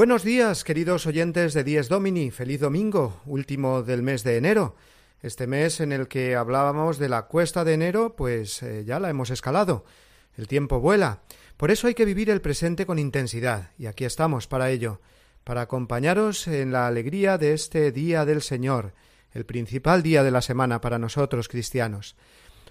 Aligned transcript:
Buenos 0.00 0.24
días, 0.24 0.64
queridos 0.64 1.06
oyentes 1.06 1.52
de 1.52 1.62
Dies 1.62 1.90
Domini. 1.90 2.30
Feliz 2.30 2.58
domingo, 2.58 3.20
último 3.26 3.82
del 3.82 4.02
mes 4.02 4.24
de 4.24 4.38
enero. 4.38 4.74
Este 5.20 5.46
mes 5.46 5.78
en 5.80 5.92
el 5.92 6.08
que 6.08 6.36
hablábamos 6.36 6.96
de 6.96 7.10
la 7.10 7.26
cuesta 7.26 7.64
de 7.64 7.74
enero, 7.74 8.16
pues 8.16 8.62
eh, 8.62 8.84
ya 8.86 8.98
la 8.98 9.10
hemos 9.10 9.28
escalado. 9.28 9.84
El 10.38 10.48
tiempo 10.48 10.80
vuela. 10.80 11.20
Por 11.58 11.70
eso 11.70 11.86
hay 11.86 11.92
que 11.92 12.06
vivir 12.06 12.30
el 12.30 12.40
presente 12.40 12.86
con 12.86 12.98
intensidad, 12.98 13.72
y 13.76 13.84
aquí 13.88 14.06
estamos 14.06 14.46
para 14.46 14.70
ello, 14.70 15.02
para 15.44 15.60
acompañaros 15.60 16.48
en 16.48 16.72
la 16.72 16.86
alegría 16.86 17.36
de 17.36 17.52
este 17.52 17.92
día 17.92 18.24
del 18.24 18.40
Señor, 18.40 18.94
el 19.32 19.44
principal 19.44 20.02
día 20.02 20.22
de 20.22 20.30
la 20.30 20.40
semana 20.40 20.80
para 20.80 20.98
nosotros 20.98 21.46
cristianos. 21.46 22.16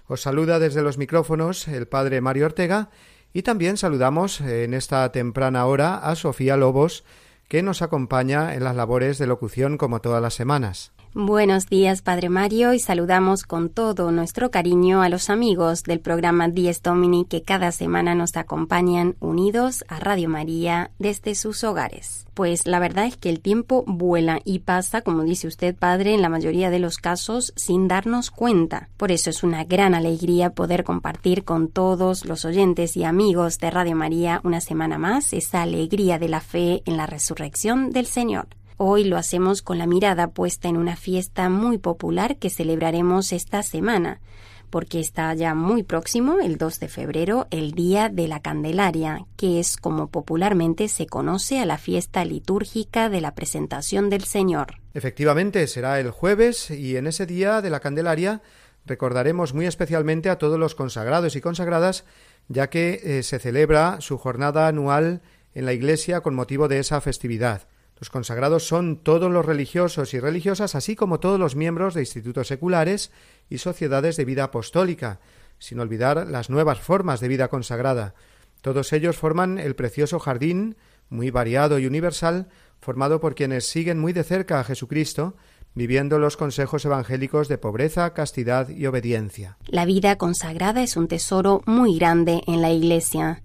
Os 0.08 0.22
saluda 0.22 0.58
desde 0.58 0.82
los 0.82 0.98
micrófonos 0.98 1.68
el 1.68 1.86
Padre 1.86 2.20
Mario 2.20 2.46
Ortega, 2.46 2.90
y 3.32 3.42
también 3.42 3.76
saludamos 3.76 4.40
en 4.40 4.74
esta 4.74 5.10
temprana 5.12 5.66
hora 5.66 5.96
a 5.98 6.16
Sofía 6.16 6.56
Lobos, 6.56 7.04
que 7.48 7.62
nos 7.62 7.82
acompaña 7.82 8.54
en 8.54 8.64
las 8.64 8.76
labores 8.76 9.18
de 9.18 9.26
locución 9.26 9.76
como 9.76 10.00
todas 10.00 10.22
las 10.22 10.34
semanas. 10.34 10.92
Buenos 11.12 11.66
días, 11.66 12.02
Padre 12.02 12.28
Mario, 12.28 12.72
y 12.72 12.78
saludamos 12.78 13.42
con 13.42 13.68
todo 13.68 14.12
nuestro 14.12 14.52
cariño 14.52 15.02
a 15.02 15.08
los 15.08 15.28
amigos 15.28 15.82
del 15.82 15.98
programa 15.98 16.46
Dies 16.46 16.84
Domini 16.84 17.24
que 17.24 17.42
cada 17.42 17.72
semana 17.72 18.14
nos 18.14 18.36
acompañan 18.36 19.16
unidos 19.18 19.84
a 19.88 19.98
Radio 19.98 20.28
María 20.28 20.92
desde 21.00 21.34
sus 21.34 21.64
hogares. 21.64 22.28
Pues 22.34 22.64
la 22.64 22.78
verdad 22.78 23.06
es 23.06 23.16
que 23.16 23.28
el 23.28 23.40
tiempo 23.40 23.82
vuela 23.88 24.38
y 24.44 24.60
pasa, 24.60 25.02
como 25.02 25.24
dice 25.24 25.48
usted, 25.48 25.74
Padre, 25.74 26.14
en 26.14 26.22
la 26.22 26.28
mayoría 26.28 26.70
de 26.70 26.78
los 26.78 26.98
casos 26.98 27.52
sin 27.56 27.88
darnos 27.88 28.30
cuenta. 28.30 28.88
Por 28.96 29.10
eso 29.10 29.30
es 29.30 29.42
una 29.42 29.64
gran 29.64 29.96
alegría 29.96 30.50
poder 30.50 30.84
compartir 30.84 31.42
con 31.42 31.66
todos 31.66 32.24
los 32.24 32.44
oyentes 32.44 32.96
y 32.96 33.02
amigos 33.02 33.58
de 33.58 33.72
Radio 33.72 33.96
María 33.96 34.40
una 34.44 34.60
semana 34.60 34.96
más 34.96 35.32
esa 35.32 35.62
alegría 35.62 36.20
de 36.20 36.28
la 36.28 36.40
fe 36.40 36.84
en 36.86 36.96
la 36.96 37.06
resurrección 37.06 37.90
del 37.90 38.06
Señor. 38.06 38.46
Hoy 38.82 39.04
lo 39.04 39.18
hacemos 39.18 39.60
con 39.60 39.76
la 39.76 39.86
mirada 39.86 40.28
puesta 40.28 40.66
en 40.66 40.78
una 40.78 40.96
fiesta 40.96 41.50
muy 41.50 41.76
popular 41.76 42.38
que 42.38 42.48
celebraremos 42.48 43.30
esta 43.30 43.62
semana, 43.62 44.22
porque 44.70 45.00
está 45.00 45.34
ya 45.34 45.54
muy 45.54 45.82
próximo, 45.82 46.38
el 46.40 46.56
2 46.56 46.80
de 46.80 46.88
febrero, 46.88 47.46
el 47.50 47.72
Día 47.72 48.08
de 48.08 48.26
la 48.26 48.40
Candelaria, 48.40 49.26
que 49.36 49.60
es 49.60 49.76
como 49.76 50.08
popularmente 50.08 50.88
se 50.88 51.06
conoce 51.06 51.60
a 51.60 51.66
la 51.66 51.76
fiesta 51.76 52.24
litúrgica 52.24 53.10
de 53.10 53.20
la 53.20 53.34
presentación 53.34 54.08
del 54.08 54.24
Señor. 54.24 54.76
Efectivamente, 54.94 55.66
será 55.66 56.00
el 56.00 56.10
jueves 56.10 56.70
y 56.70 56.96
en 56.96 57.06
ese 57.06 57.26
Día 57.26 57.60
de 57.60 57.68
la 57.68 57.80
Candelaria 57.80 58.40
recordaremos 58.86 59.52
muy 59.52 59.66
especialmente 59.66 60.30
a 60.30 60.38
todos 60.38 60.58
los 60.58 60.74
consagrados 60.74 61.36
y 61.36 61.42
consagradas, 61.42 62.06
ya 62.48 62.70
que 62.70 62.98
eh, 63.04 63.22
se 63.24 63.40
celebra 63.40 64.00
su 64.00 64.16
jornada 64.16 64.68
anual 64.68 65.20
en 65.52 65.66
la 65.66 65.74
Iglesia 65.74 66.22
con 66.22 66.34
motivo 66.34 66.66
de 66.66 66.78
esa 66.78 66.98
festividad. 67.02 67.68
Los 68.00 68.08
consagrados 68.08 68.66
son 68.66 68.96
todos 68.96 69.30
los 69.30 69.44
religiosos 69.44 70.14
y 70.14 70.20
religiosas, 70.20 70.74
así 70.74 70.96
como 70.96 71.20
todos 71.20 71.38
los 71.38 71.54
miembros 71.54 71.92
de 71.92 72.00
institutos 72.00 72.48
seculares 72.48 73.12
y 73.50 73.58
sociedades 73.58 74.16
de 74.16 74.24
vida 74.24 74.44
apostólica, 74.44 75.20
sin 75.58 75.80
olvidar 75.80 76.26
las 76.26 76.48
nuevas 76.48 76.80
formas 76.80 77.20
de 77.20 77.28
vida 77.28 77.48
consagrada. 77.48 78.14
Todos 78.62 78.94
ellos 78.94 79.18
forman 79.18 79.58
el 79.58 79.76
precioso 79.76 80.18
jardín, 80.18 80.76
muy 81.10 81.30
variado 81.30 81.78
y 81.78 81.86
universal, 81.86 82.48
formado 82.80 83.20
por 83.20 83.34
quienes 83.34 83.66
siguen 83.66 83.98
muy 83.98 84.14
de 84.14 84.24
cerca 84.24 84.60
a 84.60 84.64
Jesucristo, 84.64 85.36
viviendo 85.74 86.18
los 86.18 86.38
consejos 86.38 86.86
evangélicos 86.86 87.48
de 87.48 87.58
pobreza, 87.58 88.14
castidad 88.14 88.70
y 88.70 88.86
obediencia. 88.86 89.58
La 89.66 89.84
vida 89.84 90.16
consagrada 90.16 90.82
es 90.82 90.96
un 90.96 91.06
tesoro 91.06 91.60
muy 91.66 91.98
grande 91.98 92.40
en 92.46 92.62
la 92.62 92.70
Iglesia. 92.70 93.42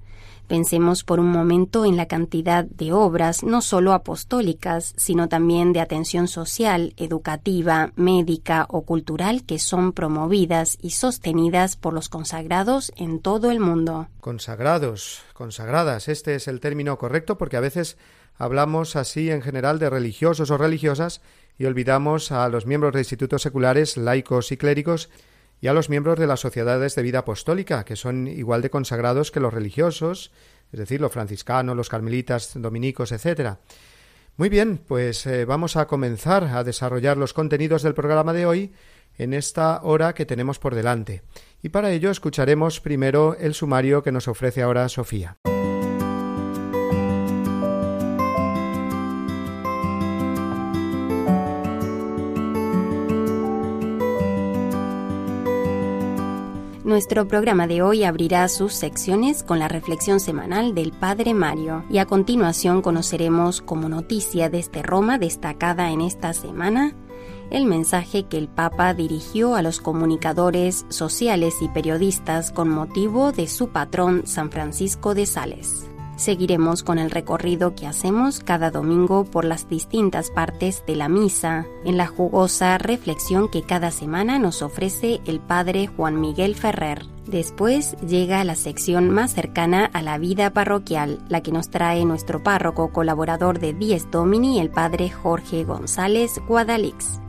Pensemos 0.47 1.03
por 1.03 1.19
un 1.19 1.29
momento 1.29 1.85
en 1.85 1.97
la 1.97 2.05
cantidad 2.05 2.65
de 2.65 2.93
obras, 2.93 3.43
no 3.43 3.61
solo 3.61 3.93
apostólicas, 3.93 4.93
sino 4.95 5.27
también 5.27 5.73
de 5.73 5.79
atención 5.79 6.27
social, 6.27 6.93
educativa, 6.97 7.91
médica 7.95 8.67
o 8.69 8.83
cultural 8.83 9.43
que 9.43 9.57
son 9.57 9.91
promovidas 9.91 10.77
y 10.81 10.91
sostenidas 10.91 11.75
por 11.77 11.93
los 11.93 12.09
consagrados 12.09 12.91
en 12.95 13.19
todo 13.19 13.49
el 13.49 13.59
mundo. 13.59 14.07
Consagrados, 14.19 15.23
consagradas, 15.33 16.07
este 16.07 16.35
es 16.35 16.47
el 16.47 16.59
término 16.59 16.97
correcto 16.97 17.37
porque 17.37 17.57
a 17.57 17.61
veces 17.61 17.97
hablamos 18.37 18.95
así 18.95 19.31
en 19.31 19.41
general 19.41 19.79
de 19.79 19.89
religiosos 19.89 20.51
o 20.51 20.57
religiosas 20.57 21.21
y 21.57 21.65
olvidamos 21.65 22.31
a 22.31 22.47
los 22.49 22.65
miembros 22.65 22.93
de 22.93 22.99
institutos 22.99 23.41
seculares, 23.41 23.97
laicos 23.97 24.51
y 24.51 24.57
clérigos 24.57 25.09
y 25.61 25.67
a 25.67 25.73
los 25.73 25.89
miembros 25.89 26.19
de 26.19 26.27
las 26.27 26.39
sociedades 26.39 26.95
de 26.95 27.01
vida 27.01 27.19
apostólica, 27.19 27.85
que 27.85 27.95
son 27.95 28.27
igual 28.27 28.61
de 28.61 28.69
consagrados 28.69 29.31
que 29.31 29.39
los 29.39 29.53
religiosos, 29.53 30.31
es 30.71 30.79
decir, 30.79 31.01
los 31.01 31.11
franciscanos, 31.11 31.75
los 31.75 31.89
carmelitas, 31.89 32.51
dominicos, 32.55 33.11
etc. 33.11 33.57
Muy 34.37 34.49
bien, 34.49 34.79
pues 34.85 35.25
eh, 35.25 35.45
vamos 35.45 35.77
a 35.77 35.87
comenzar 35.87 36.43
a 36.43 36.63
desarrollar 36.63 37.17
los 37.17 37.33
contenidos 37.33 37.83
del 37.83 37.93
programa 37.93 38.33
de 38.33 38.45
hoy 38.45 38.73
en 39.17 39.33
esta 39.33 39.81
hora 39.83 40.13
que 40.13 40.25
tenemos 40.25 40.59
por 40.59 40.75
delante. 40.75 41.23
Y 41.63 41.69
para 41.69 41.91
ello 41.91 42.11
escucharemos 42.11 42.81
primero 42.81 43.35
el 43.39 43.53
sumario 43.53 44.03
que 44.03 44.11
nos 44.11 44.27
ofrece 44.27 44.61
ahora 44.61 44.89
Sofía. 44.89 45.37
Nuestro 56.85 57.27
programa 57.27 57.65
de 57.65 57.81
hoy 57.81 58.03
abrirá 58.03 58.47
sus 58.47 58.73
secciones 58.73 59.41
con 59.41 59.57
la 59.57 59.67
reflexión 59.67 60.19
semanal 60.19 60.75
del 60.75 60.91
Padre 60.91 61.33
Mario 61.33 61.83
y 61.89 61.97
a 61.97 62.05
continuación 62.05 62.83
conoceremos 62.83 63.59
como 63.61 63.89
noticia 63.89 64.51
desde 64.51 64.83
Roma 64.83 65.17
destacada 65.17 65.89
en 65.89 66.01
esta 66.01 66.31
semana 66.33 66.93
el 67.49 67.65
mensaje 67.65 68.25
que 68.25 68.37
el 68.37 68.47
Papa 68.47 68.93
dirigió 68.93 69.55
a 69.55 69.63
los 69.63 69.79
comunicadores 69.79 70.85
sociales 70.89 71.55
y 71.59 71.69
periodistas 71.69 72.51
con 72.51 72.69
motivo 72.69 73.31
de 73.31 73.47
su 73.47 73.69
patrón 73.69 74.27
San 74.27 74.51
Francisco 74.51 75.15
de 75.15 75.25
Sales. 75.25 75.89
Seguiremos 76.15 76.81
con 76.81 76.97
el 76.97 77.11
recorrido 77.11 77.75
que 77.75 77.87
hacemos 77.87 78.39
cada 78.39 78.71
domingo 78.71 79.25
por 79.25 79.43
las 79.43 79.67
distintas 79.67 80.31
partes 80.31 80.83
de 80.87 80.95
la 80.95 81.09
misa, 81.09 81.65
en 81.83 81.97
la 81.97 82.07
jugosa 82.07 82.77
reflexión 82.77 83.49
que 83.49 83.63
cada 83.63 83.91
semana 83.91 84.39
nos 84.39 84.61
ofrece 84.61 85.19
el 85.25 85.41
Padre 85.41 85.87
Juan 85.87 86.21
Miguel 86.21 86.55
Ferrer. 86.55 87.05
Después 87.27 87.97
llega 87.97 88.43
la 88.45 88.55
sección 88.55 89.09
más 89.09 89.33
cercana 89.33 89.89
a 89.91 90.01
la 90.01 90.17
vida 90.17 90.53
parroquial, 90.53 91.19
la 91.27 91.41
que 91.41 91.51
nos 91.51 91.69
trae 91.69 92.05
nuestro 92.05 92.41
párroco 92.43 92.93
colaborador 92.93 93.59
de 93.59 93.73
Dies 93.73 94.09
Domini, 94.09 94.59
el 94.59 94.69
Padre 94.69 95.09
Jorge 95.09 95.63
González 95.63 96.39
Guadalix 96.47 97.19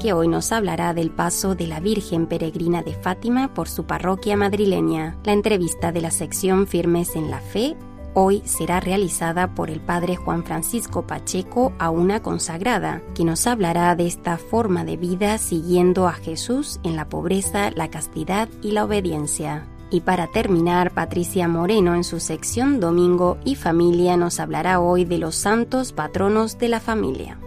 que 0.00 0.12
hoy 0.12 0.26
nos 0.26 0.50
hablará 0.50 0.94
del 0.94 1.12
paso 1.12 1.54
de 1.54 1.68
la 1.68 1.78
Virgen 1.78 2.26
Peregrina 2.26 2.82
de 2.82 2.92
Fátima 2.92 3.54
por 3.54 3.68
su 3.68 3.84
parroquia 3.84 4.36
madrileña. 4.36 5.16
La 5.22 5.32
entrevista 5.32 5.92
de 5.92 6.00
la 6.00 6.10
sección 6.10 6.66
Firmes 6.66 7.14
en 7.14 7.30
la 7.30 7.38
Fe 7.38 7.76
hoy 8.14 8.42
será 8.44 8.80
realizada 8.80 9.54
por 9.54 9.70
el 9.70 9.80
Padre 9.80 10.16
Juan 10.16 10.44
Francisco 10.44 11.06
Pacheco 11.06 11.72
a 11.78 11.90
una 11.90 12.22
consagrada, 12.22 13.02
que 13.14 13.24
nos 13.24 13.46
hablará 13.46 13.94
de 13.96 14.06
esta 14.06 14.38
forma 14.38 14.84
de 14.84 14.96
vida 14.96 15.38
siguiendo 15.38 16.08
a 16.08 16.12
Jesús 16.12 16.80
en 16.82 16.96
la 16.96 17.08
pobreza, 17.08 17.70
la 17.70 17.88
castidad 17.88 18.48
y 18.62 18.72
la 18.72 18.84
obediencia. 18.84 19.66
Y 19.90 20.00
para 20.00 20.26
terminar, 20.26 20.92
Patricia 20.92 21.48
Moreno 21.48 21.94
en 21.94 22.04
su 22.04 22.18
sección 22.18 22.80
Domingo 22.80 23.36
y 23.44 23.56
Familia 23.56 24.16
nos 24.16 24.40
hablará 24.40 24.80
hoy 24.80 25.04
de 25.04 25.18
los 25.18 25.34
santos 25.34 25.92
patronos 25.92 26.58
de 26.58 26.68
la 26.68 26.80
familia. 26.80 27.38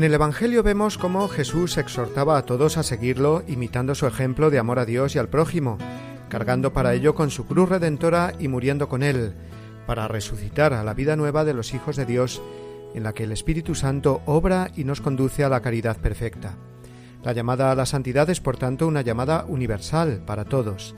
En 0.00 0.04
el 0.04 0.14
Evangelio 0.14 0.62
vemos 0.62 0.96
cómo 0.96 1.28
Jesús 1.28 1.76
exhortaba 1.76 2.38
a 2.38 2.46
todos 2.46 2.78
a 2.78 2.82
seguirlo 2.82 3.42
imitando 3.46 3.94
su 3.94 4.06
ejemplo 4.06 4.48
de 4.48 4.58
amor 4.58 4.78
a 4.78 4.86
Dios 4.86 5.14
y 5.14 5.18
al 5.18 5.28
prójimo, 5.28 5.76
cargando 6.30 6.72
para 6.72 6.94
ello 6.94 7.14
con 7.14 7.30
su 7.30 7.44
cruz 7.44 7.68
redentora 7.68 8.32
y 8.38 8.48
muriendo 8.48 8.88
con 8.88 9.02
él, 9.02 9.34
para 9.86 10.08
resucitar 10.08 10.72
a 10.72 10.84
la 10.84 10.94
vida 10.94 11.16
nueva 11.16 11.44
de 11.44 11.52
los 11.52 11.74
hijos 11.74 11.96
de 11.96 12.06
Dios, 12.06 12.40
en 12.94 13.02
la 13.02 13.12
que 13.12 13.24
el 13.24 13.32
Espíritu 13.32 13.74
Santo 13.74 14.22
obra 14.24 14.70
y 14.74 14.84
nos 14.84 15.02
conduce 15.02 15.44
a 15.44 15.50
la 15.50 15.60
caridad 15.60 15.98
perfecta. 15.98 16.54
La 17.22 17.34
llamada 17.34 17.70
a 17.70 17.74
la 17.74 17.84
santidad 17.84 18.30
es, 18.30 18.40
por 18.40 18.56
tanto, 18.56 18.86
una 18.86 19.02
llamada 19.02 19.44
universal 19.48 20.22
para 20.24 20.46
todos. 20.46 20.94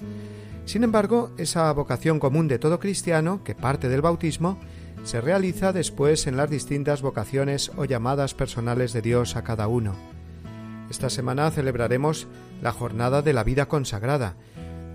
Sin 0.65 0.85
embargo, 0.85 1.33
esa 1.39 1.73
vocación 1.73 2.21
común 2.21 2.47
de 2.47 2.61
todo 2.61 2.79
cristiano, 2.79 3.43
que 3.43 3.57
parte 3.57 3.89
del 3.89 4.01
bautismo, 4.01 4.61
se 5.03 5.21
realiza 5.21 5.73
después 5.73 6.27
en 6.27 6.37
las 6.37 6.51
distintas 6.51 7.03
vocaciones 7.03 7.73
o 7.77 7.85
llamadas 7.85 8.35
personales 8.35 8.93
de 8.93 9.03
Dios 9.03 9.37
a 9.37 9.43
cada 9.43 9.69
uno. 9.69 9.95
Esta 10.91 11.11
semana 11.11 11.51
celebraremos 11.51 12.27
la 12.61 12.73
jornada 12.73 13.23
de 13.23 13.33
la 13.33 13.45
vida 13.45 13.67
consagrada, 13.67 14.35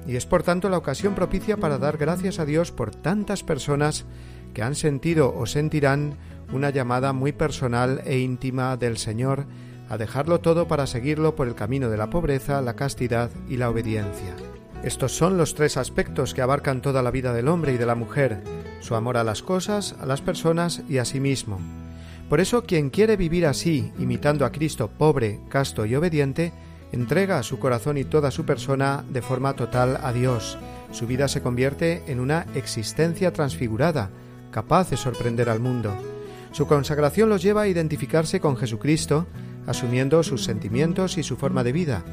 y 0.08 0.16
es 0.16 0.26
por 0.26 0.44
tanto 0.44 0.70
la 0.70 0.78
ocasión 0.78 1.16
propicia 1.16 1.58
para 1.58 1.78
dar 1.78 1.98
gracias 1.98 2.40
a 2.40 2.46
Dios 2.46 2.72
por 2.72 2.96
tantas 2.96 3.44
personas 3.44 4.06
que 4.54 4.64
han 4.64 4.76
sentido 4.76 5.34
o 5.36 5.46
sentirán 5.46 6.18
una 6.54 6.70
llamada 6.70 7.12
muy 7.12 7.34
personal 7.34 8.02
e 8.06 8.20
íntima 8.20 8.78
del 8.78 8.98
Señor 8.98 9.46
a 9.90 9.98
dejarlo 9.98 10.40
todo 10.40 10.68
para 10.68 10.88
seguirlo 10.88 11.36
por 11.36 11.48
el 11.48 11.56
camino 11.56 11.90
de 11.90 11.98
la 11.98 12.10
pobreza, 12.10 12.62
la 12.62 12.76
castidad 12.76 13.30
y 13.50 13.58
la 13.58 13.70
obediencia. 13.70 14.36
Estos 14.88 15.12
son 15.12 15.38
los 15.38 15.54
tres 15.54 15.76
aspectos 15.76 16.34
que 16.34 16.42
abarcan 16.42 16.82
toda 16.82 17.02
la 17.02 17.12
vida 17.12 17.34
del 17.34 17.50
hombre 17.50 17.74
y 17.74 17.78
de 17.78 17.86
la 17.86 17.94
mujer, 17.94 18.42
su 18.80 18.96
amor 18.96 19.18
a 19.18 19.26
las 19.26 19.42
cosas, 19.42 19.94
a 20.00 20.06
las 20.06 20.22
personas 20.22 20.82
y 20.88 21.00
a 21.00 21.04
sí 21.04 21.20
mismo. 21.20 21.60
Por 22.30 22.40
eso 22.40 22.64
quien 22.64 22.90
quiere 22.90 23.18
vivir 23.18 23.48
así, 23.48 23.92
imitando 24.00 24.46
a 24.46 24.54
Cristo 24.54 24.90
pobre, 24.90 25.42
casto 25.50 25.86
y 25.86 25.94
obediente, 25.94 26.54
entrega 26.94 27.44
su 27.44 27.60
corazón 27.60 27.98
y 27.98 28.06
toda 28.06 28.32
su 28.32 28.46
persona 28.46 29.04
de 29.10 29.22
forma 29.22 29.58
total 29.58 30.00
a 30.02 30.14
Dios. 30.14 30.58
Su 30.92 31.06
vida 31.06 31.28
se 31.28 31.42
convierte 31.42 32.04
en 32.08 32.22
una 32.22 32.46
existencia 32.56 33.34
transfigurada, 33.34 34.10
capaz 34.52 34.90
de 34.90 34.96
sorprender 34.96 35.50
al 35.50 35.60
mundo. 35.60 35.94
Su 36.54 36.66
consagración 36.66 37.28
los 37.28 37.42
lleva 37.42 37.64
a 37.64 37.68
identificarse 37.68 38.40
con 38.40 38.56
Jesucristo, 38.56 39.28
asumiendo 39.66 40.24
sus 40.24 40.46
sentimientos 40.46 41.18
y 41.18 41.24
su 41.24 41.36
forma 41.36 41.66
de 41.66 41.74
vida. 41.74 42.06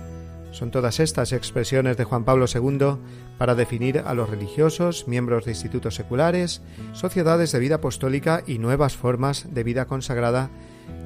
Son 0.55 0.71
todas 0.71 1.01
estas 1.01 1.33
expresiones 1.33 1.97
de 1.97 2.05
Juan 2.05 2.25
Pablo 2.25 2.47
II 2.47 2.97
para 3.39 3.57
definir 3.57 3.99
a 3.99 4.15
los 4.15 4.31
religiosos, 4.31 5.09
miembros 5.09 5.45
de 5.45 5.51
institutos 5.51 5.97
seculares, 5.97 6.63
sociedades 6.93 7.51
de 7.51 7.59
vida 7.59 7.75
apostólica 7.77 8.45
y 8.47 8.59
nuevas 8.59 8.97
formas 8.97 9.53
de 9.53 9.65
vida 9.65 9.87
consagrada 9.87 10.51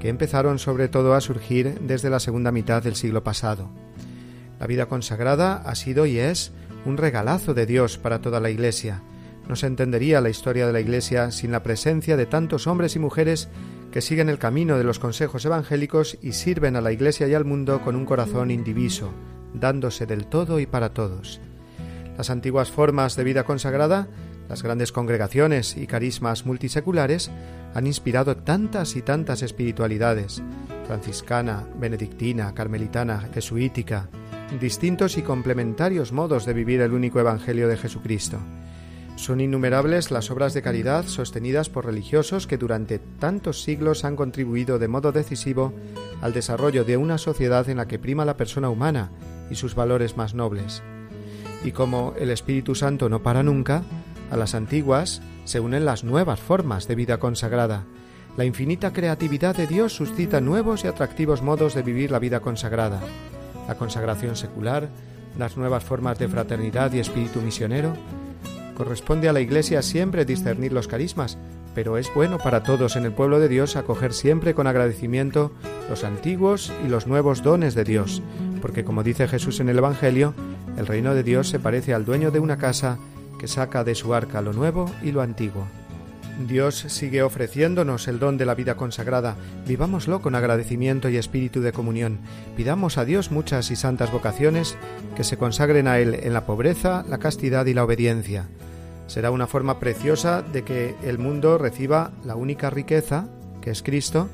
que 0.02 0.10
empezaron 0.10 0.58
sobre 0.58 0.88
todo 0.88 1.14
a 1.14 1.22
surgir 1.22 1.78
desde 1.80 2.10
la 2.10 2.20
segunda 2.20 2.52
mitad 2.52 2.82
del 2.82 2.94
siglo 2.94 3.24
pasado. 3.24 3.70
La 4.60 4.66
vida 4.66 4.84
consagrada 4.84 5.62
ha 5.64 5.74
sido 5.76 6.04
y 6.04 6.18
es 6.18 6.52
un 6.84 6.98
regalazo 6.98 7.54
de 7.54 7.64
Dios 7.64 7.96
para 7.96 8.20
toda 8.20 8.40
la 8.40 8.50
Iglesia. 8.50 9.00
No 9.48 9.56
se 9.56 9.66
entendería 9.66 10.20
la 10.20 10.28
historia 10.28 10.66
de 10.66 10.74
la 10.74 10.80
Iglesia 10.80 11.30
sin 11.30 11.52
la 11.52 11.62
presencia 11.62 12.18
de 12.18 12.26
tantos 12.26 12.66
hombres 12.66 12.96
y 12.96 12.98
mujeres 12.98 13.48
que 13.92 14.02
siguen 14.02 14.28
el 14.28 14.38
camino 14.38 14.76
de 14.76 14.84
los 14.84 14.98
consejos 14.98 15.46
evangélicos 15.46 16.18
y 16.20 16.32
sirven 16.32 16.76
a 16.76 16.82
la 16.82 16.92
Iglesia 16.92 17.28
y 17.28 17.32
al 17.32 17.46
mundo 17.46 17.80
con 17.80 17.96
un 17.96 18.04
corazón 18.04 18.50
indiviso, 18.50 19.10
dándose 19.54 20.06
del 20.06 20.26
todo 20.26 20.60
y 20.60 20.66
para 20.66 20.90
todos. 20.90 21.40
Las 22.16 22.30
antiguas 22.30 22.70
formas 22.70 23.14
de 23.16 23.24
vida 23.24 23.44
consagrada, 23.44 24.08
las 24.48 24.62
grandes 24.62 24.92
congregaciones 24.92 25.76
y 25.76 25.86
carismas 25.86 26.46
multiseculares 26.46 27.30
han 27.74 27.86
inspirado 27.86 28.36
tantas 28.36 28.96
y 28.96 29.02
tantas 29.02 29.42
espiritualidades, 29.42 30.42
franciscana, 30.86 31.66
benedictina, 31.78 32.54
carmelitana, 32.54 33.28
jesuítica, 33.32 34.08
distintos 34.60 35.18
y 35.18 35.22
complementarios 35.22 36.12
modos 36.12 36.46
de 36.46 36.54
vivir 36.54 36.80
el 36.80 36.92
único 36.92 37.20
Evangelio 37.20 37.68
de 37.68 37.76
Jesucristo. 37.76 38.38
Son 39.16 39.40
innumerables 39.40 40.10
las 40.10 40.30
obras 40.30 40.54
de 40.54 40.62
caridad 40.62 41.04
sostenidas 41.04 41.68
por 41.68 41.84
religiosos 41.84 42.46
que 42.46 42.56
durante 42.56 42.98
tantos 42.98 43.62
siglos 43.62 44.04
han 44.04 44.16
contribuido 44.16 44.78
de 44.78 44.88
modo 44.88 45.12
decisivo 45.12 45.74
al 46.22 46.32
desarrollo 46.32 46.84
de 46.84 46.96
una 46.96 47.18
sociedad 47.18 47.68
en 47.68 47.76
la 47.78 47.86
que 47.86 47.98
prima 47.98 48.24
la 48.24 48.36
persona 48.36 48.70
humana 48.70 49.10
y 49.50 49.56
sus 49.56 49.74
valores 49.74 50.16
más 50.16 50.34
nobles. 50.34 50.82
Y 51.64 51.72
como 51.72 52.14
el 52.18 52.30
Espíritu 52.30 52.74
Santo 52.74 53.08
no 53.08 53.22
para 53.22 53.42
nunca, 53.42 53.82
a 54.30 54.36
las 54.36 54.54
antiguas 54.54 55.22
se 55.44 55.60
unen 55.60 55.84
las 55.84 56.04
nuevas 56.04 56.40
formas 56.40 56.86
de 56.86 56.94
vida 56.94 57.18
consagrada. 57.18 57.84
La 58.36 58.44
infinita 58.44 58.92
creatividad 58.92 59.56
de 59.56 59.66
Dios 59.66 59.94
suscita 59.94 60.40
nuevos 60.40 60.84
y 60.84 60.88
atractivos 60.88 61.42
modos 61.42 61.74
de 61.74 61.82
vivir 61.82 62.10
la 62.10 62.18
vida 62.18 62.40
consagrada. 62.40 63.00
La 63.66 63.76
consagración 63.76 64.36
secular, 64.36 64.88
las 65.36 65.56
nuevas 65.56 65.82
formas 65.82 66.18
de 66.18 66.28
fraternidad 66.28 66.92
y 66.92 67.00
espíritu 67.00 67.40
misionero, 67.40 67.94
Corresponde 68.78 69.28
a 69.28 69.32
la 69.32 69.40
Iglesia 69.40 69.82
siempre 69.82 70.24
discernir 70.24 70.72
los 70.72 70.86
carismas, 70.86 71.36
pero 71.78 71.96
es 71.96 72.12
bueno 72.12 72.38
para 72.38 72.64
todos 72.64 72.96
en 72.96 73.04
el 73.04 73.12
pueblo 73.12 73.38
de 73.38 73.48
Dios 73.48 73.76
acoger 73.76 74.12
siempre 74.12 74.52
con 74.52 74.66
agradecimiento 74.66 75.52
los 75.88 76.02
antiguos 76.02 76.72
y 76.84 76.88
los 76.88 77.06
nuevos 77.06 77.44
dones 77.44 77.76
de 77.76 77.84
Dios, 77.84 78.20
porque 78.60 78.82
como 78.82 79.04
dice 79.04 79.28
Jesús 79.28 79.60
en 79.60 79.68
el 79.68 79.78
Evangelio, 79.78 80.34
el 80.76 80.88
reino 80.88 81.14
de 81.14 81.22
Dios 81.22 81.48
se 81.48 81.60
parece 81.60 81.94
al 81.94 82.04
dueño 82.04 82.32
de 82.32 82.40
una 82.40 82.56
casa 82.56 82.98
que 83.38 83.46
saca 83.46 83.84
de 83.84 83.94
su 83.94 84.12
arca 84.12 84.42
lo 84.42 84.52
nuevo 84.52 84.90
y 85.04 85.12
lo 85.12 85.22
antiguo. 85.22 85.68
Dios 86.48 86.84
sigue 86.88 87.22
ofreciéndonos 87.22 88.08
el 88.08 88.18
don 88.18 88.38
de 88.38 88.46
la 88.46 88.56
vida 88.56 88.74
consagrada. 88.74 89.36
Vivámoslo 89.64 90.20
con 90.20 90.34
agradecimiento 90.34 91.08
y 91.08 91.16
espíritu 91.16 91.60
de 91.60 91.70
comunión. 91.70 92.18
Pidamos 92.56 92.98
a 92.98 93.04
Dios 93.04 93.30
muchas 93.30 93.70
y 93.70 93.76
santas 93.76 94.10
vocaciones 94.10 94.76
que 95.16 95.22
se 95.22 95.36
consagren 95.36 95.86
a 95.86 96.00
Él 96.00 96.18
en 96.24 96.32
la 96.32 96.44
pobreza, 96.44 97.04
la 97.08 97.18
castidad 97.18 97.66
y 97.66 97.74
la 97.74 97.84
obediencia 97.84 98.48
será 99.08 99.32
una 99.32 99.48
forma 99.48 99.80
preciosa 99.80 100.42
de 100.42 100.62
que 100.62 100.94
el 101.02 101.18
mundo 101.18 101.58
reciba 101.58 102.12
la 102.24 102.36
única 102.36 102.70
riqueza, 102.70 103.26
que 103.60 103.70
es 103.70 103.82
Cristo, 103.82 104.28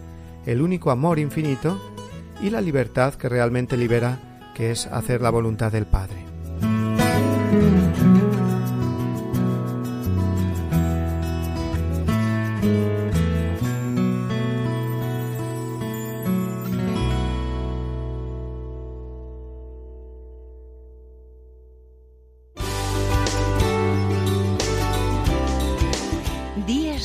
el 0.45 0.61
único 0.61 0.91
amor 0.91 1.19
infinito 1.19 1.81
y 2.43 2.51
la 2.51 2.61
libertad 2.61 3.15
que 3.15 3.31
realmente 3.31 3.79
libera, 3.79 4.19
que 4.55 4.71
es 4.71 4.87
hacer 4.87 5.23
la 5.23 5.31
voluntad 5.31 5.73
del 5.73 5.87
Padre. 5.87 6.25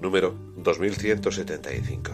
número 0.00 0.34
2175. 0.56 2.12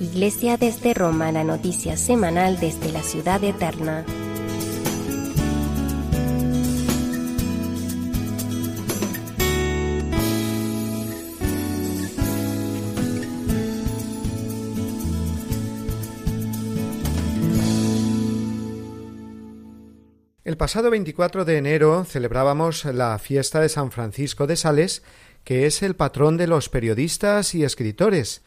Iglesia 0.00 0.56
desde 0.56 0.94
Roma, 0.94 1.30
la 1.30 1.44
noticia 1.44 1.96
semanal 1.98 2.58
desde 2.58 2.90
la 2.90 3.02
ciudad 3.02 3.44
eterna. 3.44 4.04
El 20.56 20.58
pasado 20.58 20.88
24 20.88 21.44
de 21.44 21.58
enero 21.58 22.06
celebrábamos 22.06 22.86
la 22.86 23.18
fiesta 23.18 23.60
de 23.60 23.68
San 23.68 23.90
Francisco 23.90 24.46
de 24.46 24.56
Sales, 24.56 25.02
que 25.44 25.66
es 25.66 25.82
el 25.82 25.96
patrón 25.96 26.38
de 26.38 26.46
los 26.46 26.70
periodistas 26.70 27.54
y 27.54 27.62
escritores, 27.62 28.42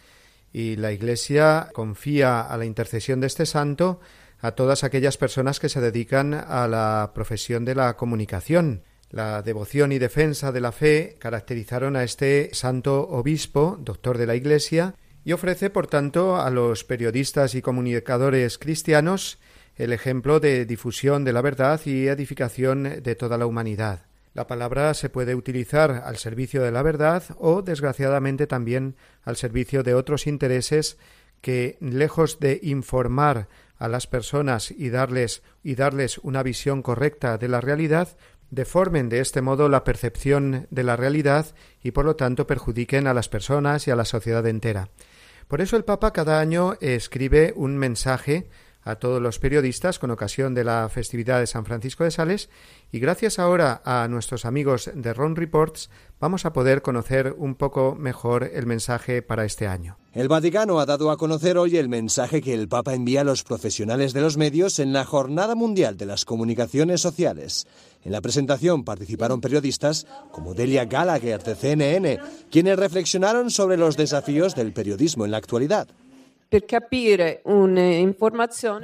y 0.51 0.75
la 0.77 0.91
Iglesia 0.91 1.69
confía 1.71 2.41
a 2.41 2.57
la 2.57 2.65
intercesión 2.65 3.19
de 3.19 3.27
este 3.27 3.45
santo 3.45 3.99
a 4.39 4.53
todas 4.53 4.83
aquellas 4.83 5.17
personas 5.17 5.59
que 5.59 5.69
se 5.69 5.81
dedican 5.81 6.33
a 6.33 6.67
la 6.67 7.11
profesión 7.13 7.63
de 7.63 7.75
la 7.75 7.95
comunicación. 7.95 8.81
La 9.11 9.43
devoción 9.43 9.91
y 9.91 9.99
defensa 9.99 10.51
de 10.51 10.61
la 10.61 10.71
fe 10.71 11.15
caracterizaron 11.19 11.95
a 11.95 12.03
este 12.03 12.49
santo 12.53 13.07
obispo, 13.07 13.77
doctor 13.81 14.17
de 14.17 14.25
la 14.25 14.35
Iglesia, 14.35 14.95
y 15.23 15.33
ofrece, 15.33 15.69
por 15.69 15.85
tanto, 15.85 16.41
a 16.41 16.49
los 16.49 16.83
periodistas 16.83 17.53
y 17.53 17.61
comunicadores 17.61 18.57
cristianos 18.57 19.37
el 19.79 19.93
ejemplo 19.93 20.41
de 20.41 20.65
difusión 20.65 21.23
de 21.23 21.33
la 21.33 21.41
verdad 21.41 21.79
y 21.85 22.07
edificación 22.07 23.01
de 23.01 23.15
toda 23.15 23.37
la 23.37 23.45
humanidad. 23.45 24.05
La 24.33 24.45
palabra 24.45 24.93
se 24.93 25.09
puede 25.09 25.35
utilizar 25.35 26.03
al 26.05 26.17
servicio 26.17 26.61
de 26.61 26.71
la 26.71 26.83
verdad 26.83 27.23
o, 27.39 27.61
desgraciadamente, 27.61 28.45
también 28.45 28.95
al 29.23 29.37
servicio 29.37 29.81
de 29.81 29.95
otros 29.95 30.27
intereses 30.27 30.97
que, 31.41 31.77
lejos 31.79 32.41
de 32.41 32.59
informar 32.61 33.47
a 33.77 33.87
las 33.87 34.05
personas 34.05 34.69
y 34.69 34.89
darles 34.89 35.43
y 35.63 35.75
darles 35.75 36.17
una 36.19 36.43
visión 36.43 36.81
correcta 36.81 37.37
de 37.37 37.47
la 37.47 37.61
realidad, 37.61 38.09
deformen 38.51 39.07
de 39.07 39.21
este 39.21 39.41
modo 39.41 39.69
la 39.69 39.85
percepción 39.85 40.67
de 40.69 40.83
la 40.83 40.97
realidad 40.97 41.55
y 41.81 41.91
por 41.91 42.03
lo 42.03 42.17
tanto 42.17 42.45
perjudiquen 42.45 43.07
a 43.07 43.13
las 43.13 43.29
personas 43.29 43.87
y 43.87 43.91
a 43.91 43.95
la 43.95 44.05
sociedad 44.05 44.45
entera. 44.45 44.89
Por 45.47 45.61
eso 45.61 45.77
el 45.77 45.85
Papa 45.85 46.11
cada 46.11 46.41
año 46.41 46.75
escribe 46.81 47.53
un 47.55 47.77
mensaje 47.77 48.49
a 48.83 48.95
todos 48.95 49.21
los 49.21 49.39
periodistas 49.39 49.99
con 49.99 50.11
ocasión 50.11 50.53
de 50.53 50.63
la 50.63 50.87
festividad 50.89 51.39
de 51.39 51.47
San 51.47 51.65
Francisco 51.65 52.03
de 52.03 52.11
Sales 52.11 52.49
y 52.91 52.99
gracias 52.99 53.39
ahora 53.39 53.81
a 53.85 54.07
nuestros 54.07 54.45
amigos 54.45 54.89
de 54.93 55.13
Ron 55.13 55.35
Reports 55.35 55.89
vamos 56.19 56.45
a 56.45 56.53
poder 56.53 56.81
conocer 56.81 57.35
un 57.37 57.55
poco 57.55 57.95
mejor 57.95 58.49
el 58.53 58.65
mensaje 58.65 59.21
para 59.21 59.45
este 59.45 59.67
año. 59.67 59.97
El 60.13 60.27
Vaticano 60.27 60.79
ha 60.79 60.85
dado 60.85 61.11
a 61.11 61.17
conocer 61.17 61.57
hoy 61.57 61.77
el 61.77 61.87
mensaje 61.87 62.41
que 62.41 62.53
el 62.53 62.67
Papa 62.67 62.93
envía 62.93 63.21
a 63.21 63.23
los 63.23 63.43
profesionales 63.43 64.13
de 64.13 64.21
los 64.21 64.37
medios 64.37 64.79
en 64.79 64.91
la 64.91 65.05
Jornada 65.05 65.55
Mundial 65.55 65.97
de 65.97 66.07
las 66.07 66.25
Comunicaciones 66.25 66.99
Sociales. 67.01 67.67
En 68.03 68.11
la 68.11 68.21
presentación 68.21 68.83
participaron 68.83 69.39
periodistas 69.39 70.07
como 70.31 70.53
Delia 70.53 70.85
Gallagher 70.85 71.43
de 71.43 71.55
CNN, 71.55 72.19
quienes 72.49 72.79
reflexionaron 72.79 73.51
sobre 73.51 73.77
los 73.77 73.97
desafíos 73.97 74.55
del 74.55 74.73
periodismo 74.73 75.25
en 75.25 75.31
la 75.31 75.37
actualidad. 75.37 75.87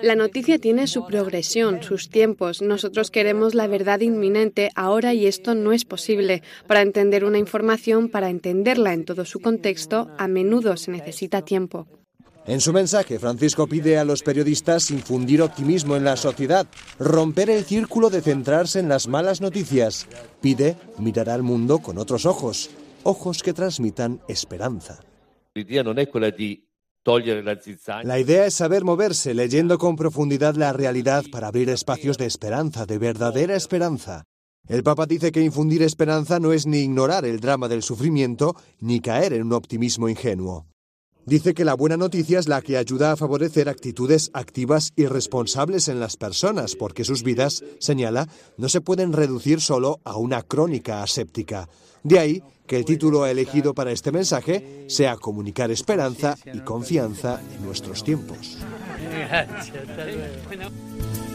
La 0.01 0.15
noticia 0.15 0.59
tiene 0.59 0.87
su 0.87 1.05
progresión, 1.07 1.81
sus 1.81 2.09
tiempos. 2.09 2.61
Nosotros 2.61 3.09
queremos 3.09 3.55
la 3.55 3.65
verdad 3.67 4.01
inminente 4.01 4.69
ahora 4.75 5.13
y 5.13 5.25
esto 5.25 5.55
no 5.55 5.71
es 5.73 5.83
posible. 5.83 6.43
Para 6.67 6.81
entender 6.81 7.25
una 7.25 7.39
información, 7.39 8.09
para 8.09 8.29
entenderla 8.29 8.93
en 8.93 9.05
todo 9.05 9.25
su 9.25 9.39
contexto, 9.39 10.09
a 10.17 10.27
menudo 10.27 10.77
se 10.77 10.91
necesita 10.91 11.41
tiempo. 11.43 11.87
En 12.47 12.61
su 12.61 12.71
mensaje, 12.71 13.17
Francisco 13.17 13.65
pide 13.65 13.97
a 13.97 14.05
los 14.05 14.21
periodistas 14.21 14.91
infundir 14.91 15.41
optimismo 15.41 15.95
en 15.95 16.03
la 16.03 16.15
sociedad, 16.15 16.67
romper 16.99 17.49
el 17.49 17.63
círculo 17.63 18.11
de 18.11 18.21
centrarse 18.21 18.79
en 18.79 18.89
las 18.89 19.07
malas 19.07 19.41
noticias. 19.41 20.07
Pide 20.41 20.75
mirar 20.99 21.31
al 21.31 21.41
mundo 21.41 21.79
con 21.79 21.97
otros 21.97 22.27
ojos, 22.27 22.69
ojos 23.01 23.41
que 23.41 23.53
transmitan 23.53 24.21
esperanza. 24.27 24.99
La 28.03 28.19
idea 28.19 28.47
es 28.47 28.55
saber 28.55 28.83
moverse, 28.83 29.35
leyendo 29.35 29.77
con 29.77 29.95
profundidad 29.95 30.55
la 30.55 30.73
realidad 30.73 31.23
para 31.31 31.47
abrir 31.47 31.69
espacios 31.69 32.17
de 32.17 32.25
esperanza, 32.25 32.87
de 32.87 32.97
verdadera 32.97 33.55
esperanza. 33.55 34.23
El 34.67 34.81
Papa 34.81 35.05
dice 35.05 35.31
que 35.31 35.41
infundir 35.41 35.83
esperanza 35.83 36.39
no 36.39 36.51
es 36.51 36.65
ni 36.65 36.79
ignorar 36.79 37.25
el 37.25 37.39
drama 37.39 37.67
del 37.67 37.83
sufrimiento, 37.83 38.55
ni 38.79 39.01
caer 39.01 39.33
en 39.33 39.43
un 39.43 39.53
optimismo 39.53 40.09
ingenuo. 40.09 40.65
Dice 41.27 41.53
que 41.53 41.65
la 41.65 41.75
buena 41.75 41.97
noticia 41.97 42.39
es 42.39 42.47
la 42.47 42.61
que 42.61 42.77
ayuda 42.77 43.11
a 43.11 43.15
favorecer 43.15 43.69
actitudes 43.69 44.31
activas 44.33 44.91
y 44.95 45.05
responsables 45.05 45.87
en 45.87 45.99
las 45.99 46.17
personas, 46.17 46.75
porque 46.75 47.03
sus 47.03 47.21
vidas, 47.21 47.63
señala, 47.79 48.27
no 48.57 48.67
se 48.67 48.81
pueden 48.81 49.13
reducir 49.13 49.61
solo 49.61 50.01
a 50.03 50.17
una 50.17 50.41
crónica 50.41 51.03
aséptica. 51.03 51.69
De 52.03 52.19
ahí 52.19 52.43
que 52.67 52.77
el 52.77 52.85
título 52.85 53.25
elegido 53.31 53.73
para 53.73 53.91
este 53.91 54.11
mensaje 54.11 54.85
sea 54.87 55.17
Comunicar 55.17 55.71
esperanza 55.71 56.37
y 56.53 56.59
confianza 56.59 57.41
en 57.55 57.65
nuestros 57.65 58.03
tiempos. 58.03 58.59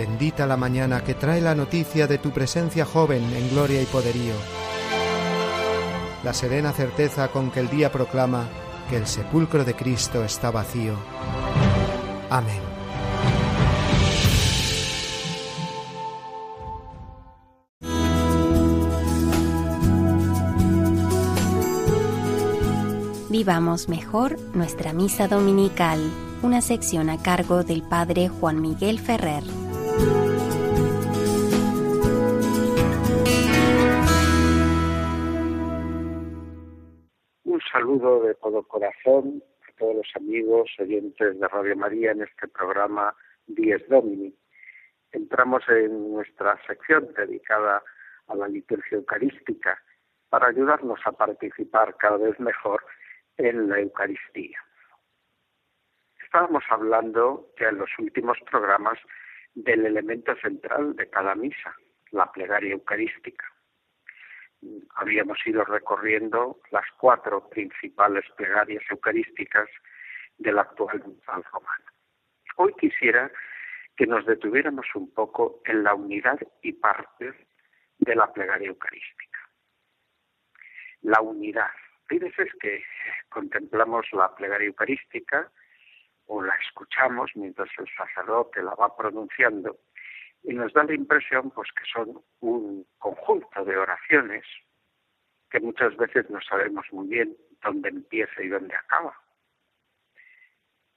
Bendita 0.00 0.46
la 0.46 0.56
mañana 0.56 1.04
que 1.04 1.12
trae 1.12 1.42
la 1.42 1.54
noticia 1.54 2.06
de 2.06 2.16
tu 2.16 2.30
presencia 2.30 2.86
joven 2.86 3.22
en 3.36 3.50
gloria 3.50 3.82
y 3.82 3.84
poderío. 3.84 4.32
La 6.24 6.32
serena 6.32 6.72
certeza 6.72 7.28
con 7.28 7.50
que 7.50 7.60
el 7.60 7.68
día 7.68 7.92
proclama 7.92 8.48
que 8.88 8.96
el 8.96 9.06
sepulcro 9.06 9.62
de 9.62 9.74
Cristo 9.74 10.24
está 10.24 10.50
vacío. 10.50 10.94
Amén. 12.30 12.62
Vivamos 23.28 23.90
mejor 23.90 24.38
nuestra 24.54 24.94
misa 24.94 25.28
dominical, 25.28 26.00
una 26.40 26.62
sección 26.62 27.10
a 27.10 27.18
cargo 27.18 27.64
del 27.64 27.82
Padre 27.82 28.30
Juan 28.30 28.62
Miguel 28.62 28.98
Ferrer. 28.98 29.44
Un 37.44 37.60
saludo 37.72 38.22
de 38.22 38.34
todo 38.34 38.62
corazón 38.62 39.42
a 39.68 39.72
todos 39.78 39.96
los 39.96 40.06
amigos 40.14 40.70
oyentes 40.78 41.38
de 41.40 41.48
Radio 41.48 41.76
María 41.76 42.12
en 42.12 42.22
este 42.22 42.48
programa 42.48 43.14
Dies 43.46 43.86
Domini. 43.88 44.34
Entramos 45.12 45.62
en 45.68 46.12
nuestra 46.12 46.58
sección 46.66 47.12
dedicada 47.16 47.82
a 48.28 48.34
la 48.36 48.48
liturgia 48.48 48.96
eucarística 48.96 49.82
para 50.28 50.48
ayudarnos 50.48 51.00
a 51.04 51.12
participar 51.12 51.96
cada 51.96 52.18
vez 52.18 52.38
mejor 52.38 52.84
en 53.36 53.68
la 53.68 53.80
Eucaristía. 53.80 54.58
Estábamos 56.22 56.62
hablando 56.70 57.48
ya 57.58 57.70
en 57.70 57.78
los 57.78 57.90
últimos 57.98 58.38
programas 58.48 58.98
del 59.54 59.86
elemento 59.86 60.34
central 60.36 60.94
de 60.96 61.08
cada 61.10 61.34
misa, 61.34 61.74
la 62.10 62.30
plegaria 62.30 62.72
eucarística. 62.72 63.46
Habíamos 64.96 65.38
ido 65.46 65.64
recorriendo 65.64 66.60
las 66.70 66.84
cuatro 66.98 67.48
principales 67.48 68.24
plegarias 68.36 68.84
eucarísticas 68.90 69.68
del 70.38 70.58
actual 70.58 71.02
misal 71.06 71.42
romano. 71.44 71.84
Hoy 72.56 72.74
quisiera 72.78 73.30
que 73.96 74.06
nos 74.06 74.26
detuviéramos 74.26 74.86
un 74.94 75.12
poco 75.12 75.60
en 75.64 75.82
la 75.82 75.94
unidad 75.94 76.38
y 76.62 76.72
parte 76.72 77.34
de 77.98 78.14
la 78.14 78.32
plegaria 78.32 78.68
eucarística. 78.68 79.38
La 81.02 81.20
unidad. 81.20 81.70
Hay 82.08 82.18
veces 82.18 82.48
que 82.60 82.82
contemplamos 83.28 84.06
la 84.12 84.34
plegaria 84.34 84.66
eucarística 84.66 85.50
o 86.32 86.40
la 86.40 86.54
escuchamos 86.54 87.32
mientras 87.34 87.68
el 87.76 87.88
sacerdote 87.96 88.62
la 88.62 88.76
va 88.76 88.96
pronunciando 88.96 89.80
y 90.44 90.54
nos 90.54 90.72
da 90.72 90.84
la 90.84 90.94
impresión 90.94 91.50
pues 91.50 91.68
que 91.72 91.82
son 91.92 92.22
un 92.38 92.86
conjunto 92.98 93.64
de 93.64 93.76
oraciones 93.76 94.44
que 95.50 95.58
muchas 95.58 95.96
veces 95.96 96.30
no 96.30 96.40
sabemos 96.40 96.86
muy 96.92 97.08
bien 97.08 97.36
dónde 97.60 97.88
empieza 97.88 98.40
y 98.40 98.48
dónde 98.48 98.76
acaba. 98.76 99.20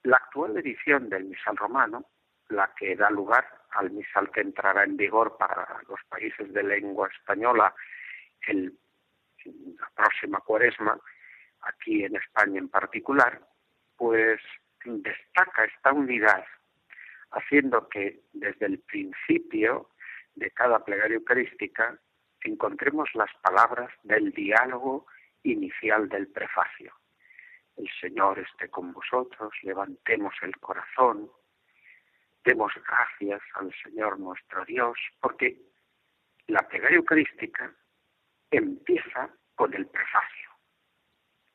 La 0.04 0.18
actual 0.18 0.56
edición 0.56 1.08
del 1.08 1.24
misal 1.24 1.56
romano, 1.56 2.04
la 2.50 2.72
que 2.76 2.94
da 2.94 3.10
lugar 3.10 3.44
al 3.70 3.90
misal 3.90 4.30
que 4.30 4.40
entrará 4.40 4.84
en 4.84 4.96
vigor 4.96 5.36
para 5.36 5.66
los 5.88 5.98
países 6.08 6.52
de 6.52 6.62
lengua 6.62 7.08
española 7.08 7.74
el, 8.46 8.72
la 9.44 9.90
próxima 9.96 10.38
cuaresma, 10.42 10.96
aquí 11.62 12.04
en 12.04 12.14
España 12.14 12.60
en 12.60 12.68
particular, 12.68 13.40
pues 13.96 14.40
destaca 14.84 15.64
esta 15.64 15.92
unidad 15.92 16.44
haciendo 17.34 17.88
que 17.88 18.20
desde 18.32 18.66
el 18.66 18.78
principio 18.80 19.90
de 20.34 20.50
cada 20.50 20.84
plegaria 20.84 21.16
eucarística 21.16 21.98
encontremos 22.42 23.08
las 23.14 23.30
palabras 23.42 23.90
del 24.02 24.30
diálogo 24.32 25.06
inicial 25.42 26.08
del 26.08 26.28
prefacio. 26.28 26.92
El 27.76 27.88
Señor 28.00 28.38
esté 28.38 28.68
con 28.70 28.92
vosotros, 28.92 29.52
levantemos 29.62 30.34
el 30.42 30.56
corazón, 30.58 31.30
demos 32.44 32.72
gracias 32.86 33.42
al 33.54 33.74
Señor 33.82 34.18
nuestro 34.20 34.64
Dios, 34.64 34.96
porque 35.20 35.60
la 36.46 36.66
plegaria 36.68 36.98
eucarística 36.98 37.74
empieza 38.50 39.30
con 39.54 39.74
el 39.74 39.86
prefacio, 39.86 40.50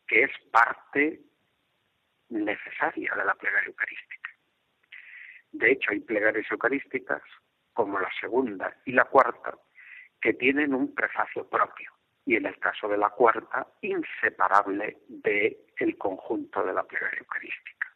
que 0.08 0.24
es 0.24 0.32
parte 0.52 1.22
necesaria 2.30 3.14
de 3.16 3.26
la 3.26 3.36
plegaria 3.36 3.68
eucarística. 3.68 4.32
De 5.52 5.72
hecho, 5.72 5.92
hay 5.92 6.00
plegarias 6.00 6.46
eucarísticas, 6.52 7.22
como 7.74 8.00
la 8.00 8.10
segunda 8.20 8.76
y 8.86 8.92
la 8.92 9.06
cuarta, 9.06 9.58
que 10.22 10.34
tienen 10.34 10.74
un 10.74 10.94
prefacio 10.94 11.48
propio 11.50 11.92
y 12.26 12.36
en 12.36 12.46
el 12.46 12.60
caso 12.60 12.88
de 12.88 12.98
la 12.98 13.10
cuarta, 13.10 13.66
inseparable 13.82 14.98
del 15.08 15.58
el 15.78 15.98
conjunto 15.98 16.64
de 16.64 16.74
la 16.74 16.84
plegaria 16.84 17.20
eucarística. 17.20 17.88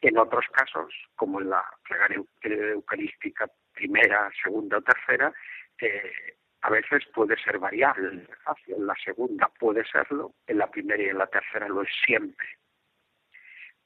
En 0.00 0.18
otros 0.18 0.46
casos, 0.52 0.92
como 1.14 1.40
en 1.40 1.50
la 1.50 1.64
plegaria 1.86 2.20
eucarística 2.42 3.48
primera, 3.72 4.30
segunda 4.42 4.78
o 4.78 4.82
tercera, 4.82 5.32
eh, 5.80 6.36
a 6.62 6.70
veces 6.70 7.06
puede 7.14 7.36
ser 7.36 7.58
variable 7.58 8.08
el. 8.08 8.28
En 8.66 8.86
la 8.86 8.96
segunda 9.04 9.48
puede 9.60 9.84
serlo, 9.84 10.34
en 10.46 10.58
la 10.58 10.68
primera 10.68 11.00
y 11.00 11.06
en 11.06 11.18
la 11.18 11.28
tercera 11.28 11.68
lo 11.68 11.82
es 11.82 11.90
siempre. 12.04 12.46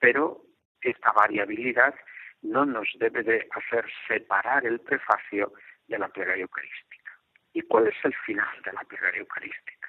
Pero 0.02 0.42
esta 0.80 1.12
variabilidad 1.12 1.94
no 2.42 2.66
nos 2.66 2.88
debe 2.98 3.22
de 3.22 3.48
hacer 3.52 3.86
separar 4.08 4.66
el 4.66 4.80
prefacio 4.80 5.52
de 5.86 5.96
la 5.96 6.08
plegaria 6.08 6.42
eucarística. 6.42 7.12
¿Y 7.52 7.62
cuál 7.62 7.86
es 7.86 7.94
el 8.02 8.12
final 8.26 8.62
de 8.64 8.72
la 8.72 8.82
plegaria 8.82 9.20
eucarística? 9.20 9.88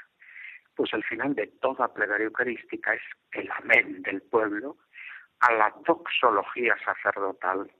Pues 0.76 0.94
el 0.94 1.04
final 1.04 1.34
de 1.34 1.48
toda 1.60 1.92
plegaria 1.92 2.28
eucarística 2.28 2.94
es 2.94 3.02
el 3.32 3.50
amén 3.54 4.04
del 4.04 4.22
pueblo 4.22 4.78
a 5.40 5.52
la 5.54 5.74
doxología 5.84 6.78
sacerdotal 6.86 7.72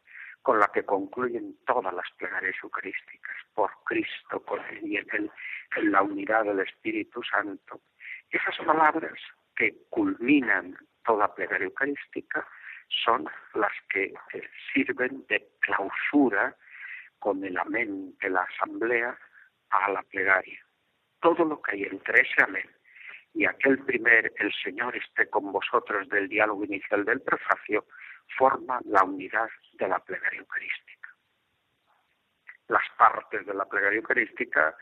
con 0.42 0.60
la 0.60 0.70
que 0.74 0.84
concluyen 0.84 1.56
todas 1.68 1.94
las 1.94 2.10
plegarias 2.18 2.56
eucarísticas, 2.64 3.36
por 3.54 3.70
Cristo, 3.86 4.44
él 4.72 4.80
y 4.82 4.98
en, 4.98 5.06
él, 5.14 5.32
en 5.76 5.92
la 5.92 6.02
unidad 6.02 6.46
del 6.46 6.62
Espíritu 6.62 7.22
Santo. 7.22 7.82
Esas 8.32 8.58
palabras 8.66 9.20
que 9.56 9.86
culminan 9.92 10.76
toda 11.04 11.34
plegaria 11.34 11.66
eucarística 11.66 12.48
son 13.06 13.30
las 13.54 13.72
que 13.90 14.14
sirven 14.74 15.26
de 15.28 15.48
clausura 15.60 16.56
con 17.20 17.44
el 17.44 17.58
amén 17.58 18.16
de 18.22 18.30
la 18.30 18.42
asamblea 18.42 19.18
a 19.70 19.92
la 19.92 20.04
plegaria. 20.04 20.60
Todo 21.20 21.46
lo 21.46 21.62
que 21.62 21.72
hay 21.72 21.84
entre 21.84 22.22
ese 22.22 22.44
amén 22.44 22.70
y 23.34 23.46
aquel 23.46 23.80
primer 23.80 24.32
el 24.38 24.54
Señor 24.54 24.96
esté 24.96 25.30
con 25.30 25.52
vosotros 25.52 26.08
del 26.10 26.28
diálogo 26.30 26.66
inicial 26.66 27.04
del 27.04 27.22
prefacio 27.22 27.86
forma 28.38 28.80
la 28.86 29.04
unidad 29.04 29.50
de 29.74 29.88
la 29.88 30.00
plegaria 30.00 30.40
eucarística. 30.40 31.10
Las 32.68 32.84
partes 32.98 33.46
de 33.46 33.54
la 33.54 33.66
plegaria 33.66 33.98
eucarística 33.98 34.76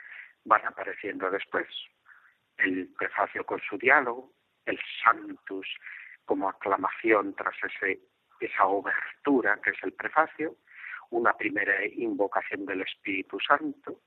van 0.45 0.65
apareciendo 0.65 1.29
después. 1.29 1.67
El 2.57 2.89
prefacio 2.97 3.45
con 3.45 3.59
su 3.61 3.77
diálogo, 3.77 4.31
el 4.65 4.79
Santus 5.03 5.67
como 6.25 6.49
aclamación 6.49 7.33
tras 7.35 7.55
ese, 7.63 7.99
esa 8.39 8.65
obertura 8.65 9.59
que 9.63 9.71
es 9.71 9.83
el 9.83 9.93
prefacio, 9.93 10.55
una 11.09 11.33
primera 11.33 11.85
invocación 11.85 12.65
del 12.65 12.81
Espíritu 12.81 13.37
Santo, 13.39 13.99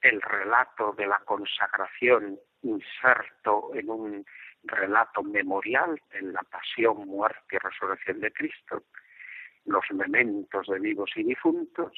el 0.00 0.20
relato 0.20 0.92
de 0.92 1.06
la 1.06 1.18
consagración 1.20 2.38
inserto 2.62 3.70
en 3.74 3.90
un 3.90 4.26
relato 4.64 5.22
memorial 5.22 6.00
en 6.12 6.32
la 6.32 6.42
pasión, 6.42 7.06
muerte 7.06 7.56
y 7.56 7.58
resurrección 7.58 8.20
de 8.20 8.32
Cristo, 8.32 8.84
los 9.64 9.84
mementos 9.92 10.66
de 10.66 10.78
vivos 10.78 11.10
y 11.16 11.24
difuntos, 11.24 11.92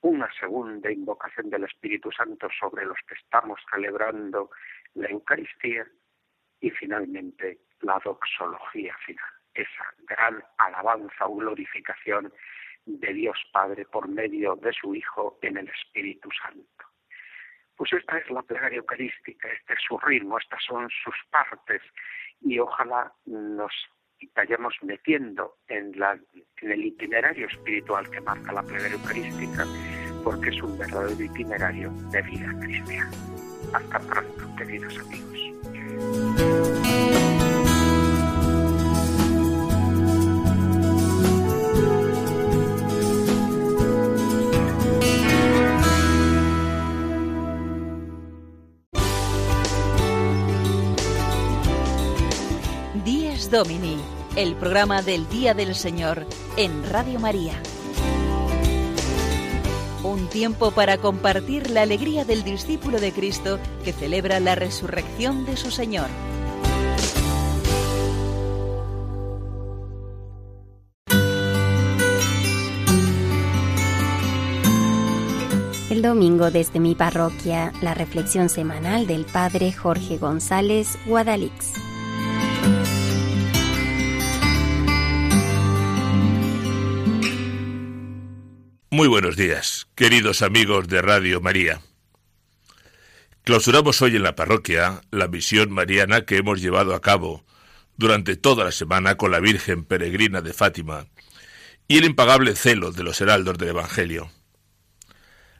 una 0.00 0.28
segunda 0.38 0.92
invocación 0.92 1.50
del 1.50 1.64
Espíritu 1.64 2.10
Santo 2.12 2.48
sobre 2.58 2.84
los 2.84 2.98
que 3.06 3.14
estamos 3.14 3.60
celebrando 3.70 4.50
la 4.94 5.08
Eucaristía 5.08 5.86
y 6.60 6.70
finalmente 6.70 7.58
la 7.80 8.00
doxología 8.04 8.94
final, 9.06 9.32
esa 9.54 9.94
gran 10.06 10.42
alabanza 10.58 11.26
o 11.26 11.36
glorificación 11.36 12.32
de 12.86 13.12
Dios 13.12 13.38
Padre 13.52 13.84
por 13.84 14.08
medio 14.08 14.56
de 14.56 14.72
su 14.72 14.94
Hijo 14.94 15.38
en 15.42 15.58
el 15.58 15.68
Espíritu 15.68 16.28
Santo. 16.42 16.84
Pues 17.76 17.92
esta 17.92 18.18
es 18.18 18.28
la 18.30 18.42
plegaria 18.42 18.78
eucarística, 18.78 19.48
este 19.48 19.74
es 19.74 19.80
su 19.86 19.98
ritmo, 19.98 20.38
estas 20.38 20.62
son 20.64 20.88
sus 21.04 21.14
partes 21.30 21.82
y 22.40 22.58
ojalá 22.58 23.12
nos 23.26 23.72
vayamos 24.34 24.74
metiendo 24.82 25.58
en, 25.68 25.92
en 25.94 26.72
el 26.72 26.84
itinerario 26.84 27.46
espiritual 27.46 28.10
que 28.10 28.20
marca 28.20 28.52
la 28.52 28.62
plegaria 28.62 28.96
eucarística, 28.96 29.64
porque 30.24 30.50
es 30.50 30.62
un 30.62 30.76
verdadero 30.78 31.22
itinerario 31.22 31.92
de 32.10 32.22
vida 32.22 32.54
cristiana. 32.60 33.10
Hasta 33.72 33.98
pronto, 33.98 34.56
queridos 34.56 34.98
amigos. 34.98 35.28
Domini, 53.50 53.96
el 54.36 54.54
programa 54.56 55.00
del 55.00 55.26
Día 55.30 55.54
del 55.54 55.74
Señor 55.74 56.26
en 56.58 56.84
Radio 56.90 57.18
María. 57.18 57.54
Un 60.08 60.26
tiempo 60.28 60.70
para 60.70 60.96
compartir 60.96 61.68
la 61.68 61.82
alegría 61.82 62.24
del 62.24 62.42
discípulo 62.42 62.98
de 62.98 63.12
Cristo 63.12 63.58
que 63.84 63.92
celebra 63.92 64.40
la 64.40 64.54
resurrección 64.54 65.44
de 65.44 65.58
su 65.58 65.70
Señor. 65.70 66.06
El 75.90 76.00
domingo 76.00 76.50
desde 76.50 76.80
mi 76.80 76.94
parroquia, 76.94 77.74
la 77.82 77.92
reflexión 77.92 78.48
semanal 78.48 79.06
del 79.06 79.26
Padre 79.26 79.72
Jorge 79.72 80.16
González 80.16 80.96
Guadalix. 81.04 81.87
Muy 88.98 89.06
buenos 89.06 89.36
días, 89.36 89.86
queridos 89.94 90.42
amigos 90.42 90.88
de 90.88 91.00
Radio 91.00 91.40
María. 91.40 91.80
Clausuramos 93.44 94.02
hoy 94.02 94.16
en 94.16 94.24
la 94.24 94.34
parroquia 94.34 95.02
la 95.12 95.28
misión 95.28 95.70
mariana 95.70 96.24
que 96.24 96.36
hemos 96.36 96.60
llevado 96.60 96.96
a 96.96 97.00
cabo 97.00 97.44
durante 97.96 98.34
toda 98.34 98.64
la 98.64 98.72
semana 98.72 99.14
con 99.14 99.30
la 99.30 99.38
Virgen 99.38 99.84
Peregrina 99.84 100.40
de 100.40 100.52
Fátima 100.52 101.06
y 101.86 101.98
el 101.98 102.06
impagable 102.06 102.56
celo 102.56 102.90
de 102.90 103.04
los 103.04 103.20
heraldos 103.20 103.56
del 103.56 103.68
Evangelio. 103.68 104.32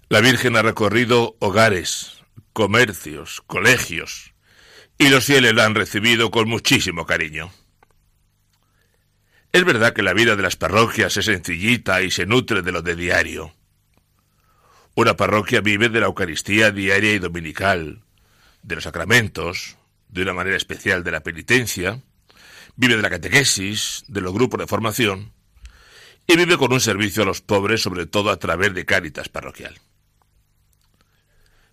La 0.08 0.20
Virgen 0.20 0.56
ha 0.56 0.62
recorrido 0.62 1.36
hogares, 1.38 2.24
comercios, 2.52 3.40
colegios, 3.46 4.34
y 4.98 5.10
los 5.10 5.26
fieles 5.26 5.54
la 5.54 5.64
han 5.64 5.76
recibido 5.76 6.32
con 6.32 6.48
muchísimo 6.48 7.06
cariño. 7.06 7.52
Es 9.52 9.64
verdad 9.64 9.94
que 9.94 10.02
la 10.02 10.12
vida 10.12 10.36
de 10.36 10.42
las 10.42 10.56
parroquias 10.56 11.16
es 11.16 11.24
sencillita 11.24 12.02
y 12.02 12.10
se 12.10 12.26
nutre 12.26 12.62
de 12.62 12.72
lo 12.72 12.82
de 12.82 12.96
diario. 12.96 13.54
Una 14.94 15.16
parroquia 15.16 15.60
vive 15.60 15.88
de 15.88 16.00
la 16.00 16.06
Eucaristía 16.06 16.70
diaria 16.70 17.14
y 17.14 17.18
dominical, 17.18 18.02
de 18.62 18.74
los 18.74 18.84
sacramentos, 18.84 19.76
de 20.08 20.22
una 20.22 20.34
manera 20.34 20.56
especial 20.56 21.02
de 21.02 21.12
la 21.12 21.22
penitencia, 21.22 22.02
vive 22.76 22.96
de 22.96 23.02
la 23.02 23.10
catequesis, 23.10 24.04
de 24.08 24.20
los 24.20 24.34
grupos 24.34 24.60
de 24.60 24.66
formación, 24.66 25.32
y 26.26 26.36
vive 26.36 26.58
con 26.58 26.72
un 26.72 26.80
servicio 26.80 27.22
a 27.22 27.26
los 27.26 27.40
pobres, 27.40 27.82
sobre 27.82 28.06
todo 28.06 28.30
a 28.30 28.38
través 28.38 28.74
de 28.74 28.84
Cáritas 28.84 29.28
parroquial. 29.28 29.78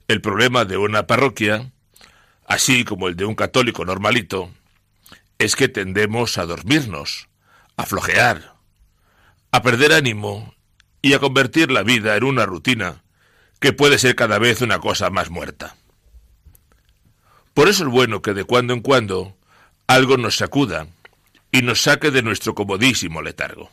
El 0.08 0.22
problema 0.22 0.64
de 0.64 0.78
una 0.78 1.08
parroquia, 1.08 1.72
así 2.48 2.86
como 2.86 3.10
el 3.10 3.16
de 3.16 3.26
un 3.26 3.36
católico 3.36 3.84
normalito, 3.84 4.52
es 5.40 5.56
que 5.56 5.68
tendemos 5.68 6.38
a 6.38 6.46
dormirnos, 6.46 7.28
a 7.78 7.86
flojear, 7.86 8.56
a 9.52 9.62
perder 9.62 9.94
ánimo 9.94 10.54
y 11.02 11.14
a 11.14 11.20
convertir 11.20 11.72
la 11.72 11.84
vida 11.84 12.16
en 12.16 12.24
una 12.24 12.46
rutina 12.46 13.04
que 13.60 13.74
puede 13.74 13.98
ser 13.98 14.16
cada 14.16 14.40
vez 14.40 14.62
una 14.62 14.80
cosa 14.80 15.10
más 15.10 15.30
muerta. 15.30 15.76
Por 17.54 17.70
eso 17.70 17.84
es 17.86 17.90
bueno 17.90 18.22
que 18.22 18.34
de 18.34 18.44
cuando 18.44 18.74
en 18.74 18.82
cuando 18.82 19.38
algo 19.88 20.18
nos 20.18 20.38
sacuda 20.38 20.88
y 21.52 21.62
nos 21.62 21.82
saque 21.82 22.12
de 22.12 22.22
nuestro 22.22 22.54
comodísimo 22.54 23.22
letargo. 23.22 23.72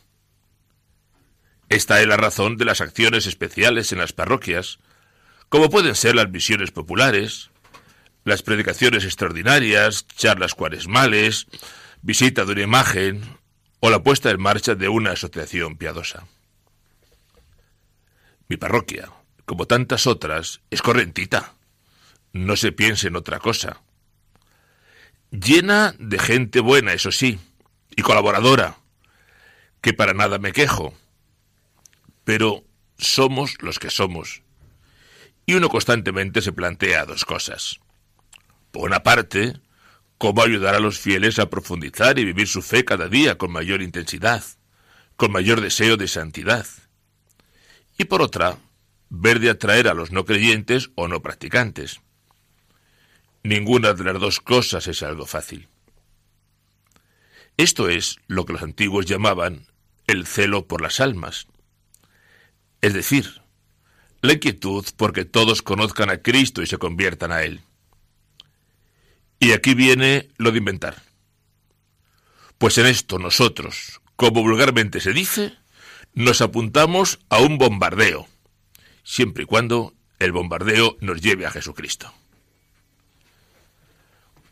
Esta 1.68 2.00
es 2.00 2.06
la 2.06 2.16
razón 2.16 2.58
de 2.58 2.64
las 2.64 2.80
acciones 2.80 3.26
especiales 3.26 3.92
en 3.92 3.98
las 3.98 4.12
parroquias, 4.12 4.78
como 5.48 5.70
pueden 5.70 5.94
ser 5.94 6.14
las 6.14 6.30
misiones 6.30 6.70
populares, 6.70 7.50
las 8.24 8.42
predicaciones 8.42 9.04
extraordinarias, 9.04 10.06
charlas 10.06 10.54
cuaresmales, 10.54 11.46
visita 12.02 12.44
de 12.44 12.52
una 12.52 12.62
imagen 12.62 13.22
o 13.84 13.90
la 13.90 14.00
puesta 14.00 14.30
en 14.30 14.40
marcha 14.40 14.76
de 14.76 14.88
una 14.88 15.10
asociación 15.10 15.76
piadosa. 15.76 16.28
Mi 18.46 18.56
parroquia, 18.56 19.10
como 19.44 19.66
tantas 19.66 20.06
otras, 20.06 20.60
es 20.70 20.82
correntita. 20.82 21.54
No 22.32 22.54
se 22.54 22.70
piense 22.70 23.08
en 23.08 23.16
otra 23.16 23.40
cosa. 23.40 23.82
Llena 25.32 25.96
de 25.98 26.20
gente 26.20 26.60
buena, 26.60 26.92
eso 26.92 27.10
sí, 27.10 27.40
y 27.96 28.02
colaboradora, 28.02 28.76
que 29.80 29.92
para 29.92 30.14
nada 30.14 30.38
me 30.38 30.52
quejo. 30.52 30.94
Pero 32.22 32.62
somos 32.98 33.60
los 33.62 33.80
que 33.80 33.90
somos. 33.90 34.42
Y 35.44 35.54
uno 35.54 35.68
constantemente 35.68 36.40
se 36.40 36.52
plantea 36.52 37.04
dos 37.04 37.24
cosas. 37.24 37.80
Por 38.70 38.84
una 38.84 39.02
parte, 39.02 39.60
cómo 40.22 40.40
ayudar 40.44 40.76
a 40.76 40.78
los 40.78 41.00
fieles 41.00 41.40
a 41.40 41.50
profundizar 41.50 42.16
y 42.16 42.24
vivir 42.24 42.46
su 42.46 42.62
fe 42.62 42.84
cada 42.84 43.08
día 43.08 43.38
con 43.38 43.50
mayor 43.50 43.82
intensidad, 43.82 44.44
con 45.16 45.32
mayor 45.32 45.60
deseo 45.60 45.96
de 45.96 46.06
santidad. 46.06 46.64
Y 47.98 48.04
por 48.04 48.22
otra, 48.22 48.56
ver 49.08 49.40
de 49.40 49.50
atraer 49.50 49.88
a 49.88 49.94
los 49.94 50.12
no 50.12 50.24
creyentes 50.24 50.90
o 50.94 51.08
no 51.08 51.22
practicantes. 51.22 52.02
Ninguna 53.42 53.94
de 53.94 54.04
las 54.04 54.20
dos 54.20 54.38
cosas 54.38 54.86
es 54.86 55.02
algo 55.02 55.26
fácil. 55.26 55.66
Esto 57.56 57.88
es 57.88 58.20
lo 58.28 58.46
que 58.46 58.52
los 58.52 58.62
antiguos 58.62 59.06
llamaban 59.06 59.66
el 60.06 60.28
celo 60.28 60.68
por 60.68 60.82
las 60.82 61.00
almas. 61.00 61.48
Es 62.80 62.94
decir, 62.94 63.42
la 64.20 64.34
inquietud 64.34 64.86
porque 64.96 65.24
todos 65.24 65.62
conozcan 65.62 66.10
a 66.10 66.18
Cristo 66.18 66.62
y 66.62 66.68
se 66.68 66.78
conviertan 66.78 67.32
a 67.32 67.42
Él. 67.42 67.60
Y 69.42 69.50
aquí 69.50 69.74
viene 69.74 70.28
lo 70.36 70.52
de 70.52 70.58
inventar. 70.58 71.02
Pues 72.58 72.78
en 72.78 72.86
esto 72.86 73.18
nosotros, 73.18 74.00
como 74.14 74.40
vulgarmente 74.40 75.00
se 75.00 75.12
dice, 75.12 75.54
nos 76.14 76.40
apuntamos 76.40 77.18
a 77.28 77.40
un 77.40 77.58
bombardeo 77.58 78.28
siempre 79.02 79.42
y 79.42 79.46
cuando 79.46 79.94
el 80.20 80.30
bombardeo 80.30 80.96
nos 81.00 81.20
lleve 81.20 81.44
a 81.44 81.50
Jesucristo. 81.50 82.14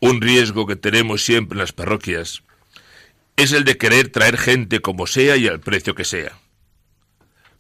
Un 0.01 0.21
riesgo 0.21 0.67
que 0.67 0.75
tenemos 0.75 1.23
siempre 1.23 1.55
en 1.55 1.61
las 1.61 1.73
parroquias 1.73 2.43
es 3.37 3.53
el 3.53 3.63
de 3.63 3.79
querer 3.79 4.09
traer 4.09 4.37
gente 4.39 4.81
como 4.81 5.07
sea 5.07 5.37
y 5.37 5.47
al 5.47 5.61
precio 5.61 5.95
que 5.95 6.05
sea. 6.05 6.37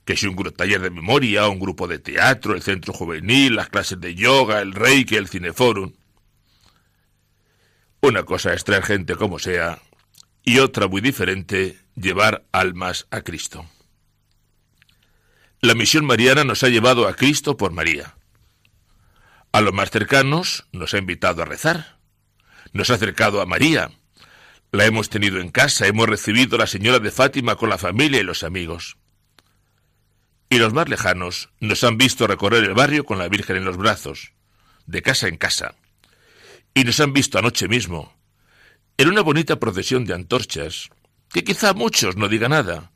Que 0.04 0.16
si 0.16 0.26
un 0.26 0.34
taller 0.50 0.80
de 0.80 0.90
memoria, 0.90 1.46
un 1.46 1.60
grupo 1.60 1.86
de 1.86 2.00
teatro, 2.00 2.56
el 2.56 2.62
centro 2.62 2.92
juvenil, 2.92 3.54
las 3.54 3.68
clases 3.68 4.00
de 4.00 4.16
yoga, 4.16 4.62
el 4.62 4.72
reiki, 4.72 5.14
el 5.14 5.28
cineforum. 5.28 5.92
Una 8.02 8.22
cosa 8.24 8.54
es 8.54 8.64
traer 8.64 8.82
gente 8.82 9.14
como 9.14 9.38
sea 9.38 9.78
y 10.42 10.58
otra 10.58 10.88
muy 10.88 11.00
diferente, 11.02 11.78
llevar 11.94 12.44
almas 12.50 13.06
a 13.10 13.20
Cristo. 13.20 13.66
La 15.60 15.74
misión 15.74 16.06
mariana 16.06 16.44
nos 16.44 16.62
ha 16.62 16.68
llevado 16.68 17.06
a 17.06 17.14
Cristo 17.14 17.58
por 17.58 17.72
María. 17.72 18.16
A 19.52 19.60
los 19.60 19.74
más 19.74 19.90
cercanos 19.90 20.66
nos 20.72 20.94
ha 20.94 20.98
invitado 20.98 21.42
a 21.42 21.44
rezar. 21.44 21.98
Nos 22.72 22.88
ha 22.88 22.94
acercado 22.94 23.42
a 23.42 23.46
María. 23.46 23.90
La 24.72 24.86
hemos 24.86 25.10
tenido 25.10 25.38
en 25.38 25.50
casa, 25.50 25.86
hemos 25.86 26.08
recibido 26.08 26.56
a 26.56 26.60
la 26.60 26.66
señora 26.66 27.00
de 27.00 27.10
Fátima 27.10 27.56
con 27.56 27.68
la 27.68 27.76
familia 27.76 28.20
y 28.20 28.24
los 28.24 28.44
amigos. 28.44 28.96
Y 30.48 30.58
los 30.58 30.72
más 30.72 30.88
lejanos 30.88 31.50
nos 31.60 31.84
han 31.84 31.98
visto 31.98 32.26
recorrer 32.26 32.64
el 32.64 32.74
barrio 32.74 33.04
con 33.04 33.18
la 33.18 33.28
Virgen 33.28 33.56
en 33.56 33.64
los 33.64 33.76
brazos, 33.76 34.32
de 34.86 35.02
casa 35.02 35.28
en 35.28 35.36
casa. 35.36 35.74
Y 36.74 36.84
nos 36.84 37.00
han 37.00 37.12
visto 37.12 37.38
anoche 37.38 37.68
mismo, 37.68 38.14
en 38.96 39.08
una 39.08 39.22
bonita 39.22 39.58
procesión 39.58 40.04
de 40.04 40.14
antorchas, 40.14 40.90
que 41.30 41.44
quizá 41.44 41.74
muchos 41.74 42.16
no 42.16 42.28
diga 42.28 42.48
nada, 42.48 42.92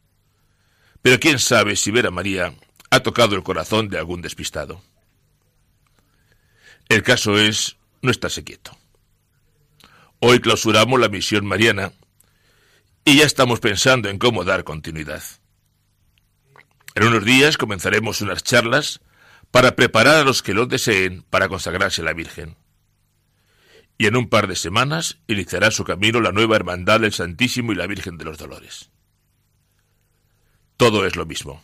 pero 1.03 1.21
quién 1.21 1.39
sabe 1.39 1.77
si 1.77 1.91
ver 1.91 2.07
a 2.07 2.11
María 2.11 2.55
ha 2.91 3.01
tocado 3.01 3.37
el 3.37 3.43
corazón 3.43 3.89
de 3.89 3.99
algún 3.99 4.23
despistado. 4.23 4.83
El 6.89 7.03
caso 7.03 7.39
es 7.39 7.77
no 8.03 8.11
estarse 8.11 8.45
quieto. 8.45 8.77
Hoy 10.21 10.41
clausuramos 10.41 11.01
la 11.01 11.09
misión 11.09 11.45
mariana 11.45 11.93
y 13.05 13.19
ya 13.19 13.25
estamos 13.25 13.61
pensando 13.61 14.09
en 14.09 14.19
cómo 14.19 14.45
dar 14.45 14.65
continuidad. 14.65 15.23
En 16.95 17.05
unos 17.05 17.25
días 17.25 17.59
comenzaremos 17.59 18.21
unas 18.21 18.43
charlas 18.43 19.01
para 19.51 19.77
preparar 19.77 20.17
a 20.17 20.25
los 20.25 20.43
que 20.43 20.55
lo 20.55 20.67
deseen 20.67 21.23
para 21.29 21.49
consagrarse 21.49 22.03
a 22.03 22.05
la 22.05 22.13
Virgen. 22.13 22.57
Y 23.97 24.07
en 24.07 24.17
un 24.17 24.29
par 24.29 24.49
de 24.49 24.57
semanas 24.57 25.19
iniciará 25.29 25.71
su 25.71 25.85
camino 25.85 26.21
la 26.21 26.33
nueva 26.33 26.57
Hermandad 26.57 27.01
del 27.01 27.13
Santísimo 27.13 27.73
y 27.73 27.77
la 27.77 27.87
Virgen 27.87 28.19
de 28.19 28.25
los 28.25 28.39
Dolores. 28.39 28.91
Todo 30.77 31.07
es 31.07 31.17
lo 31.17 31.27
mismo. 31.27 31.63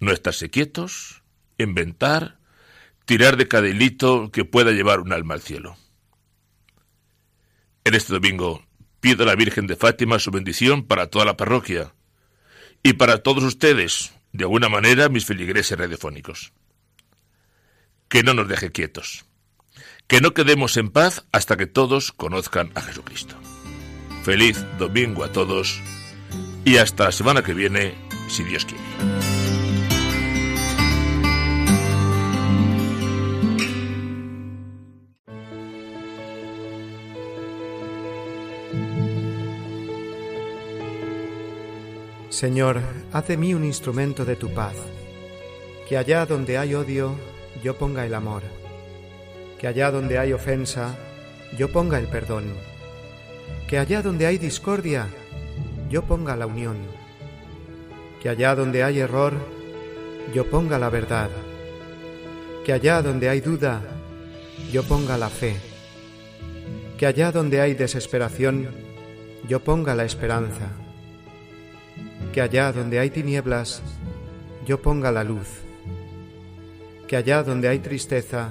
No 0.00 0.12
estarse 0.12 0.48
quietos, 0.48 1.22
inventar, 1.58 2.38
tirar 3.04 3.36
de 3.36 3.48
cada 3.48 3.68
hilito 3.68 4.30
que 4.30 4.44
pueda 4.44 4.70
llevar 4.70 5.00
un 5.00 5.12
alma 5.12 5.34
al 5.34 5.42
cielo. 5.42 5.76
En 7.84 7.94
este 7.94 8.12
domingo 8.12 8.64
pido 9.00 9.24
a 9.24 9.26
la 9.26 9.34
Virgen 9.34 9.66
de 9.66 9.76
Fátima 9.76 10.18
su 10.18 10.30
bendición 10.30 10.86
para 10.86 11.08
toda 11.08 11.24
la 11.24 11.36
parroquia 11.36 11.94
y 12.82 12.94
para 12.94 13.22
todos 13.22 13.44
ustedes, 13.44 14.14
de 14.32 14.44
alguna 14.44 14.68
manera 14.68 15.08
mis 15.08 15.24
feligreses 15.24 15.78
radiofónicos. 15.78 16.52
Que 18.08 18.22
no 18.22 18.34
nos 18.34 18.48
deje 18.48 18.72
quietos. 18.72 19.24
Que 20.08 20.22
no 20.22 20.32
quedemos 20.32 20.78
en 20.78 20.88
paz 20.88 21.26
hasta 21.32 21.58
que 21.58 21.66
todos 21.66 22.12
conozcan 22.12 22.72
a 22.74 22.80
Jesucristo. 22.80 23.34
Feliz 24.22 24.64
domingo 24.78 25.22
a 25.22 25.32
todos 25.32 25.82
y 26.64 26.78
hasta 26.78 27.04
la 27.04 27.12
semana 27.12 27.42
que 27.42 27.52
viene, 27.52 27.94
si 28.26 28.42
Dios 28.42 28.64
quiere. 28.64 28.82
Señor, 42.30 42.80
haz 43.12 43.28
de 43.28 43.36
mí 43.36 43.52
un 43.52 43.64
instrumento 43.64 44.24
de 44.24 44.36
tu 44.36 44.54
paz, 44.54 44.74
que 45.86 45.98
allá 45.98 46.24
donde 46.24 46.56
hay 46.56 46.74
odio, 46.74 47.14
yo 47.62 47.76
ponga 47.76 48.06
el 48.06 48.14
amor, 48.14 48.42
que 49.58 49.66
allá 49.66 49.90
donde 49.90 50.18
hay 50.18 50.32
ofensa, 50.32 50.96
yo 51.56 51.70
ponga 51.72 51.98
el 51.98 52.06
perdón, 52.06 52.44
que 53.66 53.78
allá 53.78 54.02
donde 54.02 54.26
hay 54.26 54.38
discordia, 54.38 55.08
yo 55.90 56.02
ponga 56.02 56.36
la 56.36 56.46
unión, 56.46 56.76
que 58.22 58.28
allá 58.28 58.54
donde 58.54 58.82
hay 58.84 59.00
error, 59.00 59.34
yo 60.34 60.48
ponga 60.48 60.78
la 60.78 60.90
verdad, 60.90 61.30
que 62.64 62.72
allá 62.72 63.02
donde 63.02 63.28
hay 63.28 63.40
duda, 63.40 63.80
yo 64.72 64.82
ponga 64.84 65.16
la 65.16 65.28
fe, 65.28 65.56
que 66.96 67.06
allá 67.06 67.32
donde 67.32 67.60
hay 67.60 67.74
desesperación, 67.74 68.68
yo 69.48 69.60
ponga 69.60 69.94
la 69.94 70.04
esperanza, 70.04 70.68
que 72.32 72.42
allá 72.42 72.72
donde 72.72 72.98
hay 72.98 73.10
tinieblas, 73.10 73.82
yo 74.66 74.80
ponga 74.82 75.10
la 75.10 75.24
luz, 75.24 75.48
que 77.06 77.16
allá 77.16 77.42
donde 77.42 77.68
hay 77.68 77.78
tristeza, 77.78 78.50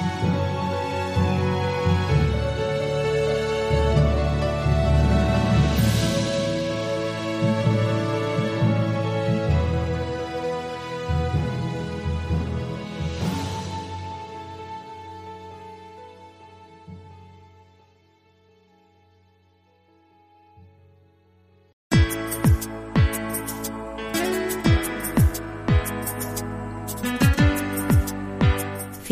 Thank 0.00 0.22
you. 0.22 0.37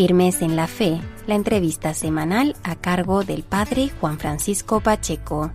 Firmes 0.07 0.40
en 0.40 0.55
la 0.55 0.69
Fe, 0.69 1.01
la 1.27 1.35
entrevista 1.35 1.92
semanal 1.92 2.55
a 2.62 2.77
cargo 2.77 3.25
del 3.25 3.42
Padre 3.42 3.90
Juan 4.01 4.21
Francisco 4.21 4.79
Pacheco. 4.79 5.51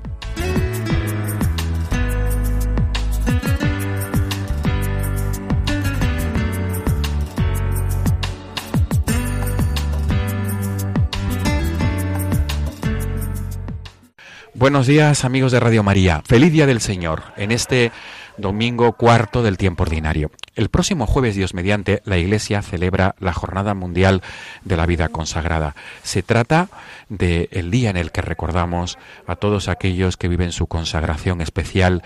Buenos 14.54 14.86
días 14.86 15.24
amigos 15.24 15.54
de 15.54 15.62
Radio 15.62 15.82
María, 15.82 16.22
feliz 16.26 16.52
día 16.52 16.66
del 16.68 16.82
Señor 16.82 17.24
en 17.38 17.52
este 17.52 17.94
domingo 18.38 18.94
cuarto 18.94 19.44
del 19.44 19.58
tiempo 19.58 19.84
ordinario. 19.84 20.32
El 20.56 20.70
próximo 20.70 21.08
jueves, 21.08 21.36
Dios 21.36 21.54
mediante, 21.54 22.02
la 22.04 22.18
Iglesia 22.18 22.62
celebra 22.62 23.16
la 23.20 23.32
Jornada 23.32 23.74
Mundial 23.74 24.22
de 24.66 24.76
la 24.76 24.86
Vida 24.86 25.08
Consagrada. 25.08 25.76
Se 26.04 26.24
trata 26.24 26.68
del 27.08 27.72
día 27.72 27.90
en 27.90 27.98
el 27.98 28.12
que 28.12 28.22
recordamos 28.22 28.98
a 29.28 29.38
todos 29.38 29.70
aquellos 29.70 30.18
que 30.18 30.28
viven 30.28 30.52
su 30.52 30.68
consagración 30.68 31.40
especial 31.40 32.04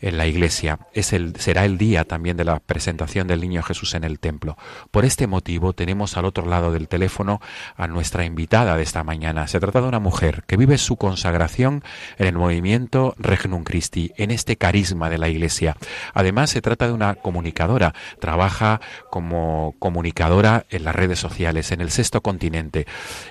en 0.00 0.16
la 0.16 0.26
Iglesia. 0.26 0.78
Es 0.94 1.12
el, 1.12 1.34
será 1.36 1.64
el 1.64 1.76
día 1.76 2.04
también 2.04 2.36
de 2.36 2.44
la 2.44 2.60
presentación 2.60 3.26
del 3.26 3.40
Niño 3.40 3.62
Jesús 3.62 3.94
en 3.94 4.04
el 4.04 4.20
templo. 4.20 4.56
Por 4.90 5.04
este 5.04 5.26
motivo 5.26 5.72
tenemos 5.72 6.16
al 6.16 6.24
otro 6.24 6.46
lado 6.46 6.72
del 6.72 6.88
teléfono 6.88 7.40
a 7.76 7.88
nuestra 7.88 8.24
invitada 8.24 8.76
de 8.76 8.82
esta 8.82 9.02
mañana. 9.04 9.48
Se 9.48 9.60
trata 9.60 9.80
de 9.80 9.88
una 9.88 9.98
mujer 9.98 10.44
que 10.46 10.56
vive 10.56 10.78
su 10.78 10.96
consagración 10.96 11.82
en 12.16 12.26
el 12.26 12.36
movimiento 12.36 13.14
Regnum 13.18 13.64
Christi, 13.64 14.12
en 14.16 14.30
este 14.30 14.56
carisma 14.56 15.10
de 15.10 15.18
la 15.18 15.28
Iglesia. 15.28 15.67
Además, 16.14 16.50
se 16.50 16.62
trata 16.62 16.86
de 16.86 16.92
una 16.92 17.14
comunicadora 17.14 17.94
trabaja 18.18 18.80
como 19.10 19.74
comunicadora 19.78 20.66
en 20.70 20.84
las 20.84 20.94
redes 20.94 21.18
sociales, 21.18 21.72
en 21.72 21.80
el 21.80 21.90
sexto 21.90 22.20
continente. 22.20 22.86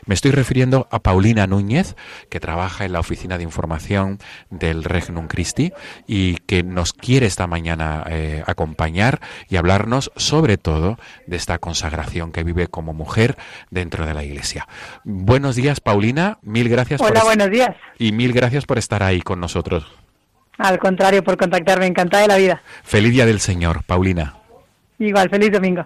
Me 0.06 0.16
estoy 0.16 0.32
refiriendo 0.32 0.88
a 0.92 1.00
Paulina 1.00 1.48
Núñez, 1.48 1.96
que 2.30 2.40
trabaja 2.40 2.86
en 2.86 2.94
la 2.94 3.00
oficina 3.00 3.38
de 3.38 3.44
información 3.44 4.20
del 4.50 4.84
Regnum 4.84 5.28
Christi 5.28 5.72
y 6.08 6.38
que 6.38 6.64
nos 6.64 6.94
quiere 6.94 7.26
esta 7.26 7.48
mañana 7.48 8.04
eh, 8.10 8.44
acompañar 8.46 9.20
y 9.50 9.58
hablarnos 9.58 10.12
sobre 10.16 10.58
todo 10.58 10.98
de 11.26 11.38
esta 11.38 11.60
consagración 11.60 12.32
que 12.32 12.44
vive 12.44 12.68
como 12.68 12.94
mujer 12.94 13.38
dentro 13.70 14.06
de 14.06 14.14
la 14.14 14.24
Iglesia. 14.24 14.68
Buenos 15.04 15.56
días, 15.56 15.80
Paulina. 15.80 16.40
Mil 16.42 16.70
gracias. 16.70 17.02
Hola, 17.02 17.24
buenos 17.24 17.50
días. 17.50 17.76
Y 18.00 18.12
mil 18.12 18.34
gracias 18.34 18.66
por 18.66 18.78
estar 18.78 19.04
ahí 19.04 19.22
con 19.22 19.40
nosotros. 19.40 19.86
Al 20.58 20.80
contrario, 20.80 21.24
por 21.24 21.38
contactarme, 21.38 21.86
encantada 21.86 22.24
de 22.24 22.28
la 22.28 22.38
vida. 22.38 22.62
Feliz 22.84 23.12
Día 23.12 23.26
del 23.26 23.40
Señor, 23.40 23.84
Paulina. 23.84 24.34
Igual, 25.00 25.30
feliz 25.30 25.52
domingo. 25.52 25.86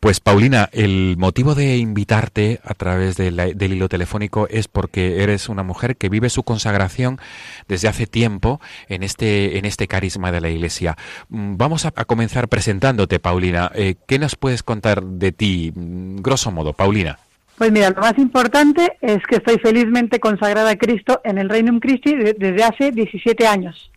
Pues 0.00 0.18
Paulina, 0.18 0.68
el 0.72 1.16
motivo 1.18 1.54
de 1.54 1.76
invitarte 1.76 2.58
a 2.64 2.74
través 2.74 3.16
del 3.16 3.72
hilo 3.72 3.88
telefónico 3.88 4.48
es 4.48 4.66
porque 4.66 5.22
eres 5.22 5.48
una 5.48 5.62
mujer 5.62 5.96
que 5.96 6.08
vive 6.08 6.30
su 6.30 6.42
consagración 6.42 7.20
desde 7.68 7.86
hace 7.86 8.08
tiempo 8.08 8.60
en 8.88 9.04
este, 9.04 9.58
en 9.58 9.66
este 9.66 9.86
carisma 9.86 10.32
de 10.32 10.40
la 10.40 10.48
Iglesia. 10.48 10.96
Mm, 11.28 11.56
vamos 11.58 11.86
a, 11.86 11.92
comenzar 11.92 12.48
presentándote, 12.48 13.20
Paulina. 13.20 13.70
Eh, 13.74 13.94
¿Qué 14.08 14.18
nos 14.18 14.34
puedes 14.34 14.64
contar 14.64 15.02
de 15.04 15.30
ti, 15.30 15.72
mm, 15.72 16.16
grosso 16.16 16.50
modo, 16.50 16.72
Paulina? 16.72 17.18
Pues 17.56 17.70
mira, 17.70 17.90
lo 17.90 18.00
más 18.00 18.18
importante 18.18 18.96
es 19.00 19.18
que 19.28 19.36
estoy 19.36 19.58
felizmente 19.58 20.18
consagrada 20.18 20.70
a 20.70 20.76
Cristo 20.76 21.20
en 21.24 21.38
el 21.38 21.48
Reino 21.50 21.78
Christi 21.78 22.16
desde 22.16 22.64
hace 22.64 22.90
17 22.90 23.46
años. 23.46 23.89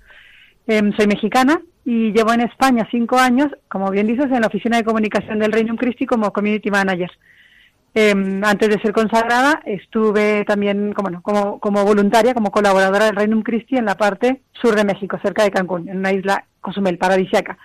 Em, 0.67 0.93
soy 0.95 1.07
mexicana, 1.07 1.61
y 1.85 2.11
llevo 2.13 2.33
en 2.33 2.41
España 2.41 2.87
cinco 2.89 3.17
años, 3.17 3.47
como 3.67 3.91
bien 3.91 4.07
dices, 4.07 4.25
en 4.25 4.41
la 4.41 4.47
oficina 4.47 4.77
de 4.77 4.83
comunicación 4.83 5.39
del 5.39 5.51
Reino 5.51 5.75
Christi 5.75 6.05
como 6.05 6.31
community 6.31 6.71
manager. 6.71 7.11
Em, 7.95 8.43
antes 8.43 8.69
de 8.69 8.81
ser 8.81 8.91
consagrada, 8.91 9.61
estuve 9.65 10.45
también 10.45 10.93
como, 10.93 11.21
como, 11.21 11.59
como 11.59 11.83
voluntaria, 11.83 12.33
como 12.33 12.51
colaboradora 12.51 13.05
del 13.05 13.15
Reino 13.15 13.43
Christi 13.43 13.75
en 13.75 13.85
la 13.85 13.95
parte 13.95 14.41
sur 14.53 14.75
de 14.75 14.83
México, 14.83 15.19
cerca 15.21 15.43
de 15.43 15.51
Cancún, 15.51 15.87
en 15.89 15.97
una 15.97 16.11
isla 16.11 16.45
Cozumel, 16.61 16.97
paradisiaca. 16.97 17.57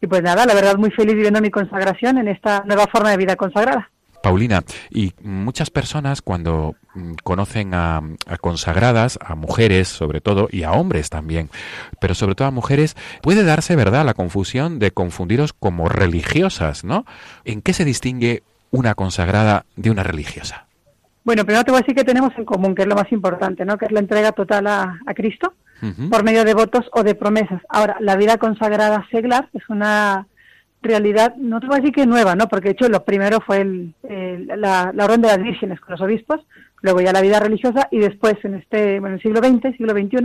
Y 0.00 0.06
pues 0.06 0.22
nada, 0.22 0.44
la 0.46 0.54
verdad 0.54 0.76
muy 0.76 0.90
feliz 0.90 1.14
viviendo 1.14 1.40
mi 1.40 1.50
consagración 1.50 2.18
en 2.18 2.28
esta 2.28 2.62
nueva 2.66 2.86
forma 2.86 3.10
de 3.10 3.16
vida 3.16 3.36
consagrada. 3.36 3.90
Paulina, 4.22 4.62
y 4.90 5.12
muchas 5.22 5.70
personas 5.70 6.22
cuando 6.22 6.76
conocen 7.22 7.74
a, 7.74 8.02
consagradas, 8.40 9.18
a 9.22 9.34
mujeres 9.34 9.88
sobre 9.88 10.20
todo, 10.20 10.48
y 10.50 10.62
a 10.62 10.72
hombres 10.72 11.10
también, 11.10 11.50
pero 12.00 12.14
sobre 12.14 12.34
todo 12.34 12.48
a 12.48 12.50
mujeres, 12.50 12.96
puede 13.22 13.44
darse, 13.44 13.76
¿verdad?, 13.76 14.04
la 14.04 14.14
confusión 14.14 14.78
de 14.78 14.90
confundiros 14.90 15.52
como 15.52 15.88
religiosas, 15.88 16.84
¿no? 16.84 17.04
¿En 17.44 17.62
qué 17.62 17.72
se 17.72 17.84
distingue 17.84 18.42
una 18.70 18.94
consagrada 18.94 19.66
de 19.76 19.90
una 19.90 20.02
religiosa? 20.02 20.66
Bueno, 21.24 21.44
primero 21.44 21.64
te 21.64 21.70
voy 21.70 21.78
a 21.78 21.82
decir 21.82 21.94
que 21.94 22.04
tenemos 22.04 22.32
en 22.36 22.44
común, 22.44 22.74
que 22.74 22.82
es 22.82 22.88
lo 22.88 22.96
más 22.96 23.10
importante, 23.10 23.64
¿no? 23.64 23.78
Que 23.78 23.86
es 23.86 23.92
la 23.92 24.00
entrega 24.00 24.32
total 24.32 24.66
a, 24.66 25.00
Cristo 25.14 25.54
por 26.08 26.24
medio 26.24 26.44
de 26.44 26.54
votos 26.54 26.86
o 26.92 27.02
de 27.02 27.14
promesas. 27.14 27.60
Ahora, 27.68 27.96
la 28.00 28.16
vida 28.16 28.38
consagrada 28.38 29.06
seglar 29.10 29.50
es 29.52 29.68
una 29.68 30.26
realidad, 30.84 31.34
no 31.36 31.60
te 31.60 31.66
voy 31.66 31.76
a 31.76 31.80
decir 31.80 31.94
que 31.94 32.06
nueva, 32.06 32.36
¿no? 32.36 32.48
Porque 32.48 32.68
de 32.68 32.72
hecho 32.72 32.88
lo 32.88 33.04
primero 33.04 33.40
fue 33.40 33.62
el, 33.62 33.94
la, 34.56 34.92
orden 35.02 35.22
de 35.22 35.28
las 35.28 35.42
vírgenes 35.42 35.80
con 35.80 35.92
los 35.92 36.00
obispos, 36.00 36.40
luego 36.84 37.00
ya 37.00 37.14
la 37.14 37.22
vida 37.22 37.40
religiosa 37.40 37.88
y 37.90 37.98
después 37.98 38.34
en 38.44 38.56
este, 38.56 39.00
bueno, 39.00 39.16
el 39.16 39.22
siglo 39.22 39.40
XX, 39.40 39.74
siglo 39.74 39.94
XXI, 39.94 40.18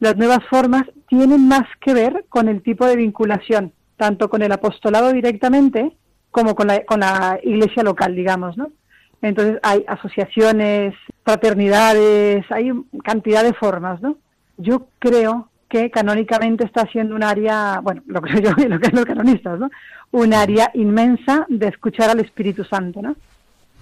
las 0.00 0.16
nuevas 0.16 0.40
formas 0.48 0.84
tienen 1.06 1.46
más 1.46 1.64
que 1.82 1.92
ver 1.92 2.24
con 2.30 2.48
el 2.48 2.62
tipo 2.62 2.86
de 2.86 2.96
vinculación, 2.96 3.74
tanto 3.98 4.30
con 4.30 4.40
el 4.40 4.50
apostolado 4.52 5.12
directamente 5.12 5.92
como 6.30 6.54
con 6.54 6.68
la, 6.68 6.82
con 6.86 7.00
la 7.00 7.38
iglesia 7.42 7.82
local, 7.82 8.16
digamos, 8.16 8.56
¿no? 8.56 8.72
Entonces 9.20 9.60
hay 9.62 9.84
asociaciones, 9.86 10.94
fraternidades, 11.24 12.46
hay 12.50 12.72
cantidad 13.04 13.44
de 13.44 13.52
formas, 13.52 14.00
¿no? 14.00 14.16
Yo 14.56 14.86
creo 14.98 15.50
que 15.68 15.90
canónicamente 15.90 16.64
está 16.64 16.86
siendo 16.86 17.14
un 17.14 17.22
área, 17.22 17.80
bueno, 17.82 18.02
lo 18.06 18.22
creo 18.22 18.40
yo 18.40 18.50
y 18.56 18.66
lo 18.66 18.80
que 18.80 18.86
es 18.86 18.94
los 18.94 19.04
canonistas, 19.04 19.60
¿no? 19.60 19.70
Un 20.10 20.32
área 20.32 20.70
inmensa 20.72 21.44
de 21.50 21.68
escuchar 21.68 22.08
al 22.08 22.20
Espíritu 22.20 22.64
Santo, 22.64 23.02
¿no? 23.02 23.14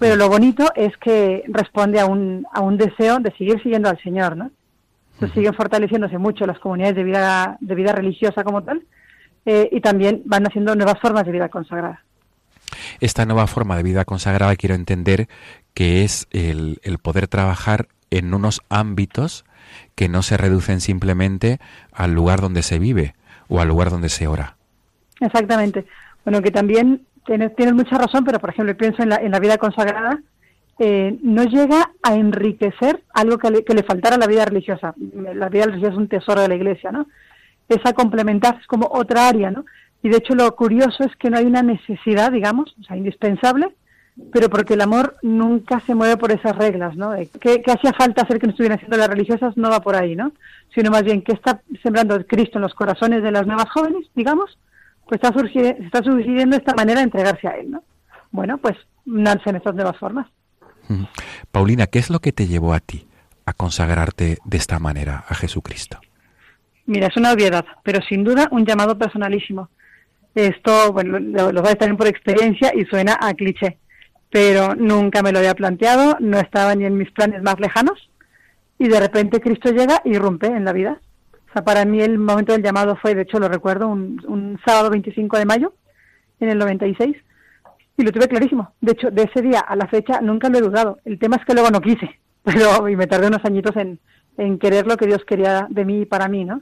Pero 0.01 0.15
lo 0.15 0.29
bonito 0.29 0.71
es 0.75 0.97
que 0.97 1.43
responde 1.47 1.99
a 1.99 2.07
un, 2.07 2.47
a 2.51 2.61
un 2.61 2.75
deseo 2.75 3.19
de 3.19 3.31
seguir 3.37 3.61
siguiendo 3.61 3.87
al 3.87 4.01
Señor, 4.01 4.35
¿no? 4.35 4.49
Entonces 5.13 5.35
siguen 5.35 5.53
fortaleciéndose 5.53 6.17
mucho 6.17 6.47
las 6.47 6.57
comunidades 6.57 6.95
de 6.95 7.03
vida, 7.03 7.57
de 7.59 7.75
vida 7.75 7.91
religiosa 7.91 8.43
como 8.43 8.63
tal, 8.63 8.81
eh, 9.45 9.69
y 9.71 9.79
también 9.79 10.23
van 10.25 10.47
haciendo 10.47 10.73
nuevas 10.73 10.99
formas 10.99 11.23
de 11.27 11.31
vida 11.31 11.49
consagrada. 11.49 12.03
Esta 12.99 13.27
nueva 13.27 13.45
forma 13.45 13.77
de 13.77 13.83
vida 13.83 14.03
consagrada 14.03 14.55
quiero 14.55 14.73
entender 14.73 15.27
que 15.75 16.03
es 16.03 16.27
el, 16.31 16.79
el 16.81 16.97
poder 16.97 17.27
trabajar 17.27 17.87
en 18.09 18.33
unos 18.33 18.63
ámbitos 18.69 19.45
que 19.93 20.09
no 20.09 20.23
se 20.23 20.35
reducen 20.35 20.81
simplemente 20.81 21.59
al 21.91 22.13
lugar 22.13 22.41
donde 22.41 22.63
se 22.63 22.79
vive 22.79 23.13
o 23.49 23.61
al 23.61 23.67
lugar 23.67 23.91
donde 23.91 24.09
se 24.09 24.25
ora. 24.25 24.55
Exactamente. 25.19 25.85
Bueno, 26.25 26.41
que 26.41 26.49
también 26.49 27.05
tienes, 27.55 27.73
mucha 27.73 27.97
razón, 27.97 28.23
pero 28.23 28.39
por 28.39 28.49
ejemplo 28.49 28.75
pienso 28.75 29.03
en 29.03 29.09
la, 29.09 29.15
en 29.17 29.31
la 29.31 29.39
vida 29.39 29.57
consagrada 29.57 30.19
eh, 30.79 31.17
no 31.21 31.43
llega 31.43 31.91
a 32.01 32.15
enriquecer 32.15 33.03
algo 33.13 33.37
que 33.37 33.51
le, 33.51 33.63
que 33.63 33.73
le, 33.73 33.83
faltara 33.83 34.15
a 34.15 34.19
la 34.19 34.27
vida 34.27 34.45
religiosa. 34.45 34.95
La 35.13 35.49
vida 35.49 35.65
religiosa 35.65 35.93
es 35.93 35.97
un 35.97 36.07
tesoro 36.07 36.41
de 36.41 36.47
la 36.47 36.55
Iglesia, 36.55 36.91
¿no? 36.91 37.07
Es 37.69 37.79
a 37.85 37.93
complementar, 37.93 38.57
es 38.59 38.65
como 38.67 38.89
otra 38.91 39.27
área, 39.27 39.51
¿no? 39.51 39.65
Y 40.03 40.09
de 40.09 40.17
hecho 40.17 40.33
lo 40.33 40.55
curioso 40.55 41.03
es 41.03 41.15
que 41.17 41.29
no 41.29 41.37
hay 41.37 41.45
una 41.45 41.61
necesidad, 41.61 42.31
digamos, 42.31 42.75
o 42.79 42.83
sea, 42.83 42.97
indispensable, 42.97 43.75
pero 44.31 44.49
porque 44.49 44.73
el 44.73 44.81
amor 44.81 45.15
nunca 45.21 45.79
se 45.81 45.95
mueve 45.95 46.17
por 46.17 46.31
esas 46.31 46.55
reglas, 46.55 46.95
¿no? 46.95 47.13
¿Qué, 47.39 47.61
hacía 47.67 47.93
falta 47.93 48.23
hacer 48.23 48.39
que 48.39 48.47
no 48.47 48.51
estuvieran 48.51 48.77
haciendo 48.77 48.97
las 48.97 49.07
religiosas? 49.07 49.55
No 49.57 49.69
va 49.69 49.81
por 49.81 49.95
ahí, 49.95 50.15
¿no? 50.15 50.31
Sino 50.73 50.89
más 50.89 51.03
bien 51.03 51.21
que 51.21 51.33
está 51.33 51.61
sembrando 51.83 52.25
Cristo 52.25 52.57
en 52.57 52.63
los 52.63 52.73
corazones 52.73 53.23
de 53.23 53.31
las 53.31 53.45
nuevas 53.45 53.69
jóvenes, 53.69 54.07
digamos, 54.15 54.57
pues 55.11 55.21
está, 55.21 55.37
surgiendo, 55.37 55.83
está 55.83 56.01
surgiendo 56.03 56.55
esta 56.55 56.73
manera 56.73 56.99
de 56.99 57.03
entregarse 57.03 57.45
a 57.45 57.51
Él, 57.57 57.69
¿no? 57.69 57.83
Bueno, 58.31 58.57
pues 58.59 58.77
nacen 59.05 59.57
estas 59.57 59.75
nuevas 59.75 59.97
formas. 59.97 60.25
Paulina, 61.51 61.87
¿qué 61.87 61.99
es 61.99 62.09
lo 62.09 62.19
que 62.19 62.31
te 62.31 62.47
llevó 62.47 62.73
a 62.73 62.79
ti 62.79 63.05
a 63.45 63.51
consagrarte 63.51 64.37
de 64.45 64.57
esta 64.57 64.79
manera 64.79 65.25
a 65.27 65.35
Jesucristo? 65.35 65.99
Mira, 66.85 67.07
es 67.07 67.17
una 67.17 67.33
obviedad, 67.33 67.65
pero 67.83 67.99
sin 68.07 68.23
duda 68.23 68.47
un 68.51 68.65
llamado 68.65 68.97
personalísimo. 68.97 69.67
Esto, 70.33 70.93
bueno, 70.93 71.19
lo, 71.19 71.51
lo 71.51 71.61
vais 71.61 71.77
también 71.77 71.97
por 71.97 72.07
experiencia 72.07 72.71
y 72.73 72.85
suena 72.85 73.17
a 73.19 73.33
cliché, 73.33 73.79
pero 74.29 74.75
nunca 74.75 75.21
me 75.21 75.33
lo 75.33 75.39
había 75.39 75.55
planteado, 75.55 76.15
no 76.21 76.39
estaba 76.39 76.73
ni 76.73 76.85
en 76.85 76.97
mis 76.97 77.11
planes 77.11 77.43
más 77.43 77.59
lejanos 77.59 78.09
y 78.79 78.87
de 78.87 78.97
repente 78.97 79.41
Cristo 79.41 79.71
llega 79.71 80.01
y 80.05 80.15
irrumpe 80.15 80.47
en 80.47 80.63
la 80.63 80.71
vida. 80.71 81.01
Sea, 81.53 81.63
para 81.63 81.85
mí 81.85 82.01
el 82.01 82.17
momento 82.17 82.53
del 82.53 82.63
llamado 82.63 82.95
fue, 82.95 83.13
de 83.13 83.23
hecho 83.23 83.39
lo 83.39 83.49
recuerdo, 83.49 83.87
un, 83.87 84.59
sábado 84.65 84.89
25 84.89 85.37
de 85.37 85.45
mayo 85.45 85.73
en 86.39 86.49
el 86.49 86.57
96 86.57 87.15
y 87.97 88.03
lo 88.03 88.11
tuve 88.11 88.27
clarísimo. 88.27 88.73
De 88.79 88.93
hecho, 88.93 89.11
de 89.11 89.23
ese 89.23 89.41
día 89.41 89.59
a 89.59 89.75
la 89.75 89.87
fecha 89.87 90.21
nunca 90.21 90.49
lo 90.49 90.57
he 90.57 90.61
dudado. 90.61 90.99
El 91.05 91.19
tema 91.19 91.35
es 91.35 91.45
que 91.45 91.53
luego 91.53 91.69
no 91.69 91.81
quise, 91.81 92.19
pero 92.43 92.87
y 92.87 92.95
me 92.95 93.07
tardé 93.07 93.27
unos 93.27 93.43
añitos 93.43 93.75
en, 93.75 93.99
en 94.37 94.59
querer 94.59 94.87
lo 94.87 94.97
que 94.97 95.07
Dios 95.07 95.23
quería 95.25 95.67
de 95.69 95.85
mí 95.85 96.01
y 96.01 96.05
para 96.05 96.27
mí, 96.27 96.45
¿no? 96.45 96.61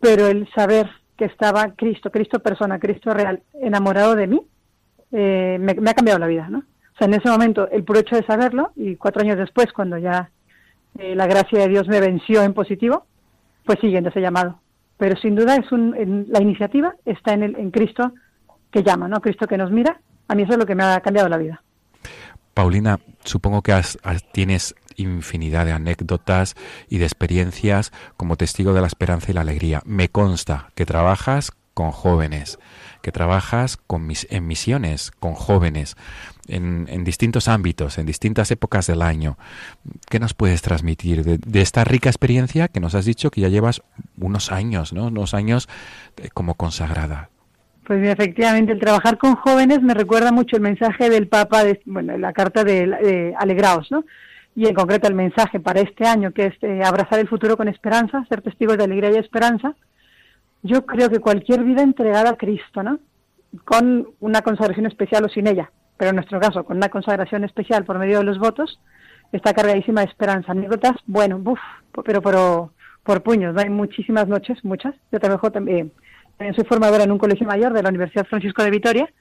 Pero 0.00 0.26
el 0.26 0.48
saber 0.54 0.90
que 1.16 1.26
estaba 1.26 1.74
Cristo, 1.76 2.10
Cristo 2.10 2.40
persona, 2.40 2.78
Cristo 2.78 3.12
real, 3.12 3.42
enamorado 3.60 4.16
de 4.16 4.26
mí, 4.26 4.40
eh, 5.12 5.58
me, 5.60 5.90
ha 5.90 5.94
cambiado 5.94 6.18
la 6.18 6.26
vida, 6.26 6.48
¿no? 6.48 6.58
O 6.58 6.98
sea, 6.98 7.06
en 7.06 7.14
ese 7.14 7.28
momento, 7.28 7.68
el 7.70 7.84
puro 7.84 8.00
hecho 8.00 8.16
de 8.16 8.24
saberlo, 8.24 8.72
y 8.74 8.96
cuatro 8.96 9.22
años 9.22 9.36
después, 9.36 9.72
cuando 9.72 9.98
ya 9.98 10.30
eh, 10.98 11.14
la 11.14 11.26
gracia 11.26 11.60
de 11.60 11.68
Dios 11.68 11.88
me 11.88 12.00
venció 12.00 12.42
en 12.42 12.54
positivo, 12.54 13.06
pues 13.70 13.78
siguiendo 13.78 14.10
ese 14.10 14.20
llamado. 14.20 14.58
Pero 14.96 15.14
sin 15.14 15.36
duda 15.36 15.54
es 15.54 15.70
un, 15.70 16.26
la 16.28 16.42
iniciativa 16.42 16.92
está 17.04 17.34
en, 17.34 17.44
el, 17.44 17.54
en 17.54 17.70
Cristo 17.70 18.12
que 18.72 18.82
llama, 18.82 19.06
¿no? 19.06 19.20
Cristo 19.20 19.46
que 19.46 19.56
nos 19.56 19.70
mira 19.70 20.00
a 20.26 20.34
mí 20.34 20.42
eso 20.42 20.54
es 20.54 20.58
lo 20.58 20.66
que 20.66 20.74
me 20.74 20.82
ha 20.82 21.00
cambiado 21.00 21.28
la 21.28 21.38
vida. 21.38 21.62
Paulina, 22.52 22.98
supongo 23.22 23.62
que 23.62 23.80
tienes 24.32 24.74
infinidad 24.96 25.66
de 25.66 25.72
anécdotas 25.72 26.56
y 26.88 26.98
de 26.98 27.04
experiencias 27.04 27.92
como 28.16 28.34
testigo 28.34 28.72
de 28.72 28.80
la 28.80 28.88
esperanza 28.88 29.30
y 29.30 29.34
la 29.34 29.42
alegría. 29.42 29.82
Me 29.86 30.08
consta 30.08 30.70
que 30.74 30.84
trabajas 30.84 31.52
con 31.74 31.90
jóvenes, 31.90 32.58
que 33.02 33.12
trabajas 33.12 33.76
con 33.76 34.06
mis, 34.06 34.26
en 34.30 34.46
misiones 34.46 35.10
con 35.10 35.34
jóvenes, 35.34 35.96
en, 36.48 37.04
distintos 37.04 37.48
ámbitos, 37.48 37.98
en 37.98 38.06
distintas 38.06 38.50
épocas 38.50 38.86
del 38.86 39.02
año. 39.02 39.38
¿Qué 40.08 40.18
nos 40.18 40.34
puedes 40.34 40.62
transmitir 40.62 41.24
de, 41.24 41.38
de, 41.38 41.60
esta 41.60 41.84
rica 41.84 42.08
experiencia 42.08 42.68
que 42.68 42.80
nos 42.80 42.94
has 42.94 43.04
dicho 43.04 43.30
que 43.30 43.40
ya 43.40 43.48
llevas 43.48 43.82
unos 44.18 44.52
años, 44.52 44.92
¿no? 44.92 45.06
Unos 45.06 45.34
años 45.34 45.68
eh, 46.16 46.28
como 46.32 46.54
consagrada. 46.54 47.30
Pues 47.90 48.06
efectivamente, 48.06 48.70
el 48.70 48.78
trabajar 48.78 49.18
con 49.18 49.34
jóvenes 49.34 49.82
me 49.82 49.94
recuerda 49.94 50.30
mucho 50.30 50.54
el 50.54 50.62
mensaje 50.62 51.10
del 51.10 51.26
Papa, 51.26 51.64
de, 51.64 51.80
bueno, 51.86 52.16
la 52.18 52.32
carta 52.32 52.62
de, 52.62 53.34
Alegraos, 53.36 53.90
¿no? 53.90 54.04
Y 54.54 54.68
en 54.68 54.74
concreto 54.74 55.08
el 55.08 55.14
mensaje 55.14 55.58
para 55.58 55.80
este 55.80 56.06
año, 56.06 56.32
que 56.32 56.46
es 56.46 56.54
eh, 56.62 56.82
abrazar 56.84 57.18
el 57.18 57.26
futuro 57.26 57.56
con 57.56 57.66
esperanza, 57.66 58.24
ser 58.28 58.42
testigos 58.42 58.76
de 58.76 58.84
alegría 58.84 59.10
y 59.10 59.16
esperanza. 59.16 59.74
Yo 60.62 60.84
creo 60.84 61.08
que 61.08 61.20
cualquier 61.20 61.64
vida 61.64 61.82
entregada 61.82 62.30
a 62.30 62.36
Cristo, 62.36 62.82
¿no? 62.82 62.98
Con 63.64 64.08
una 64.20 64.42
consagración 64.42 64.86
especial 64.86 65.24
o 65.24 65.28
sin 65.28 65.46
ella, 65.46 65.70
pero 65.96 66.10
en 66.10 66.16
nuestro 66.16 66.38
caso, 66.40 66.64
con 66.64 66.76
una 66.76 66.88
consagración 66.88 67.44
especial 67.44 67.84
por 67.84 67.98
medio 67.98 68.18
de 68.18 68.24
los 68.24 68.38
votos, 68.38 68.80
está 69.32 69.54
cargadísima 69.54 70.02
de 70.02 70.08
esperanza. 70.08 70.52
Anécdotas, 70.52 70.96
bueno, 71.06 71.38
buf, 71.38 71.60
pero, 72.04 72.20
por 73.02 73.22
puños. 73.22 73.56
Hay 73.56 73.70
muchísimas 73.70 74.28
noches, 74.28 74.64
muchas. 74.64 74.94
Yo 75.10 75.18
trabajo 75.18 75.50
también 75.50 75.92
también 76.40 76.54
soy 76.54 76.64
formadora 76.64 77.04
en 77.04 77.12
un 77.12 77.18
colegio 77.18 77.46
mayor 77.46 77.74
de 77.74 77.82
la 77.82 77.90
Universidad 77.90 78.26
Francisco 78.26 78.64
de 78.64 78.70
Vitoria, 78.70 79.12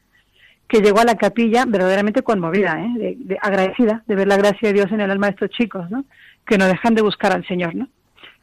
que 0.70 0.80
llegó 0.80 1.02
a 1.02 1.04
la 1.04 1.16
capilla 1.16 1.66
verdaderamente 1.68 2.22
conmovida, 2.22 2.82
¿eh? 2.82 3.18
de, 3.18 3.38
agradecida 3.42 4.04
de 4.08 4.16
ver 4.16 4.26
la 4.26 4.38
gracia 4.38 4.70
de 4.70 4.74
Dios 4.74 4.90
en 4.94 5.02
el 5.02 5.12
alma 5.12 5.28
de 5.28 5.32
estos 5.32 5.50
chicos, 5.50 5.92
¿no? 5.92 6.06
que 6.48 6.58
no 6.58 6.66
dejan 6.66 6.96
de 6.96 7.02
buscar 7.02 7.34
al 7.34 7.46
Señor. 7.46 7.76
¿no? 7.76 7.90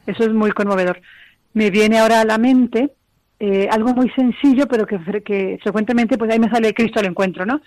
Eso 0.07 0.25
es 0.25 0.33
muy 0.35 0.51
conmovedor. 0.51 1.01
Me 1.53 1.71
viene 1.71 1.99
ahora 1.99 2.21
a 2.21 2.25
la 2.25 2.39
mente 2.39 2.93
eh, 3.39 3.69
algo 3.71 3.95
muy 3.95 4.11
sencillo, 4.11 4.67
pero 4.67 4.87
que, 4.87 4.99
frecuentemente 5.63 6.17
pues 6.17 6.31
ahí 6.31 6.39
me 6.39 6.51
sale 6.51 6.75
Cristo 6.75 7.01
al 7.01 7.07
encuentro, 7.07 7.45
¿no? 7.45 7.61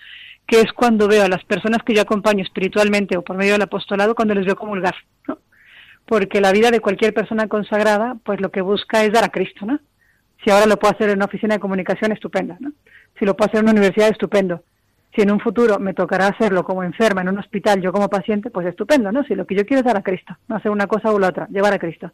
que 0.46 0.60
es 0.60 0.72
cuando 0.72 1.06
veo 1.06 1.24
a 1.24 1.28
las 1.28 1.44
personas 1.44 1.78
que 1.84 1.94
yo 1.94 2.02
acompaño 2.02 2.42
espiritualmente 2.42 3.16
o 3.16 3.22
por 3.22 3.36
medio 3.36 3.52
del 3.52 3.62
apostolado, 3.62 4.16
cuando 4.16 4.34
les 4.34 4.44
veo 4.44 4.56
comulgar. 4.56 4.96
¿no? 5.28 5.38
Porque 6.06 6.40
la 6.40 6.50
vida 6.50 6.72
de 6.72 6.80
cualquier 6.80 7.14
persona 7.14 7.46
consagrada, 7.46 8.16
pues 8.24 8.40
lo 8.40 8.50
que 8.50 8.60
busca 8.60 9.04
es 9.04 9.12
dar 9.12 9.22
a 9.22 9.28
Cristo, 9.28 9.64
¿no? 9.64 9.78
Si 10.42 10.50
ahora 10.50 10.66
lo 10.66 10.76
puedo 10.76 10.92
hacer 10.92 11.10
en 11.10 11.18
una 11.18 11.26
oficina 11.26 11.54
de 11.54 11.60
comunicación, 11.60 12.10
estupenda, 12.10 12.56
¿no? 12.58 12.72
Si 13.16 13.24
lo 13.24 13.36
puedo 13.36 13.48
hacer 13.48 13.60
en 13.60 13.66
una 13.66 13.72
universidad, 13.72 14.08
estupendo. 14.08 14.64
Si 15.14 15.20
en 15.20 15.30
un 15.30 15.38
futuro 15.38 15.78
me 15.78 15.94
tocará 15.94 16.26
hacerlo 16.26 16.64
como 16.64 16.82
enferma 16.82 17.20
en 17.20 17.28
un 17.28 17.38
hospital, 17.38 17.80
yo 17.80 17.92
como 17.92 18.08
paciente, 18.08 18.50
pues 18.50 18.66
estupendo, 18.66 19.12
¿no? 19.12 19.22
Si 19.24 19.36
lo 19.36 19.46
que 19.46 19.54
yo 19.54 19.64
quiero 19.64 19.80
es 19.80 19.86
dar 19.86 19.98
a 19.98 20.02
Cristo, 20.02 20.36
no 20.48 20.56
hacer 20.56 20.72
una 20.72 20.88
cosa 20.88 21.12
u 21.12 21.18
la 21.18 21.28
otra, 21.28 21.46
llevar 21.48 21.74
a 21.74 21.78
Cristo. 21.78 22.10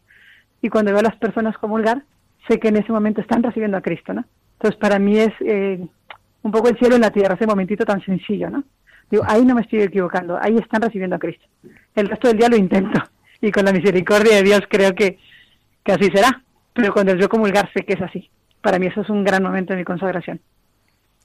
Y 0.61 0.69
cuando 0.69 0.91
veo 0.91 0.99
a 0.99 1.03
las 1.03 1.15
personas 1.17 1.57
comulgar, 1.57 2.03
sé 2.47 2.59
que 2.59 2.69
en 2.69 2.77
ese 2.77 2.91
momento 2.91 3.21
están 3.21 3.43
recibiendo 3.43 3.77
a 3.77 3.81
Cristo, 3.81 4.13
¿no? 4.13 4.25
Entonces, 4.53 4.79
para 4.79 4.99
mí 4.99 5.17
es 5.17 5.33
eh, 5.41 5.79
un 6.41 6.51
poco 6.51 6.69
el 6.69 6.77
cielo 6.77 6.95
en 6.95 7.01
la 7.01 7.11
tierra, 7.11 7.35
ese 7.35 7.45
momentito 7.45 7.85
tan 7.85 8.03
sencillo, 8.03 8.49
¿no? 8.49 8.63
Digo, 9.09 9.23
ahí 9.27 9.45
no 9.45 9.55
me 9.55 9.61
estoy 9.61 9.81
equivocando, 9.81 10.37
ahí 10.41 10.57
están 10.57 10.81
recibiendo 10.81 11.15
a 11.15 11.19
Cristo. 11.19 11.45
El 11.95 12.09
resto 12.09 12.27
del 12.27 12.37
día 12.37 12.49
lo 12.49 12.57
intento 12.57 13.01
y 13.41 13.51
con 13.51 13.65
la 13.65 13.71
misericordia 13.71 14.37
de 14.37 14.43
Dios 14.43 14.61
creo 14.69 14.93
que, 14.93 15.17
que 15.83 15.91
así 15.91 16.09
será 16.11 16.43
pero 16.77 16.93
cuando 16.93 17.15
yo 17.15 17.27
comulgar 17.27 17.69
sé 17.73 17.83
que 17.83 17.93
es 17.93 18.01
así. 18.01 18.29
Para 18.61 18.77
mí 18.77 18.85
eso 18.85 19.01
es 19.01 19.09
un 19.09 19.23
gran 19.23 19.41
momento 19.41 19.73
de 19.73 19.79
mi 19.79 19.83
consagración. 19.83 20.39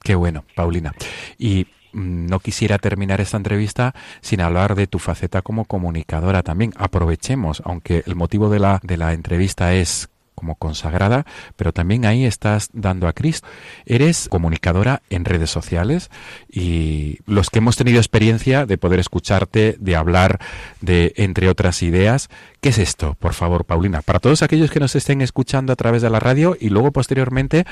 Qué 0.03 0.15
bueno, 0.15 0.43
Paulina. 0.55 0.91
Y 1.37 1.67
no 1.93 2.39
quisiera 2.39 2.77
terminar 2.77 3.21
esta 3.21 3.37
entrevista 3.37 3.95
sin 4.21 4.41
hablar 4.41 4.75
de 4.75 4.87
tu 4.87 4.99
faceta 4.99 5.41
como 5.41 5.65
comunicadora 5.65 6.43
también. 6.43 6.73
Aprovechemos, 6.77 7.61
aunque 7.65 8.03
el 8.05 8.15
motivo 8.15 8.49
de 8.49 8.59
la, 8.59 8.79
de 8.83 8.97
la 8.97 9.13
entrevista 9.13 9.73
es 9.73 10.09
como 10.43 10.55
consagrada, 10.55 11.25
pero 11.55 11.71
también 11.71 12.05
ahí 12.05 12.25
estás 12.25 12.69
dando 12.73 13.07
a 13.07 13.13
Cristo. 13.13 13.47
Eres 13.85 14.27
comunicadora 14.29 15.01
en 15.09 15.23
redes 15.23 15.49
sociales 15.49 16.09
y 16.49 17.19
los 17.25 17.49
que 17.49 17.59
hemos 17.59 17.77
tenido 17.77 17.99
experiencia 17.99 18.65
de 18.65 18.77
poder 18.77 18.99
escucharte, 18.99 19.77
de 19.79 19.95
hablar 19.95 20.39
de 20.81 21.13
entre 21.15 21.47
otras 21.47 21.81
ideas, 21.81 22.29
¿qué 22.59 22.69
es 22.69 22.77
esto? 22.77 23.15
Por 23.19 23.33
favor, 23.33 23.63
Paulina, 23.63 24.01
para 24.01 24.19
todos 24.19 24.41
aquellos 24.41 24.69
que 24.69 24.81
nos 24.81 24.95
estén 24.95 25.21
escuchando 25.21 25.71
a 25.71 25.77
través 25.77 26.01
de 26.01 26.09
la 26.09 26.19
radio 26.19 26.57
y 26.59 26.69
luego 26.69 26.91
posteriormente 26.91 27.65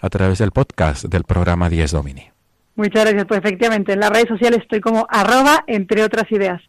a 0.00 0.08
través 0.08 0.38
del 0.38 0.52
podcast 0.52 1.04
del 1.04 1.24
programa 1.24 1.68
10 1.68 1.92
Domini. 1.92 2.33
Muchas 2.76 3.04
gracias. 3.04 3.24
Pues 3.26 3.38
efectivamente, 3.38 3.92
en 3.92 4.00
las 4.00 4.10
redes 4.10 4.28
sociales 4.28 4.60
estoy 4.62 4.80
como 4.80 5.06
arroba 5.08 5.64
entre 5.66 6.02
otras 6.02 6.30
ideas. 6.32 6.62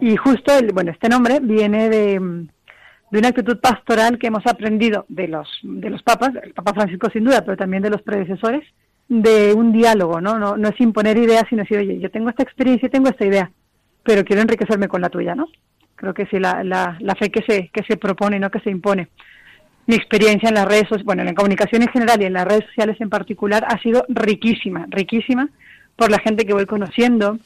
Y 0.00 0.16
justo, 0.16 0.56
el, 0.56 0.72
bueno, 0.72 0.92
este 0.92 1.08
nombre 1.08 1.40
viene 1.40 1.88
de 1.88 2.46
de 3.10 3.18
una 3.18 3.28
actitud 3.28 3.58
pastoral 3.58 4.18
que 4.18 4.28
hemos 4.28 4.46
aprendido 4.46 5.04
de 5.08 5.28
los, 5.28 5.48
de 5.62 5.90
los 5.90 6.02
papas, 6.02 6.30
el 6.42 6.52
Papa 6.52 6.74
Francisco 6.74 7.10
sin 7.12 7.24
duda, 7.24 7.44
pero 7.44 7.56
también 7.56 7.82
de 7.82 7.90
los 7.90 8.02
predecesores, 8.02 8.64
de 9.08 9.52
un 9.52 9.72
diálogo, 9.72 10.20
¿no? 10.20 10.38
No, 10.38 10.56
no 10.56 10.68
es 10.68 10.80
imponer 10.80 11.16
ideas, 11.18 11.44
sino 11.48 11.62
decir, 11.62 11.78
oye, 11.78 11.98
yo 11.98 12.10
tengo 12.10 12.30
esta 12.30 12.44
experiencia 12.44 12.86
y 12.86 12.90
tengo 12.90 13.08
esta 13.08 13.26
idea, 13.26 13.50
pero 14.04 14.24
quiero 14.24 14.42
enriquecerme 14.42 14.86
con 14.86 15.00
la 15.00 15.08
tuya, 15.08 15.34
¿no? 15.34 15.48
Creo 15.96 16.14
que 16.14 16.26
sí, 16.26 16.38
la, 16.38 16.62
la, 16.62 16.96
la 17.00 17.14
fe 17.16 17.30
que 17.30 17.42
se, 17.42 17.68
que 17.72 17.82
se 17.82 17.96
propone, 17.96 18.38
no 18.38 18.50
que 18.50 18.60
se 18.60 18.70
impone. 18.70 19.08
Mi 19.86 19.96
experiencia 19.96 20.48
en 20.48 20.54
las 20.54 20.66
redes, 20.66 20.88
bueno, 21.04 21.22
en 21.22 21.26
la 21.26 21.34
comunicación 21.34 21.82
en 21.82 21.88
general 21.88 22.22
y 22.22 22.26
en 22.26 22.34
las 22.34 22.46
redes 22.46 22.66
sociales 22.66 23.00
en 23.00 23.10
particular 23.10 23.64
ha 23.66 23.80
sido 23.80 24.04
riquísima, 24.08 24.86
riquísima 24.88 25.48
por 25.96 26.10
la 26.10 26.18
gente 26.18 26.46
que 26.46 26.54
voy 26.54 26.66
conociendo, 26.66 27.38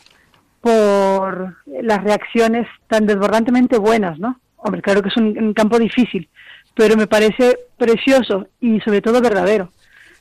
por 0.61 1.57
las 1.67 2.03
reacciones 2.03 2.67
tan 2.89 3.05
desbordantemente 3.05 3.77
buenas, 3.79 4.19
¿no? 4.19 4.41
Hombre, 4.57 4.81
claro 4.81 5.03
que 5.03 5.11
es 5.11 5.17
un, 5.19 5.53
campo 5.53 5.79
difícil, 5.79 6.27
pero 6.75 6.97
me 6.97 7.07
parece 7.07 7.59
precioso 7.77 8.49
y 8.61 8.81
sobre 8.81 9.03
todo 9.03 9.21
verdadero. 9.21 9.71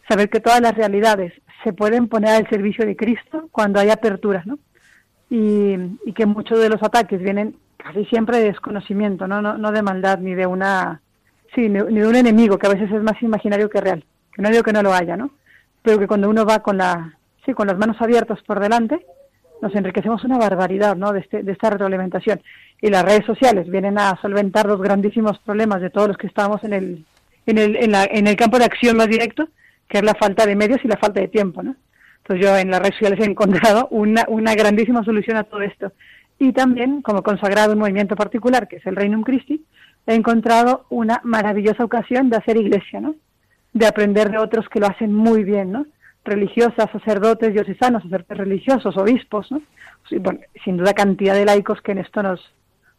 Saber 0.09 0.30
que 0.30 0.41
todas 0.41 0.59
las 0.59 0.76
realidades 0.76 1.32
se 1.64 1.72
pueden 1.72 2.09
poner 2.09 2.32
al 2.32 2.49
servicio 2.49 2.86
de 2.86 2.97
Cristo 2.97 3.47
cuando 3.53 3.80
hay 3.80 3.89
apertura, 3.89 4.43
¿no? 4.45 4.59
Y, 5.30 5.78
que 6.14 6.26
muchos 6.26 6.59
de 6.59 6.68
los 6.68 6.84
ataques 6.84 7.22
vienen 7.22 7.55
casi 7.78 8.03
siempre 8.05 8.39
de 8.39 8.45
desconocimiento, 8.47 9.30
¿no? 9.30 9.41
No, 9.41 9.72
de 9.72 9.82
maldad 9.82 10.20
ni 10.20 10.36
de 10.36 10.45
una 10.45 11.01
sí, 11.56 11.70
ni, 11.70 11.80
de 11.80 12.08
un 12.08 12.16
enemigo 12.16 12.58
que 12.58 12.68
a 12.68 12.74
veces 12.74 12.91
es 12.91 13.01
más 13.01 13.22
imaginario 13.22 13.70
que 13.70 13.82
real. 13.82 14.04
Que 14.34 14.41
no 14.41 14.49
digo 14.49 14.64
que 14.64 14.74
no 14.74 14.84
lo 14.84 14.93
haya, 14.93 15.16
¿no? 15.16 15.32
Pero 15.82 15.99
que 15.99 16.08
cuando 16.08 16.30
uno 16.30 16.45
va 16.45 16.60
con 16.60 16.78
la 16.78 17.18
sí, 17.45 17.54
con 17.54 17.68
las 17.68 17.78
manos 17.78 17.97
abiertas 18.01 18.41
por 18.43 18.60
delante, 18.60 19.06
nos 19.62 19.74
enriquecemos 19.76 20.24
una 20.24 20.38
barbaridad 20.38 20.95
¿no? 20.95 21.14
de, 21.14 21.22
este, 21.22 21.43
de 21.43 21.51
esta 21.51 21.70
retroalimentación. 21.70 22.41
Y 22.82 22.89
las 22.89 23.04
redes 23.04 23.26
sociales 23.26 23.70
vienen 23.70 23.97
a 23.97 24.20
solventar 24.22 24.66
los 24.66 24.82
grandísimos 24.82 25.39
problemas 25.39 25.82
de 25.82 25.89
todos 25.89 26.10
los 26.10 26.18
que 26.18 26.28
estamos 26.28 26.64
en 26.64 26.74
el, 26.74 27.06
en 27.45 27.58
el, 27.58 27.76
en, 27.78 27.91
la, 27.91 28.06
en 28.06 28.28
el 28.28 28.36
campo 28.36 28.60
de 28.60 28.66
acción 28.66 28.97
más 28.97 29.08
directo, 29.08 29.47
que 29.88 29.99
es 29.99 30.04
la 30.04 30.16
falta 30.16 30.45
de 30.45 30.56
medios 30.56 30.84
y 30.84 30.88
la 30.88 30.97
falta 30.97 31.22
de 31.22 31.28
tiempo. 31.28 31.64
¿no? 31.64 31.76
Entonces 32.18 32.45
yo 32.45 32.58
en 32.58 32.72
las 32.72 32.82
redes 32.82 32.95
sociales 32.95 33.20
he 33.26 33.30
encontrado 33.30 33.88
una, 33.91 34.26
una 34.28 34.54
grandísima 34.56 35.04
solución 35.04 35.38
a 35.38 35.43
todo 35.43 35.62
esto. 35.62 35.91
Y 36.39 36.51
también, 36.51 37.01
como 37.01 37.24
consagrado 37.24 37.74
un 37.74 37.80
movimiento 37.80 38.16
particular, 38.16 38.68
que 38.68 38.78
es 38.78 38.86
el 38.86 38.95
Reino 38.95 39.22
Christi, 39.22 39.64
he 40.08 40.16
encontrado 40.16 40.86
una 40.89 41.22
maravillosa 41.24 41.84
ocasión 41.84 42.30
de 42.30 42.38
hacer 42.38 42.58
iglesia, 42.58 42.99
¿no? 42.99 43.16
De 43.74 43.88
aprender 43.88 44.30
de 44.30 44.38
otros 44.38 44.68
que 44.70 44.80
lo 44.80 44.88
hacen 44.88 45.14
muy 45.14 45.43
bien, 45.43 45.72
¿no? 45.72 45.86
Religiosas, 46.26 46.89
sacerdotes, 46.91 47.54
diocesanos, 47.54 48.04
sacerdotes 48.04 48.38
religiosos, 48.38 48.97
obispos, 48.97 49.51
¿no? 49.51 49.62
sin 50.64 50.78
duda 50.78 50.93
cantidad 50.93 51.34
de 51.34 51.45
laicos 51.45 51.82
que 51.82 51.93
en 51.93 51.99
esto 51.99 52.22
nos, 52.22 52.41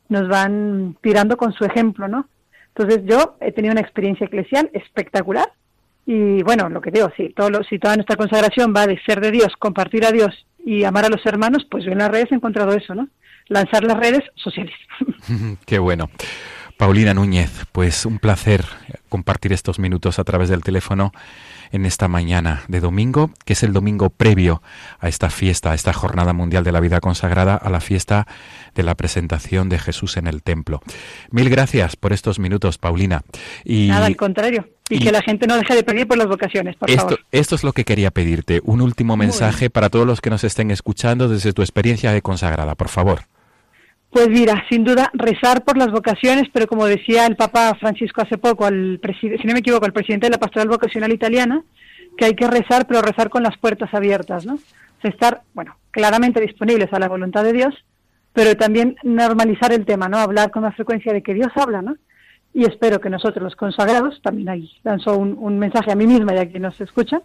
nos 0.08 0.26
van 0.26 0.96
tirando 1.02 1.36
con 1.36 1.52
su 1.52 1.64
ejemplo, 1.64 2.08
¿no? 2.08 2.28
Entonces 2.68 3.02
yo 3.04 3.36
he 3.40 3.52
tenido 3.52 3.72
una 3.72 3.82
experiencia 3.82 4.26
eclesial 4.26 4.70
espectacular 4.72 5.48
y 6.06 6.42
bueno, 6.42 6.68
lo 6.68 6.80
que 6.80 6.90
digo, 6.90 7.10
si, 7.16 7.30
todo 7.30 7.62
si 7.64 7.78
toda 7.78 7.96
nuestra 7.96 8.16
consagración 8.16 8.74
va 8.76 8.86
de 8.86 9.00
ser 9.06 9.20
de 9.20 9.30
Dios, 9.30 9.54
compartir 9.58 10.04
a 10.04 10.12
Dios 10.12 10.46
y 10.64 10.84
amar 10.84 11.06
a 11.06 11.08
los 11.08 11.24
hermanos, 11.24 11.66
pues 11.70 11.84
yo 11.84 11.92
en 11.92 11.98
las 11.98 12.10
redes 12.10 12.30
he 12.30 12.34
encontrado 12.34 12.74
eso, 12.74 12.94
¿no? 12.94 13.08
Lanzar 13.48 13.84
las 13.84 13.98
redes 13.98 14.22
sociales. 14.34 14.74
Qué 15.66 15.78
bueno. 15.78 16.10
Paulina 16.76 17.14
Núñez, 17.14 17.50
pues 17.72 18.04
un 18.04 18.18
placer 18.18 18.64
compartir 19.08 19.52
estos 19.52 19.78
minutos 19.78 20.18
a 20.18 20.24
través 20.24 20.48
del 20.48 20.62
teléfono 20.62 21.12
en 21.70 21.86
esta 21.86 22.08
mañana 22.08 22.62
de 22.68 22.80
domingo, 22.80 23.30
que 23.44 23.52
es 23.52 23.62
el 23.62 23.72
domingo 23.72 24.10
previo 24.10 24.62
a 24.98 25.08
esta 25.08 25.30
fiesta, 25.30 25.72
a 25.72 25.74
esta 25.74 25.92
Jornada 25.92 26.32
Mundial 26.32 26.64
de 26.64 26.72
la 26.72 26.80
Vida 26.80 27.00
Consagrada, 27.00 27.54
a 27.54 27.70
la 27.70 27.80
fiesta 27.80 28.26
de 28.74 28.82
la 28.82 28.94
presentación 28.94 29.68
de 29.68 29.78
Jesús 29.78 30.16
en 30.16 30.26
el 30.26 30.42
templo. 30.42 30.80
Mil 31.30 31.48
gracias 31.48 31.96
por 31.96 32.12
estos 32.12 32.38
minutos, 32.38 32.78
Paulina. 32.78 33.22
Y, 33.64 33.88
Nada, 33.88 34.06
al 34.06 34.16
contrario. 34.16 34.68
Y, 34.88 34.98
que 34.98 35.12
la 35.12 35.22
gente 35.22 35.46
no 35.46 35.56
deje 35.56 35.74
de 35.74 35.82
pedir 35.82 36.06
por 36.06 36.18
las 36.18 36.28
vocaciones, 36.28 36.76
por 36.76 36.90
esto, 36.90 37.02
favor. 37.02 37.20
Esto 37.32 37.54
es 37.54 37.64
lo 37.64 37.72
que 37.72 37.84
quería 37.84 38.10
pedirte. 38.10 38.60
Un 38.64 38.82
último 38.82 39.16
mensaje 39.16 39.70
para 39.70 39.90
todos 39.90 40.06
los 40.06 40.20
que 40.20 40.30
nos 40.30 40.44
estén 40.44 40.70
escuchando 40.70 41.28
desde 41.28 41.52
tu 41.52 41.62
experiencia 41.62 42.12
de 42.12 42.20
consagrada, 42.20 42.74
por 42.74 42.88
favor. 42.88 43.22
Pues 44.14 44.28
mira, 44.28 44.64
sin 44.70 44.84
duda 44.84 45.10
rezar 45.12 45.64
por 45.64 45.76
las 45.76 45.90
vocaciones, 45.90 46.44
pero 46.52 46.68
como 46.68 46.86
decía 46.86 47.26
el 47.26 47.34
Papa 47.34 47.74
Francisco 47.80 48.22
hace 48.22 48.38
poco, 48.38 48.64
al 48.64 49.00
si 49.20 49.28
no 49.28 49.52
me 49.52 49.58
equivoco, 49.58 49.86
al 49.86 49.92
presidente 49.92 50.26
de 50.26 50.30
la 50.30 50.38
Pastoral 50.38 50.68
Vocacional 50.68 51.12
Italiana, 51.12 51.64
que 52.16 52.26
hay 52.26 52.36
que 52.36 52.46
rezar, 52.46 52.86
pero 52.86 53.02
rezar 53.02 53.28
con 53.28 53.42
las 53.42 53.58
puertas 53.58 53.92
abiertas, 53.92 54.46
¿no? 54.46 54.60
estar, 55.02 55.42
bueno, 55.52 55.76
claramente 55.90 56.40
disponibles 56.40 56.92
a 56.92 57.00
la 57.00 57.08
voluntad 57.08 57.42
de 57.42 57.54
Dios, 57.54 57.74
pero 58.32 58.56
también 58.56 58.94
normalizar 59.02 59.72
el 59.72 59.84
tema, 59.84 60.08
¿no? 60.08 60.18
Hablar 60.18 60.52
con 60.52 60.62
más 60.62 60.76
frecuencia 60.76 61.12
de 61.12 61.24
que 61.24 61.34
Dios 61.34 61.50
habla, 61.56 61.82
¿no? 61.82 61.96
Y 62.54 62.66
espero 62.66 63.00
que 63.00 63.10
nosotros 63.10 63.42
los 63.42 63.56
consagrados, 63.56 64.22
también 64.22 64.48
ahí 64.48 64.70
lanzo 64.84 65.18
un, 65.18 65.58
mensaje 65.58 65.90
a 65.90 65.96
mí 65.96 66.06
misma 66.06 66.36
y 66.36 66.38
a 66.38 66.48
quien 66.48 66.62
nos 66.62 66.80
escucha, 66.80 67.20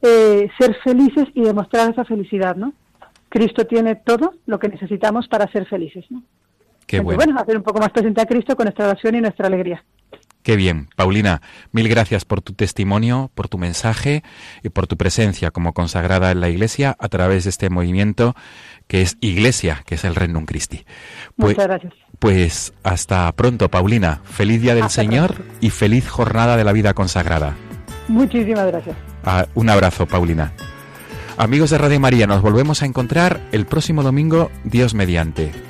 eh, 0.00 0.48
ser 0.58 0.74
felices 0.82 1.28
y 1.34 1.42
demostrar 1.42 1.90
esa 1.90 2.06
felicidad, 2.06 2.56
¿no? 2.56 2.72
Cristo 3.30 3.66
tiene 3.66 3.94
todo 3.94 4.34
lo 4.44 4.58
que 4.58 4.68
necesitamos 4.68 5.26
para 5.28 5.50
ser 5.50 5.66
felices. 5.66 6.04
¿no? 6.10 6.22
Qué 6.86 7.00
bueno. 7.00 7.16
bueno, 7.16 7.40
hacer 7.40 7.56
un 7.56 7.62
poco 7.62 7.80
más 7.80 7.90
presente 7.90 8.20
a 8.20 8.26
Cristo 8.26 8.54
con 8.56 8.64
nuestra 8.64 8.86
oración 8.86 9.14
y 9.14 9.20
nuestra 9.20 9.46
alegría. 9.46 9.82
Qué 10.42 10.56
bien. 10.56 10.88
Paulina, 10.96 11.42
mil 11.70 11.88
gracias 11.88 12.24
por 12.24 12.40
tu 12.40 12.54
testimonio, 12.54 13.30
por 13.34 13.48
tu 13.48 13.58
mensaje 13.58 14.22
y 14.62 14.70
por 14.70 14.86
tu 14.86 14.96
presencia 14.96 15.50
como 15.50 15.72
consagrada 15.74 16.32
en 16.32 16.40
la 16.40 16.48
Iglesia 16.48 16.96
a 16.98 17.08
través 17.08 17.44
de 17.44 17.50
este 17.50 17.70
movimiento 17.70 18.34
que 18.88 19.02
es 19.02 19.18
Iglesia, 19.20 19.82
que 19.86 19.94
es 19.94 20.04
el 20.04 20.14
Renum 20.16 20.46
Christi. 20.46 20.84
Pues, 21.36 21.56
Muchas 21.56 21.68
gracias. 21.68 21.92
Pues 22.18 22.72
hasta 22.82 23.30
pronto, 23.32 23.70
Paulina. 23.70 24.20
Feliz 24.24 24.60
Día 24.62 24.74
del 24.74 24.90
Señor 24.90 25.36
y 25.60 25.70
feliz 25.70 26.08
jornada 26.08 26.56
de 26.56 26.64
la 26.64 26.72
vida 26.72 26.94
consagrada. 26.94 27.54
Muchísimas 28.08 28.66
gracias. 28.66 28.96
Ah, 29.24 29.46
un 29.54 29.68
abrazo, 29.68 30.06
Paulina. 30.06 30.52
Amigos 31.40 31.70
de 31.70 31.78
Radio 31.78 31.98
María, 31.98 32.26
nos 32.26 32.42
volvemos 32.42 32.82
a 32.82 32.84
encontrar 32.84 33.40
el 33.50 33.64
próximo 33.64 34.02
domingo, 34.02 34.50
Dios 34.62 34.92
mediante. 34.92 35.69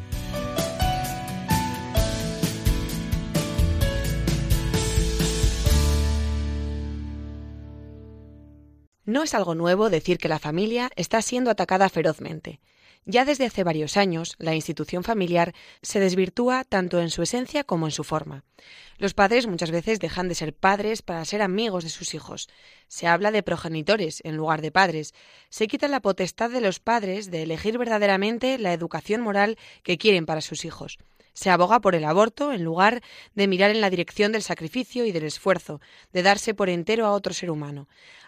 No 9.11 9.23
es 9.23 9.33
algo 9.33 9.55
nuevo 9.55 9.89
decir 9.89 10.19
que 10.19 10.29
la 10.29 10.39
familia 10.39 10.89
está 10.95 11.21
siendo 11.21 11.51
atacada 11.51 11.89
ferozmente. 11.89 12.61
Ya 13.03 13.25
desde 13.25 13.45
hace 13.45 13.65
varios 13.65 13.97
años, 13.97 14.37
la 14.39 14.55
institución 14.55 15.03
familiar 15.03 15.53
se 15.81 15.99
desvirtúa 15.99 16.63
tanto 16.63 17.01
en 17.01 17.09
su 17.09 17.21
esencia 17.21 17.65
como 17.65 17.87
en 17.87 17.91
su 17.91 18.05
forma. 18.05 18.45
Los 18.99 19.13
padres 19.13 19.47
muchas 19.47 19.69
veces 19.69 19.99
dejan 19.99 20.29
de 20.29 20.35
ser 20.35 20.53
padres 20.53 21.01
para 21.01 21.25
ser 21.25 21.41
amigos 21.41 21.83
de 21.83 21.89
sus 21.89 22.13
hijos. 22.13 22.47
Se 22.87 23.05
habla 23.05 23.31
de 23.31 23.43
progenitores 23.43 24.21
en 24.23 24.37
lugar 24.37 24.61
de 24.61 24.71
padres. 24.71 25.13
Se 25.49 25.67
quita 25.67 25.89
la 25.89 25.99
potestad 25.99 26.49
de 26.49 26.61
los 26.61 26.79
padres 26.79 27.29
de 27.31 27.43
elegir 27.43 27.77
verdaderamente 27.77 28.57
la 28.59 28.71
educación 28.71 29.19
moral 29.19 29.57
que 29.83 29.97
quieren 29.97 30.25
para 30.25 30.39
sus 30.39 30.63
hijos. 30.63 30.99
Se 31.33 31.49
aboga 31.49 31.79
por 31.79 31.95
el 31.95 32.03
aborto 32.03 32.51
en 32.51 32.63
lugar 32.63 33.01
de 33.35 33.47
mirar 33.47 33.71
en 33.71 33.79
la 33.79 33.89
dirección 33.89 34.33
del 34.33 34.41
sacrificio 34.41 35.05
y 35.05 35.13
del 35.13 35.23
esfuerzo, 35.23 35.79
de 36.11 36.23
darse 36.23 36.53
por 36.53 36.69
entero 36.69 37.05
a 37.05 37.11
otro 37.11 37.33
ser 37.33 37.51
humano 37.51 37.87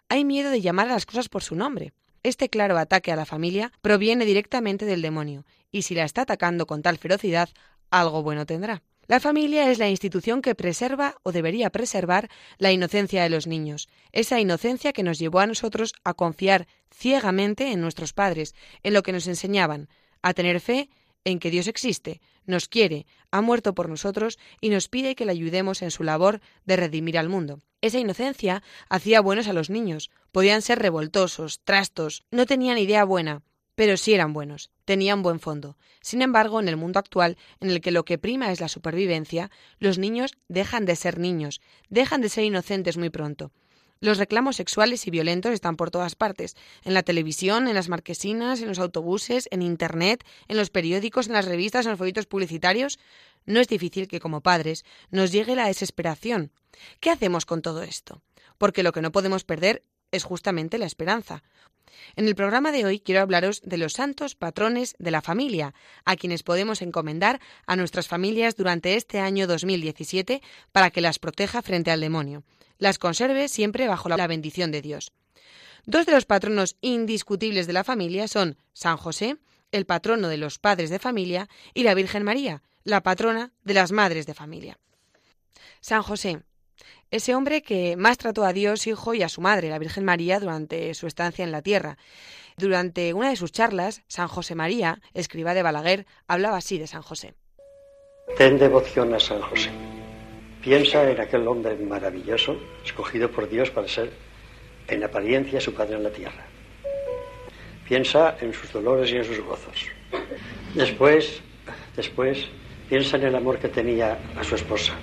hay 0.09 0.25
miedo 0.25 0.51
de 0.51 0.61
llamar 0.61 0.89
a 0.89 0.93
las 0.93 1.05
cosas 1.05 1.29
por 1.29 1.43
su 1.43 1.55
nombre. 1.55 1.93
Este 2.23 2.49
claro 2.49 2.77
ataque 2.77 3.11
a 3.11 3.15
la 3.15 3.25
familia 3.25 3.71
proviene 3.81 4.25
directamente 4.25 4.85
del 4.85 5.01
demonio, 5.01 5.45
y 5.71 5.81
si 5.81 5.95
la 5.95 6.05
está 6.05 6.21
atacando 6.21 6.65
con 6.65 6.81
tal 6.81 6.97
ferocidad, 6.97 7.49
algo 7.89 8.23
bueno 8.23 8.45
tendrá. 8.45 8.81
La 9.07 9.19
familia 9.19 9.69
es 9.69 9.79
la 9.79 9.89
institución 9.89 10.41
que 10.41 10.55
preserva 10.55 11.15
o 11.23 11.33
debería 11.33 11.69
preservar 11.69 12.29
la 12.57 12.71
inocencia 12.71 13.21
de 13.23 13.29
los 13.29 13.47
niños, 13.47 13.89
esa 14.13 14.39
inocencia 14.39 14.93
que 14.93 15.03
nos 15.03 15.19
llevó 15.19 15.39
a 15.39 15.47
nosotros 15.47 15.93
a 16.05 16.13
confiar 16.13 16.67
ciegamente 16.89 17.71
en 17.71 17.81
nuestros 17.81 18.13
padres, 18.13 18.55
en 18.81 18.93
lo 18.93 19.03
que 19.03 19.11
nos 19.11 19.27
enseñaban, 19.27 19.89
a 20.21 20.33
tener 20.33 20.61
fe 20.61 20.89
en 21.25 21.39
que 21.39 21.51
Dios 21.51 21.67
existe, 21.67 22.21
nos 22.45 22.67
quiere, 22.67 23.05
ha 23.31 23.41
muerto 23.41 23.73
por 23.73 23.89
nosotros 23.89 24.37
y 24.61 24.69
nos 24.69 24.87
pide 24.89 25.15
que 25.15 25.25
le 25.25 25.31
ayudemos 25.31 25.81
en 25.81 25.91
su 25.91 26.03
labor 26.03 26.41
de 26.65 26.75
redimir 26.75 27.17
al 27.17 27.29
mundo. 27.29 27.61
Esa 27.81 27.99
inocencia 27.99 28.63
hacía 28.89 29.21
buenos 29.21 29.47
a 29.47 29.53
los 29.53 29.69
niños, 29.69 30.09
podían 30.31 30.61
ser 30.61 30.79
revoltosos, 30.79 31.61
trastos, 31.63 32.23
no 32.31 32.45
tenían 32.45 32.77
idea 32.77 33.03
buena, 33.03 33.43
pero 33.75 33.97
sí 33.97 34.13
eran 34.13 34.33
buenos, 34.33 34.71
tenían 34.85 35.23
buen 35.23 35.39
fondo. 35.39 35.77
Sin 36.01 36.21
embargo, 36.21 36.59
en 36.59 36.67
el 36.67 36.77
mundo 36.77 36.99
actual, 36.99 37.37
en 37.59 37.69
el 37.69 37.81
que 37.81 37.91
lo 37.91 38.05
que 38.05 38.17
prima 38.17 38.51
es 38.51 38.61
la 38.61 38.67
supervivencia, 38.67 39.49
los 39.79 39.97
niños 39.97 40.33
dejan 40.47 40.85
de 40.85 40.95
ser 40.95 41.19
niños, 41.19 41.61
dejan 41.89 42.21
de 42.21 42.29
ser 42.29 42.43
inocentes 42.43 42.97
muy 42.97 43.09
pronto. 43.09 43.51
Los 44.03 44.17
reclamos 44.17 44.57
sexuales 44.57 45.07
y 45.07 45.11
violentos 45.11 45.53
están 45.53 45.77
por 45.77 45.89
todas 45.89 46.15
partes, 46.15 46.57
en 46.83 46.93
la 46.93 47.03
televisión, 47.03 47.69
en 47.69 47.73
las 47.73 47.87
marquesinas, 47.87 48.59
en 48.61 48.67
los 48.67 48.79
autobuses, 48.79 49.47
en 49.49 49.61
Internet, 49.61 50.25
en 50.49 50.57
los 50.57 50.69
periódicos, 50.69 51.27
en 51.27 51.33
las 51.33 51.45
revistas, 51.45 51.85
en 51.85 51.91
los 51.91 51.99
folletos 51.99 52.25
publicitarios. 52.25 52.99
No 53.45 53.61
es 53.61 53.69
difícil 53.69 54.09
que 54.09 54.19
como 54.19 54.41
padres 54.41 54.83
nos 55.09 55.31
llegue 55.31 55.55
la 55.55 55.67
desesperación. 55.67 56.51
¿Qué 56.99 57.11
hacemos 57.11 57.45
con 57.45 57.61
todo 57.61 57.81
esto? 57.81 58.21
Porque 58.57 58.83
lo 58.83 58.91
que 58.91 59.01
no 59.01 59.13
podemos 59.13 59.45
perder 59.45 59.83
es 60.13 60.23
justamente 60.23 60.77
la 60.77 60.85
esperanza. 60.85 61.43
En 62.15 62.27
el 62.27 62.35
programa 62.35 62.71
de 62.71 62.85
hoy 62.85 62.99
quiero 62.99 63.21
hablaros 63.21 63.61
de 63.63 63.77
los 63.77 63.93
santos 63.93 64.35
patrones 64.35 64.95
de 64.99 65.11
la 65.11 65.21
familia, 65.21 65.73
a 66.05 66.15
quienes 66.15 66.43
podemos 66.43 66.81
encomendar 66.81 67.41
a 67.65 67.75
nuestras 67.75 68.07
familias 68.07 68.55
durante 68.55 68.95
este 68.95 69.19
año 69.19 69.47
2017 69.47 70.41
para 70.71 70.91
que 70.91 71.01
las 71.01 71.19
proteja 71.19 71.61
frente 71.61 71.91
al 71.91 72.01
demonio, 72.01 72.43
las 72.77 72.99
conserve 72.99 73.49
siempre 73.49 73.87
bajo 73.87 74.09
la 74.09 74.27
bendición 74.27 74.71
de 74.71 74.81
Dios. 74.81 75.11
Dos 75.85 76.05
de 76.05 76.13
los 76.13 76.25
patronos 76.25 76.77
indiscutibles 76.81 77.67
de 77.67 77.73
la 77.73 77.83
familia 77.83 78.27
son 78.27 78.57
San 78.73 78.97
José, 78.97 79.37
el 79.71 79.85
patrono 79.85 80.29
de 80.29 80.37
los 80.37 80.59
padres 80.59 80.89
de 80.89 80.99
familia, 80.99 81.49
y 81.73 81.83
la 81.83 81.95
Virgen 81.95 82.23
María, 82.23 82.61
la 82.83 83.01
patrona 83.01 83.51
de 83.63 83.73
las 83.73 83.91
madres 83.91 84.25
de 84.25 84.33
familia. 84.33 84.79
San 85.81 86.03
José, 86.03 86.43
ese 87.11 87.35
hombre 87.35 87.61
que 87.61 87.95
más 87.95 88.17
trató 88.17 88.43
a 88.43 88.53
Dios 88.53 88.87
Hijo 88.87 89.13
y 89.13 89.23
a 89.23 89.29
su 89.29 89.41
madre, 89.41 89.69
la 89.69 89.79
Virgen 89.79 90.03
María, 90.03 90.39
durante 90.39 90.93
su 90.93 91.07
estancia 91.07 91.43
en 91.43 91.51
la 91.51 91.61
tierra. 91.61 91.97
Durante 92.57 93.13
una 93.13 93.29
de 93.29 93.35
sus 93.35 93.51
charlas, 93.51 94.03
San 94.07 94.27
José 94.27 94.55
María, 94.55 94.99
escriba 95.13 95.53
de 95.53 95.63
Balaguer, 95.63 96.05
hablaba 96.27 96.57
así 96.57 96.77
de 96.77 96.87
San 96.87 97.01
José. 97.01 97.33
Ten 98.37 98.57
devoción 98.57 99.13
a 99.13 99.19
San 99.19 99.41
José. 99.41 99.69
Piensa 100.61 101.09
en 101.09 101.19
aquel 101.19 101.47
hombre 101.47 101.75
maravilloso, 101.75 102.57
escogido 102.85 103.29
por 103.29 103.49
Dios 103.49 103.69
para 103.69 103.87
ser, 103.87 104.11
en 104.87 105.03
apariencia, 105.03 105.59
su 105.59 105.73
padre 105.73 105.97
en 105.97 106.03
la 106.03 106.09
tierra. 106.09 106.45
Piensa 107.87 108.37
en 108.39 108.53
sus 108.53 108.71
dolores 108.71 109.11
y 109.11 109.17
en 109.17 109.25
sus 109.25 109.39
gozos. 109.41 109.87
Después, 110.73 111.41
después, 111.95 112.47
piensa 112.87 113.17
en 113.17 113.23
el 113.23 113.35
amor 113.35 113.59
que 113.59 113.67
tenía 113.67 114.17
a 114.37 114.43
su 114.43 114.55
esposa, 114.55 114.93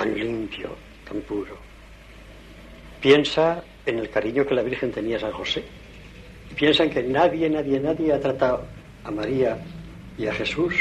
tan 0.00 0.18
limpio, 0.18 0.70
tan 1.06 1.20
puro. 1.20 1.54
Piensa 3.02 3.62
en 3.84 3.98
el 3.98 4.08
cariño 4.08 4.46
que 4.46 4.54
la 4.54 4.62
Virgen 4.62 4.90
tenía 4.90 5.18
a 5.18 5.20
San 5.20 5.32
José. 5.32 5.62
Piensa 6.56 6.84
en 6.84 6.90
que 6.90 7.02
nadie, 7.02 7.50
nadie, 7.50 7.78
nadie 7.78 8.12
ha 8.14 8.18
tratado 8.18 8.64
a 9.04 9.10
María 9.10 9.58
y 10.16 10.26
a 10.26 10.32
Jesús 10.32 10.74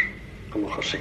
como 0.49 0.69
José. 0.69 0.99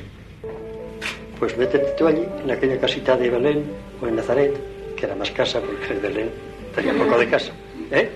Pues 1.39 1.57
métete 1.57 1.95
tú 1.97 2.09
allí, 2.09 2.25
en 2.43 2.51
aquella 2.51 2.81
casita 2.81 3.17
de 3.17 3.31
Belén 3.31 3.65
o 4.03 4.09
en 4.09 4.17
Nazaret, 4.17 4.55
que 4.97 5.07
era 5.07 5.15
más 5.15 5.31
casa 5.31 5.61
porque 5.61 5.95
Belén 5.95 6.31
tenía 6.75 6.95
poco 6.95 7.19
de 7.19 7.29
casa. 7.29 7.53
¿eh? 7.93 8.11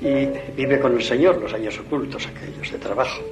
Y 0.00 0.56
vive 0.56 0.80
con 0.80 0.96
el 0.96 1.02
Señor 1.02 1.36
los 1.36 1.52
años 1.52 1.78
ocultos 1.78 2.26
aquellos 2.26 2.72
de 2.72 2.78
trabajo, 2.78 3.22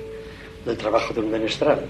del 0.66 0.76
trabajo 0.76 1.14
de 1.14 1.20
un 1.20 1.30
menestral. 1.30 1.86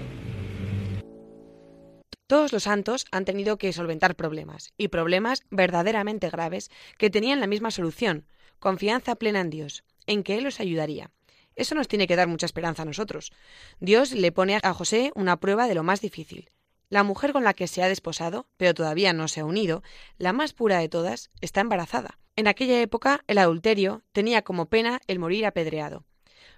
Todos 2.27 2.51
los 2.51 2.63
santos 2.63 3.05
han 3.11 3.23
tenido 3.23 3.57
que 3.57 3.71
solventar 3.71 4.15
problemas, 4.15 4.73
y 4.77 4.89
problemas 4.89 5.43
verdaderamente 5.49 6.29
graves, 6.29 6.69
que 6.97 7.09
tenían 7.09 7.39
la 7.39 7.47
misma 7.47 7.71
solución, 7.71 8.25
confianza 8.59 9.15
plena 9.15 9.39
en 9.39 9.49
Dios, 9.49 9.85
en 10.07 10.23
que 10.23 10.35
Él 10.35 10.43
los 10.43 10.59
ayudaría. 10.59 11.11
Eso 11.55 11.73
nos 11.73 11.87
tiene 11.87 12.05
que 12.05 12.17
dar 12.17 12.27
mucha 12.27 12.45
esperanza 12.45 12.81
a 12.81 12.85
nosotros. 12.85 13.31
Dios 13.79 14.11
le 14.11 14.33
pone 14.33 14.59
a 14.61 14.73
José 14.73 15.11
una 15.15 15.39
prueba 15.39 15.67
de 15.69 15.75
lo 15.75 15.83
más 15.83 16.01
difícil. 16.01 16.51
La 16.89 17.03
mujer 17.03 17.31
con 17.31 17.45
la 17.45 17.53
que 17.53 17.67
se 17.67 17.81
ha 17.81 17.87
desposado, 17.87 18.47
pero 18.57 18.73
todavía 18.73 19.13
no 19.13 19.29
se 19.29 19.39
ha 19.39 19.45
unido, 19.45 19.81
la 20.17 20.33
más 20.33 20.53
pura 20.53 20.79
de 20.79 20.89
todas, 20.89 21.31
está 21.39 21.61
embarazada. 21.61 22.19
En 22.35 22.47
aquella 22.47 22.81
época, 22.81 23.23
el 23.27 23.37
adulterio 23.37 24.03
tenía 24.11 24.41
como 24.41 24.67
pena 24.67 24.99
el 25.07 25.17
morir 25.17 25.45
apedreado. 25.45 26.05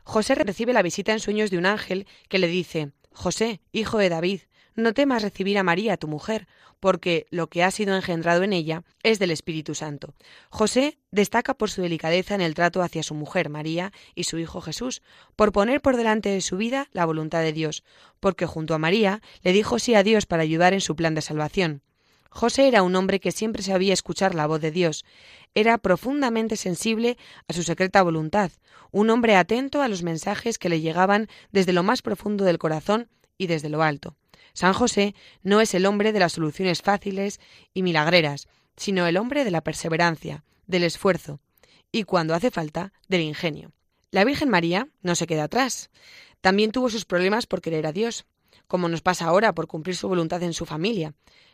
José 0.04 0.34
recibe 0.34 0.74
la 0.74 0.82
visita 0.82 1.14
en 1.14 1.20
sueños 1.20 1.52
de 1.52 1.60
un 1.60 1.68
ángel 1.68 2.08
que 2.28 2.40
le 2.40 2.48
dice 2.48 2.92
José, 3.12 3.62
hijo 3.72 3.98
de 3.98 4.10
David, 4.10 4.42
no 4.80 4.94
temas 4.94 5.22
recibir 5.22 5.58
a 5.58 5.64
María, 5.64 5.98
tu 5.98 6.08
mujer, 6.08 6.48
porque 6.80 7.28
lo 7.30 7.48
que 7.48 7.64
ha 7.64 7.72
sido 7.72 7.96
engendrado 7.96 8.44
en 8.44 8.54
ella 8.54 8.84
es 9.04 9.20
del 9.20 9.32
Espíritu 9.32 9.76
Santo. 9.76 10.14
José 10.50 10.98
destaca 11.12 11.54
por 11.54 11.70
su 11.70 11.82
delicadeza 11.82 12.36
en 12.36 12.42
el 12.42 12.54
trato 12.54 12.82
hacia 12.82 13.04
su 13.04 13.14
mujer, 13.16 13.50
María, 13.50 13.92
y 14.16 14.24
su 14.24 14.38
hijo 14.38 14.62
Jesús, 14.62 15.02
por 15.36 15.52
poner 15.52 15.82
por 15.82 15.98
delante 15.98 16.30
de 16.30 16.42
su 16.42 16.58
vida 16.58 16.90
la 16.94 17.06
voluntad 17.06 17.42
de 17.42 17.54
Dios, 17.54 17.84
porque 18.20 18.46
junto 18.46 18.74
a 18.74 18.80
María 18.80 19.22
le 19.42 19.54
dijo 19.54 19.80
sí 19.80 19.96
a 19.96 20.04
Dios 20.04 20.26
para 20.26 20.44
ayudar 20.44 20.74
en 20.74 20.82
su 20.82 20.96
plan 20.96 21.16
de 21.16 21.22
salvación. 21.22 21.82
José 22.32 22.68
era 22.68 22.84
un 22.84 22.96
hombre 22.96 23.20
que 23.20 23.32
siempre 23.32 23.64
sabía 23.64 23.94
escuchar 23.94 24.36
la 24.36 24.46
voz 24.46 24.62
de 24.62 24.72
Dios, 24.72 25.04
era 25.56 25.80
profundamente 25.80 26.58
sensible 26.58 27.18
a 27.48 27.54
su 27.54 27.64
secreta 27.64 28.04
voluntad, 28.04 28.52
un 28.92 29.10
hombre 29.10 29.36
atento 29.36 29.82
a 29.82 29.88
los 29.88 30.04
mensajes 30.04 30.60
que 30.60 30.70
le 30.70 30.80
llegaban 30.80 31.28
desde 31.52 31.74
lo 31.74 31.82
más 31.82 32.02
profundo 32.02 32.46
del 32.46 32.60
corazón 32.60 33.10
y 33.38 33.48
desde 33.48 33.70
lo 33.70 33.82
alto. 33.82 34.16
San 34.60 34.74
José 34.74 35.16
no 35.41 35.62
es 35.62 35.74
el 35.74 35.86
hombre 35.86 36.12
de 36.12 36.20
las 36.20 36.34
soluciones 36.34 36.82
fáciles 36.82 37.39
y 37.74 37.82
milagreras, 37.82 38.49
sino 38.76 39.07
el 39.07 39.16
hombre 39.16 39.45
de 39.45 39.51
la 39.51 39.62
perseverancia, 39.62 40.43
del 40.68 40.84
esfuerzo 40.84 41.39
y, 41.93 42.03
cuando 42.03 42.36
hace 42.36 42.51
falta, 42.51 42.91
del 43.07 43.22
ingenio. 43.22 43.72
La 44.12 44.26
Virgen 44.26 44.49
María 44.49 44.89
no 45.01 45.16
se 45.16 45.28
queda 45.28 45.45
atrás. 45.45 45.91
También 46.41 46.74
tuvo 46.74 46.89
sus 46.89 47.05
problemas 47.05 47.47
por 47.47 47.62
querer 47.62 47.88
a 47.88 47.93
Dios, 47.93 48.26
como 48.68 48.89
nos 48.89 49.01
pasa 49.01 49.28
ahora 49.28 49.55
por 49.55 49.68
cumplir 49.68 49.95
su 49.95 50.10
voluntad 50.10 50.43
en 50.43 50.51
su 50.51 50.66
familia. 50.66 51.14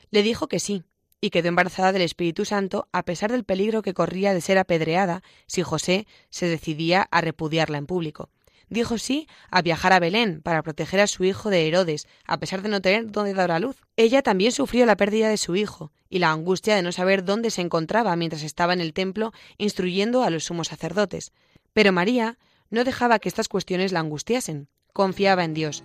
Le 0.10 0.24
dijo 0.24 0.48
que 0.48 0.60
sí, 0.60 0.82
y 1.22 1.30
quedó 1.30 1.50
embarazada 1.50 1.92
del 1.92 2.02
Espíritu 2.02 2.44
Santo 2.44 2.88
a 2.92 3.04
pesar 3.04 3.32
del 3.32 3.44
peligro 3.44 3.84
que 3.84 3.94
corría 3.94 4.34
de 4.34 4.42
ser 4.42 4.58
apedreada 4.58 5.22
si 5.46 5.62
José 5.62 6.08
se 6.32 6.48
decidía 6.48 7.04
a 7.12 7.22
repudiarla 7.22 7.78
en 7.78 7.86
público 7.86 8.32
dijo 8.70 8.98
sí 8.98 9.28
a 9.50 9.62
viajar 9.62 9.94
a 9.94 10.00
Belén 10.00 10.42
para 10.42 10.64
proteger 10.64 11.00
a 11.00 11.08
su 11.08 11.24
hijo 11.24 11.50
de 11.50 11.68
Herodes, 11.68 12.08
a 12.26 12.40
pesar 12.40 12.62
de 12.62 12.70
no 12.70 12.82
tener 12.82 13.12
dónde 13.12 13.34
dar 13.34 13.52
a 13.52 13.60
luz. 13.60 13.78
Ella 13.98 14.22
también 14.22 14.52
sufrió 14.52 14.86
la 14.86 14.98
pérdida 14.98 15.30
de 15.30 15.38
su 15.38 15.56
hijo 15.56 15.92
y 16.10 16.20
la 16.20 16.32
angustia 16.32 16.76
de 16.76 16.82
no 16.82 16.92
saber 16.92 17.24
dónde 17.24 17.52
se 17.52 17.62
encontraba 17.62 18.16
mientras 18.16 18.44
estaba 18.44 18.74
en 18.74 18.82
el 18.82 18.94
templo 18.94 19.34
instruyendo 19.58 20.24
a 20.24 20.30
los 20.30 20.46
sumos 20.46 20.68
sacerdotes. 20.68 21.32
Pero 21.74 21.92
María 21.92 22.38
no 22.70 22.84
dejaba 22.84 23.20
que 23.20 23.30
estas 23.30 23.48
cuestiones 23.48 23.92
la 23.92 24.00
angustiasen. 24.00 24.68
Confiaba 24.94 25.44
en 25.44 25.54
Dios. 25.54 25.84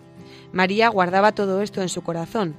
María 0.53 0.89
guardaba 0.89 1.33
todo 1.33 1.63
esto 1.63 1.83
en 1.83 1.89
su 1.89 2.03
corazón 2.03 2.57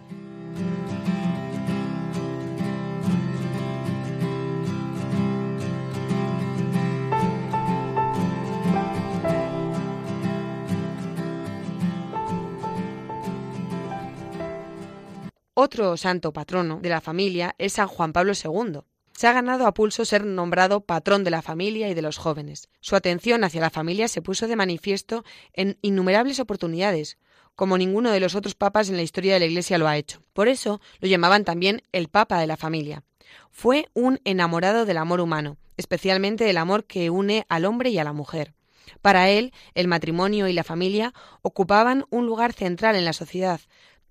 Otro 15.54 15.98
santo 15.98 16.32
patrono 16.32 16.80
de 16.82 16.88
la 16.88 17.02
familia 17.02 17.56
es 17.58 17.74
San 17.74 17.90
Juan 17.90 18.14
Pablo 18.14 18.32
II. 18.32 18.80
Se 19.12 19.28
ha 19.28 19.34
ganado 19.34 19.68
a 19.68 19.74
pulso 19.74 20.06
ser 20.06 20.26
nombrado 20.26 20.80
patrón 20.80 21.26
de 21.26 21.30
la 21.30 21.42
familia 21.42 21.90
y 21.90 21.94
de 21.94 22.02
los 22.02 22.18
jóvenes. 22.18 22.70
Su 22.80 22.96
atención 22.96 23.44
hacia 23.44 23.60
la 23.60 23.70
familia 23.70 24.08
se 24.08 24.22
puso 24.22 24.48
de 24.48 24.56
manifiesto 24.56 25.26
en 25.52 25.78
innumerables 25.82 26.40
oportunidades, 26.40 27.18
como 27.58 27.78
ninguno 27.78 28.12
de 28.12 28.22
los 28.22 28.34
otros 28.34 28.56
papas 28.56 28.88
en 28.88 28.96
la 28.96 29.04
historia 29.04 29.34
de 29.34 29.42
la 29.42 29.46
Iglesia 29.46 29.78
lo 29.78 29.90
ha 29.90 29.98
hecho. 29.98 30.22
Por 30.32 30.48
eso 30.48 30.80
lo 31.02 31.10
llamaban 31.10 31.44
también 31.44 31.82
el 31.92 32.08
Papa 32.08 32.40
de 32.40 32.48
la 32.48 32.56
familia. 32.56 33.04
Fue 33.52 33.90
un 33.94 34.22
enamorado 34.24 34.86
del 34.86 34.98
amor 34.98 35.20
humano, 35.20 35.58
especialmente 35.76 36.46
del 36.46 36.58
amor 36.58 36.86
que 36.86 37.10
une 37.10 37.46
al 37.50 37.66
hombre 37.66 37.90
y 37.90 38.00
a 38.00 38.06
la 38.06 38.14
mujer. 38.14 38.54
Para 39.02 39.30
él, 39.30 39.54
el 39.74 39.88
matrimonio 39.88 40.48
y 40.48 40.54
la 40.54 40.64
familia 40.64 41.14
ocupaban 41.42 42.06
un 42.10 42.26
lugar 42.26 42.54
central 42.54 42.96
en 42.96 43.06
la 43.06 43.14
sociedad, 43.14 43.60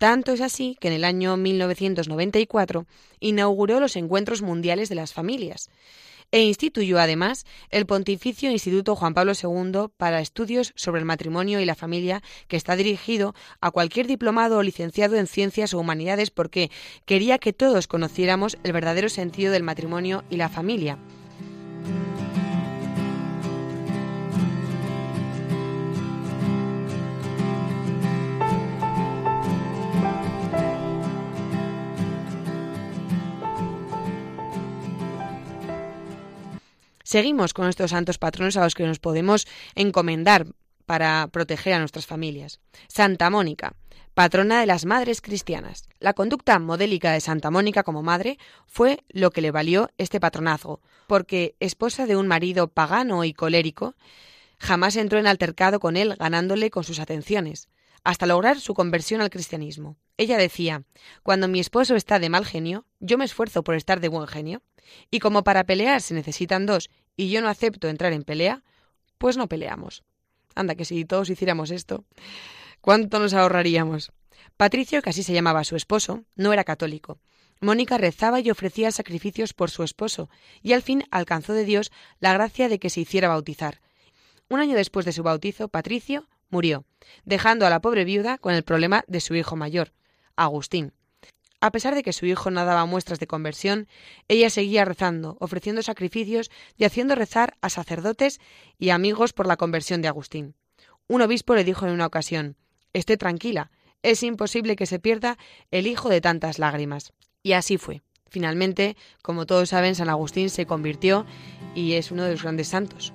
tanto 0.01 0.33
es 0.33 0.41
así 0.41 0.79
que 0.81 0.89
en 0.89 0.95
el 0.95 1.05
año 1.05 1.37
1994 1.37 2.87
inauguró 3.21 3.81
los 3.81 3.97
Encuentros 3.97 4.41
Mundiales 4.41 4.89
de 4.89 4.95
las 4.95 5.13
Familias. 5.13 5.69
e 6.33 6.43
instituyó 6.43 6.99
además 7.01 7.45
el 7.71 7.85
Pontificio 7.85 8.51
Instituto 8.51 8.97
Juan 8.97 9.13
Pablo 9.13 9.33
II 9.35 9.89
para 9.99 10.21
estudios 10.21 10.73
sobre 10.75 11.01
el 11.01 11.05
matrimonio 11.05 11.61
y 11.61 11.67
la 11.67 11.75
familia, 11.75 12.23
que 12.49 12.57
está 12.57 12.77
dirigido 12.77 13.35
a 13.61 13.73
cualquier 13.73 14.07
diplomado 14.07 14.57
o 14.57 14.63
licenciado 14.63 15.17
en 15.17 15.27
ciencias 15.27 15.75
o 15.75 15.79
humanidades 15.81 16.31
porque 16.31 16.71
quería 17.05 17.39
que 17.39 17.53
todos 17.53 17.87
conociéramos 17.87 18.57
el 18.63 18.73
verdadero 18.73 19.11
sentido 19.11 19.53
del 19.53 19.65
matrimonio 19.65 20.25
y 20.31 20.37
la 20.37 20.49
familia. 20.49 20.99
Seguimos 37.11 37.55
con 37.55 37.69
estos 37.69 37.91
santos 37.91 38.19
patronos 38.19 38.57
a 38.57 38.63
los 38.63 38.77
que 38.77 38.87
nos 38.87 39.01
podemos 39.01 39.49
encomendar 39.75 40.47
para 40.87 41.27
proteger 41.33 41.73
a 41.73 41.81
nuestras 41.81 42.07
familias. 42.07 42.61
Santa 42.87 43.31
Mónica, 43.31 43.75
patrona 44.15 44.61
de 44.61 44.67
las 44.67 44.85
madres 44.85 45.21
cristianas. 45.21 45.89
La 45.99 46.13
conducta 46.13 46.57
modélica 46.61 47.11
de 47.11 47.21
Santa 47.21 47.51
Mónica 47.51 47.83
como 47.83 48.05
madre 48.05 48.39
fue 48.69 49.01
lo 49.09 49.33
que 49.33 49.41
le 49.41 49.51
valió 49.51 49.91
este 49.99 50.21
patronazgo, 50.21 50.83
porque 51.09 51.57
esposa 51.59 52.07
de 52.07 52.15
un 52.15 52.29
marido 52.29 52.69
pagano 52.69 53.25
y 53.25 53.33
colérico, 53.33 53.97
jamás 54.61 54.95
entró 54.95 55.19
en 55.19 55.27
altercado 55.27 55.81
con 55.81 55.97
él 55.97 56.15
ganándole 56.15 56.71
con 56.71 56.85
sus 56.85 57.01
atenciones, 57.01 57.71
hasta 58.05 58.27
lograr 58.27 58.61
su 58.61 58.73
conversión 58.73 59.21
al 59.21 59.31
cristianismo. 59.31 59.97
Ella 60.17 60.39
decía, 60.39 60.85
cuando 61.25 61.49
mi 61.49 61.59
esposo 61.59 61.97
está 61.97 62.21
de 62.21 62.29
mal 62.29 62.47
genio, 62.47 62.87
yo 63.01 63.19
me 63.19 63.25
esfuerzo 63.25 63.65
por 63.65 63.75
estar 63.75 63.99
de 63.99 64.09
buen 64.09 64.29
genio, 64.29 64.63
y 65.11 65.19
como 65.19 65.45
para 65.45 65.65
pelear 65.65 66.01
se 66.01 66.15
necesitan 66.15 66.67
dos 66.67 66.91
y 67.21 67.29
yo 67.29 67.43
no 67.43 67.49
acepto 67.49 67.89
entrar 67.89 68.15
en 68.15 68.25
pelea, 68.25 68.63
pues 69.19 69.37
no 69.37 69.47
peleamos. 69.47 70.05
Anda, 70.55 70.75
que 70.75 70.87
si 70.87 71.05
todos 71.05 71.29
hiciéramos 71.29 71.71
esto, 71.71 72.07
¿cuánto 72.81 73.19
nos 73.19 73.35
ahorraríamos? 73.35 74.11
Patricio, 74.57 75.03
que 75.03 75.11
así 75.11 75.23
se 75.23 75.35
llamaba 75.35 75.65
su 75.65 75.77
esposo, 75.77 76.25
no 76.35 76.55
era 76.55 76.65
católico. 76.65 77.19
Mónica 77.61 77.99
rezaba 77.99 78.41
y 78.41 78.51
ofrecía 78.51 78.91
sacrificios 78.91 79.53
por 79.53 79.71
su 79.71 79.83
esposo, 79.83 80.31
y 80.63 80.73
al 80.73 80.81
fin 80.81 81.05
alcanzó 81.11 81.53
de 81.53 81.67
Dios 81.67 81.93
la 82.21 82.33
gracia 82.33 82.71
de 82.71 82.79
que 82.79 82.89
se 82.89 83.03
hiciera 83.03 83.29
bautizar. 83.29 83.83
Un 84.49 84.61
año 84.61 84.75
después 84.75 85.05
de 85.05 85.13
su 85.13 85.23
bautizo, 85.23 85.69
Patricio 85.69 86.27
murió, 86.49 86.87
dejando 87.27 87.67
a 87.67 87.71
la 87.71 87.83
pobre 87.83 88.07
viuda 88.07 88.39
con 88.39 88.55
el 88.55 88.65
problema 88.65 89.05
de 89.09 89.21
su 89.21 89.35
hijo 89.35 89.57
mayor, 89.57 89.93
Agustín. 90.37 90.95
A 91.61 91.71
pesar 91.73 91.95
de 91.95 92.03
que 92.03 92.13
su 92.13 92.27
hijo 92.27 92.51
no 92.51 92.65
daba 92.65 92.87
muestras 92.87 93.21
de 93.21 93.27
conversión, 93.27 93.87
ella 94.29 94.49
seguía 94.49 94.85
rezando, 94.85 95.37
ofreciendo 95.41 95.83
sacrificios 95.83 96.51
y 96.77 96.85
haciendo 96.85 97.15
rezar 97.15 97.57
a 97.61 97.69
sacerdotes 97.69 98.41
y 98.79 98.91
amigos 98.91 99.33
por 99.33 99.47
la 99.47 99.57
conversión 99.57 100.01
de 100.01 100.09
Agustín. 100.09 100.55
Un 101.07 101.23
obispo 101.23 101.55
le 101.55 101.65
dijo 101.65 101.87
en 101.87 101.93
una 101.93 102.07
ocasión 102.07 102.57
Esté 102.93 103.17
tranquila, 103.17 103.71
es 104.03 104.23
imposible 104.23 104.77
que 104.77 104.87
se 104.87 104.99
pierda 104.99 105.37
el 105.71 105.87
hijo 105.87 106.09
de 106.09 106.21
tantas 106.21 106.59
lágrimas. 106.59 107.13
Y 107.43 107.53
así 107.53 107.77
fue. 107.77 108.03
Finalmente, 108.29 108.97
como 109.23 109.45
todos 109.45 109.71
saben, 109.71 109.95
San 109.95 110.09
Agustín 110.09 110.51
se 110.51 110.67
convirtió 110.67 111.27
y 111.75 111.95
es 111.95 112.11
uno 112.11 112.25
de 112.25 112.33
los 112.33 112.43
grandes 112.43 112.69
santos. 112.69 113.13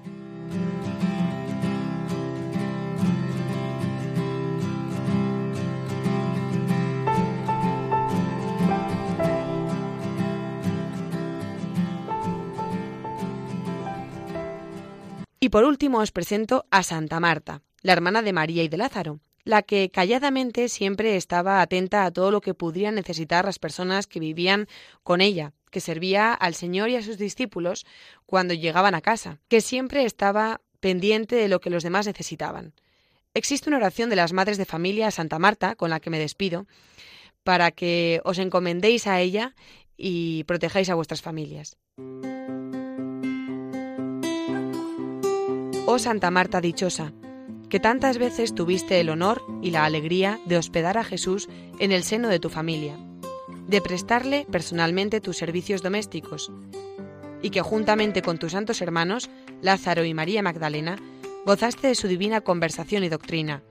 Por 15.55 15.63
último 15.63 15.99
os 15.99 16.11
presento 16.11 16.65
a 16.69 16.83
Santa 16.83 17.21
Marta, 17.21 17.61
la 17.81 17.93
hermana 17.93 18.21
de 18.21 18.33
María 18.33 18.61
y 18.63 18.67
de 18.67 18.75
Lázaro, 18.75 19.21
la 19.45 19.61
que 19.61 19.89
calladamente 19.89 20.67
siempre 20.67 21.15
estaba 21.15 21.61
atenta 21.61 22.03
a 22.03 22.11
todo 22.11 22.29
lo 22.29 22.41
que 22.41 22.53
pudieran 22.53 22.95
necesitar 22.95 23.45
las 23.45 23.57
personas 23.57 24.05
que 24.05 24.19
vivían 24.19 24.67
con 25.01 25.21
ella, 25.21 25.53
que 25.71 25.79
servía 25.79 26.33
al 26.33 26.55
Señor 26.55 26.89
y 26.89 26.97
a 26.97 27.01
sus 27.01 27.17
discípulos 27.17 27.85
cuando 28.25 28.53
llegaban 28.53 28.95
a 28.95 29.01
casa, 29.01 29.39
que 29.47 29.61
siempre 29.61 30.03
estaba 30.03 30.59
pendiente 30.81 31.37
de 31.37 31.47
lo 31.47 31.61
que 31.61 31.69
los 31.69 31.83
demás 31.83 32.05
necesitaban. 32.05 32.73
Existe 33.33 33.69
una 33.69 33.77
oración 33.77 34.09
de 34.09 34.17
las 34.17 34.33
madres 34.33 34.57
de 34.57 34.65
familia 34.65 35.07
a 35.07 35.11
Santa 35.11 35.39
Marta, 35.39 35.75
con 35.77 35.89
la 35.89 36.01
que 36.01 36.09
me 36.09 36.19
despido, 36.19 36.67
para 37.45 37.71
que 37.71 38.19
os 38.25 38.39
encomendéis 38.39 39.07
a 39.07 39.21
ella 39.21 39.55
y 39.95 40.43
protejáis 40.43 40.89
a 40.89 40.95
vuestras 40.95 41.21
familias. 41.21 41.77
Oh 45.87 45.99
Santa 45.99 46.31
Marta 46.31 46.61
dichosa, 46.61 47.13
que 47.69 47.79
tantas 47.79 48.17
veces 48.17 48.55
tuviste 48.55 48.99
el 48.99 49.09
honor 49.09 49.43
y 49.61 49.69
la 49.69 49.85
alegría 49.85 50.39
de 50.45 50.57
hospedar 50.57 50.97
a 50.97 51.03
Jesús 51.03 51.47
en 51.77 51.91
el 51.91 52.03
seno 52.03 52.27
de 52.27 52.39
tu 52.39 52.49
familia, 52.49 52.97
de 53.67 53.81
prestarle 53.81 54.47
personalmente 54.49 55.21
tus 55.21 55.37
servicios 55.37 55.83
domésticos, 55.83 56.51
y 57.43 57.51
que 57.51 57.61
juntamente 57.61 58.23
con 58.23 58.39
tus 58.39 58.53
santos 58.53 58.81
hermanos, 58.81 59.29
Lázaro 59.61 60.03
y 60.05 60.15
María 60.15 60.41
Magdalena, 60.41 60.97
gozaste 61.45 61.89
de 61.89 61.95
su 61.95 62.07
divina 62.07 62.41
conversación 62.41 63.03
y 63.03 63.09
doctrina. 63.09 63.61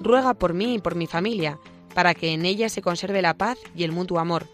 Ruega 0.00 0.32
por 0.32 0.54
mí 0.54 0.76
y 0.76 0.78
por 0.78 0.94
mi 0.94 1.06
familia, 1.06 1.58
para 1.94 2.14
que 2.14 2.32
en 2.32 2.46
ella 2.46 2.70
se 2.70 2.80
conserve 2.80 3.20
la 3.20 3.36
paz 3.36 3.58
y 3.76 3.84
el 3.84 3.92
mutuo 3.92 4.20
amor, 4.20 4.46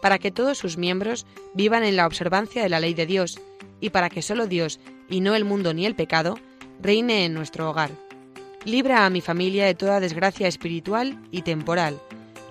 para 0.00 0.18
que 0.18 0.30
todos 0.30 0.56
sus 0.56 0.78
miembros 0.78 1.26
vivan 1.52 1.84
en 1.84 1.96
la 1.96 2.06
observancia 2.06 2.62
de 2.62 2.70
la 2.70 2.80
ley 2.80 2.94
de 2.94 3.04
Dios, 3.04 3.38
y 3.80 3.90
para 3.90 4.10
que 4.10 4.22
solo 4.22 4.46
Dios 4.46 4.80
y 5.08 5.20
no 5.20 5.34
el 5.34 5.44
mundo 5.44 5.74
ni 5.74 5.86
el 5.86 5.94
pecado, 5.94 6.38
reine 6.80 7.24
en 7.24 7.34
nuestro 7.34 7.70
hogar. 7.70 7.90
Libra 8.64 9.06
a 9.06 9.10
mi 9.10 9.20
familia 9.20 9.66
de 9.66 9.74
toda 9.74 10.00
desgracia 10.00 10.48
espiritual 10.48 11.22
y 11.30 11.42
temporal. 11.42 12.00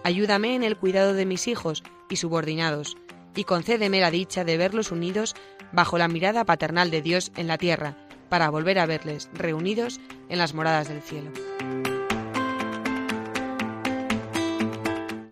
Ayúdame 0.04 0.56
en 0.56 0.64
el 0.64 0.78
cuidado 0.78 1.14
de 1.14 1.26
mis 1.26 1.48
hijos 1.48 1.84
y 2.10 2.16
subordinados, 2.16 2.98
y 3.36 3.44
concédeme 3.44 4.00
la 4.00 4.12
dicha 4.12 4.44
de 4.44 4.58
verlos 4.58 4.92
unidos 4.92 5.36
bajo 5.72 5.98
la 5.98 6.08
mirada 6.08 6.46
paternal 6.46 6.92
de 6.92 7.02
Dios 7.02 7.32
en 7.36 7.48
la 7.48 7.58
tierra, 7.58 7.98
para 8.30 8.50
volver 8.50 8.80
a 8.80 8.86
verles 8.86 9.30
reunidos 9.34 10.00
en 10.30 10.38
las 10.38 10.54
moradas 10.54 10.88
del 10.90 11.02
cielo. 11.02 11.32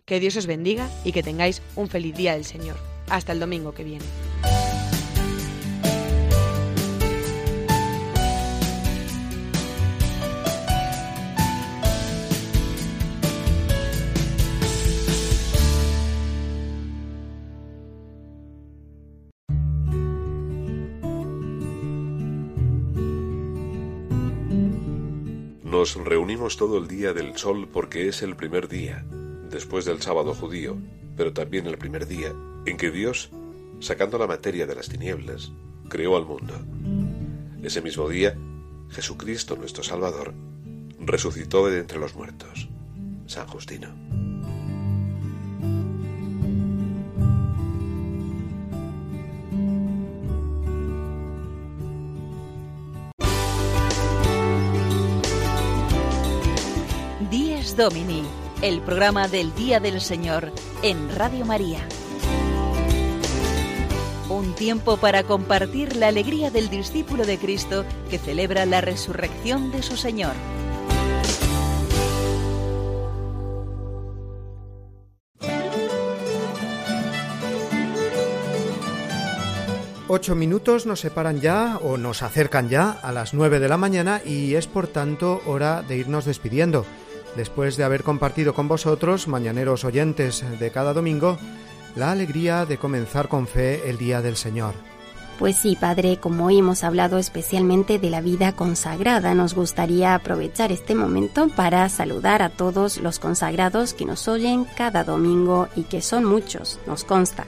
Que 0.05 0.19
Dios 0.19 0.35
os 0.35 0.45
bendiga 0.45 0.87
y 1.03 1.13
que 1.13 1.23
tengáis 1.23 1.63
un 1.75 1.87
feliz 1.87 2.15
día 2.15 2.33
del 2.33 2.45
Señor. 2.45 2.77
Hasta 3.09 3.31
el 3.31 3.39
domingo 3.39 3.73
que 3.73 3.83
viene. 3.83 4.05
Nos 25.77 25.95
reunimos 25.95 26.55
todo 26.55 26.77
el 26.77 26.87
día 26.87 27.11
del 27.11 27.37
sol 27.37 27.67
porque 27.67 28.07
es 28.07 28.21
el 28.21 28.37
primer 28.37 28.69
día, 28.69 29.03
después 29.51 29.83
del 29.83 30.01
sábado 30.01 30.33
judío, 30.33 30.77
pero 31.17 31.33
también 31.33 31.67
el 31.67 31.77
primer 31.77 32.07
día 32.07 32.33
en 32.65 32.77
que 32.77 32.91
Dios, 32.91 33.29
sacando 33.81 34.17
la 34.17 34.25
materia 34.25 34.65
de 34.67 34.73
las 34.73 34.87
tinieblas, 34.87 35.51
creó 35.89 36.15
al 36.15 36.25
mundo. 36.25 36.53
Ese 37.61 37.81
mismo 37.81 38.07
día, 38.07 38.37
Jesucristo 38.89 39.57
nuestro 39.57 39.83
Salvador 39.83 40.33
resucitó 40.97 41.67
de 41.67 41.81
entre 41.81 41.99
los 41.99 42.15
muertos. 42.15 42.69
San 43.27 43.45
Justino. 43.45 43.89
Domini, 57.75 58.23
el 58.61 58.81
programa 58.81 59.27
del 59.27 59.53
Día 59.53 59.81
del 59.81 59.99
Señor 59.99 60.53
en 60.81 61.13
Radio 61.13 61.45
María. 61.45 61.85
Un 64.29 64.53
tiempo 64.55 64.95
para 64.95 65.23
compartir 65.23 65.97
la 65.97 66.07
alegría 66.07 66.51
del 66.51 66.69
discípulo 66.69 67.25
de 67.25 67.37
Cristo 67.37 67.83
que 68.09 68.17
celebra 68.17 68.65
la 68.65 68.79
resurrección 68.79 69.71
de 69.71 69.83
su 69.83 69.97
Señor. 69.97 70.33
Ocho 80.07 80.35
minutos 80.35 80.85
nos 80.85 81.01
separan 81.01 81.41
ya 81.41 81.77
o 81.81 81.97
nos 81.97 82.23
acercan 82.23 82.69
ya 82.69 82.91
a 82.91 83.11
las 83.11 83.33
nueve 83.33 83.59
de 83.59 83.67
la 83.67 83.75
mañana 83.75 84.21
y 84.23 84.55
es 84.55 84.67
por 84.67 84.87
tanto 84.87 85.41
hora 85.45 85.81
de 85.81 85.97
irnos 85.97 86.23
despidiendo 86.23 86.85
después 87.35 87.77
de 87.77 87.83
haber 87.83 88.03
compartido 88.03 88.53
con 88.53 88.67
vosotros, 88.67 89.27
mañaneros 89.27 89.83
oyentes 89.83 90.43
de 90.59 90.71
cada 90.71 90.93
domingo, 90.93 91.37
la 91.95 92.11
alegría 92.11 92.65
de 92.65 92.77
comenzar 92.77 93.27
con 93.27 93.47
fe 93.47 93.89
el 93.89 93.97
día 93.97 94.21
del 94.21 94.35
Señor. 94.35 94.73
Pues 95.39 95.57
sí, 95.57 95.75
Padre, 95.75 96.17
como 96.17 96.45
hoy 96.45 96.59
hemos 96.59 96.85
hablado 96.85 97.17
especialmente 97.17 97.99
de 97.99 98.09
la 98.09 98.21
vida 98.21 98.53
consagrada, 98.53 99.33
nos 99.33 99.53
gustaría 99.53 100.15
aprovechar 100.15 100.71
este 100.71 100.95
momento 100.95 101.49
para 101.49 101.89
saludar 101.89 102.41
a 102.41 102.49
todos 102.49 102.99
los 102.99 103.19
consagrados 103.19 103.93
que 103.93 104.05
nos 104.05 104.29
oyen 104.29 104.65
cada 104.77 105.03
domingo 105.03 105.67
y 105.75 105.83
que 105.83 106.01
son 106.01 106.23
muchos, 106.23 106.79
nos 106.87 107.03
consta. 107.03 107.45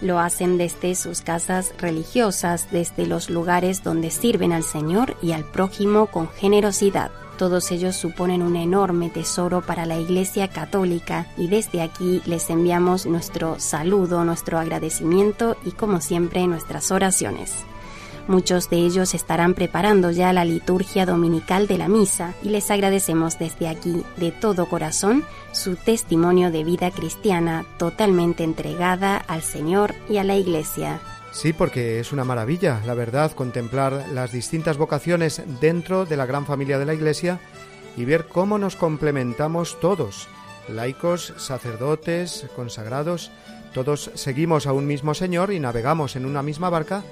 Lo 0.00 0.18
hacen 0.18 0.56
desde 0.56 0.94
sus 0.94 1.20
casas 1.20 1.74
religiosas, 1.78 2.70
desde 2.70 3.06
los 3.06 3.28
lugares 3.28 3.82
donde 3.82 4.10
sirven 4.10 4.52
al 4.52 4.62
Señor 4.62 5.16
y 5.22 5.32
al 5.32 5.44
prójimo 5.44 6.06
con 6.06 6.28
generosidad. 6.30 7.10
Todos 7.38 7.70
ellos 7.70 7.96
suponen 7.96 8.42
un 8.42 8.56
enorme 8.56 9.10
tesoro 9.10 9.60
para 9.60 9.84
la 9.84 9.98
Iglesia 9.98 10.48
Católica 10.48 11.26
y 11.36 11.48
desde 11.48 11.82
aquí 11.82 12.22
les 12.24 12.48
enviamos 12.48 13.04
nuestro 13.04 13.60
saludo, 13.60 14.24
nuestro 14.24 14.58
agradecimiento 14.58 15.56
y 15.64 15.72
como 15.72 16.00
siempre 16.00 16.46
nuestras 16.46 16.90
oraciones. 16.90 17.52
Muchos 18.26 18.70
de 18.70 18.78
ellos 18.78 19.14
estarán 19.14 19.54
preparando 19.54 20.10
ya 20.10 20.32
la 20.32 20.44
liturgia 20.44 21.06
dominical 21.06 21.68
de 21.68 21.78
la 21.78 21.88
misa 21.88 22.34
y 22.42 22.48
les 22.48 22.70
agradecemos 22.70 23.38
desde 23.38 23.68
aquí 23.68 24.02
de 24.16 24.32
todo 24.32 24.66
corazón 24.66 25.22
su 25.52 25.76
testimonio 25.76 26.50
de 26.50 26.64
vida 26.64 26.90
cristiana 26.90 27.64
totalmente 27.78 28.42
entregada 28.44 29.16
al 29.16 29.42
Señor 29.42 29.94
y 30.08 30.16
a 30.16 30.24
la 30.24 30.36
Iglesia. 30.36 31.00
Sí, 31.36 31.52
porque 31.52 32.00
es 32.00 32.12
una 32.12 32.24
maravilla, 32.24 32.80
la 32.86 32.94
verdad, 32.94 33.32
contemplar 33.32 34.06
las 34.14 34.32
distintas 34.32 34.78
vocaciones 34.78 35.42
dentro 35.60 36.06
de 36.06 36.16
la 36.16 36.24
gran 36.24 36.46
familia 36.46 36.78
de 36.78 36.86
la 36.86 36.94
Iglesia 36.94 37.40
y 37.94 38.06
ver 38.06 38.24
cómo 38.24 38.56
nos 38.56 38.74
complementamos 38.74 39.78
todos, 39.78 40.28
laicos, 40.66 41.34
sacerdotes, 41.36 42.46
consagrados, 42.56 43.30
todos 43.74 44.10
seguimos 44.14 44.66
a 44.66 44.72
un 44.72 44.86
mismo 44.86 45.12
Señor 45.12 45.52
y 45.52 45.60
navegamos 45.60 46.16
en 46.16 46.24
una 46.24 46.42
misma 46.42 46.70
barca, 46.70 47.02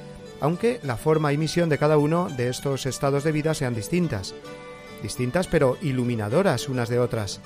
aunque 0.40 0.80
la 0.84 0.96
forma 0.96 1.34
y 1.34 1.36
misión 1.36 1.68
de 1.68 1.76
cada 1.76 1.98
uno 1.98 2.30
de 2.30 2.48
estos 2.48 2.86
estados 2.86 3.24
de 3.24 3.32
vida 3.32 3.52
sean 3.52 3.74
distintas. 3.74 4.34
Distintas 5.02 5.48
pero 5.48 5.76
iluminadoras 5.82 6.70
unas 6.70 6.88
de 6.88 6.98
otras. 6.98 7.42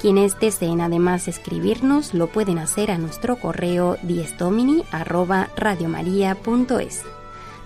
Quienes 0.00 0.38
deseen 0.38 0.82
además 0.82 1.26
escribirnos 1.26 2.14
lo 2.14 2.28
pueden 2.28 2.58
hacer 2.58 2.90
a 2.90 2.98
nuestro 2.98 3.40
correo 3.40 3.96
diestomini@radiomaria.es 4.02 7.02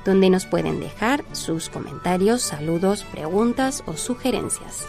donde 0.04 0.30
nos 0.30 0.46
pueden 0.46 0.80
dejar 0.80 1.24
sus 1.32 1.68
comentarios, 1.68 2.42
saludos, 2.42 3.04
preguntas 3.04 3.82
o 3.86 3.96
sugerencias. 3.96 4.88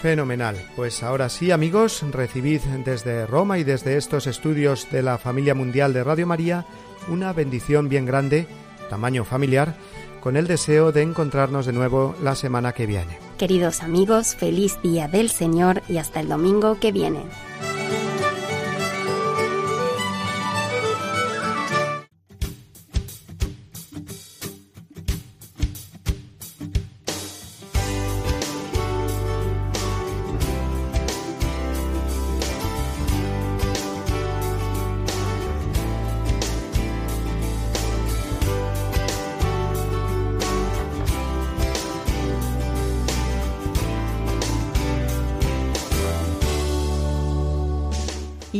Fenomenal. 0.00 0.56
Pues 0.76 1.02
ahora 1.02 1.28
sí, 1.28 1.50
amigos, 1.50 2.02
recibid 2.10 2.60
desde 2.84 3.26
Roma 3.26 3.58
y 3.58 3.64
desde 3.64 3.98
estos 3.98 4.26
estudios 4.26 4.90
de 4.90 5.02
la 5.02 5.18
familia 5.18 5.54
mundial 5.54 5.92
de 5.92 6.02
Radio 6.02 6.26
María 6.26 6.64
una 7.08 7.32
bendición 7.32 7.88
bien 7.88 8.06
grande, 8.06 8.46
tamaño 8.88 9.24
familiar, 9.24 9.76
con 10.20 10.36
el 10.36 10.46
deseo 10.46 10.92
de 10.92 11.02
encontrarnos 11.02 11.66
de 11.66 11.72
nuevo 11.72 12.14
la 12.22 12.34
semana 12.34 12.72
que 12.72 12.86
viene. 12.86 13.18
Queridos 13.38 13.82
amigos, 13.82 14.36
feliz 14.36 14.80
día 14.82 15.06
del 15.06 15.30
Señor 15.30 15.82
y 15.88 15.98
hasta 15.98 16.20
el 16.20 16.28
domingo 16.28 16.78
que 16.80 16.92
viene. 16.92 17.24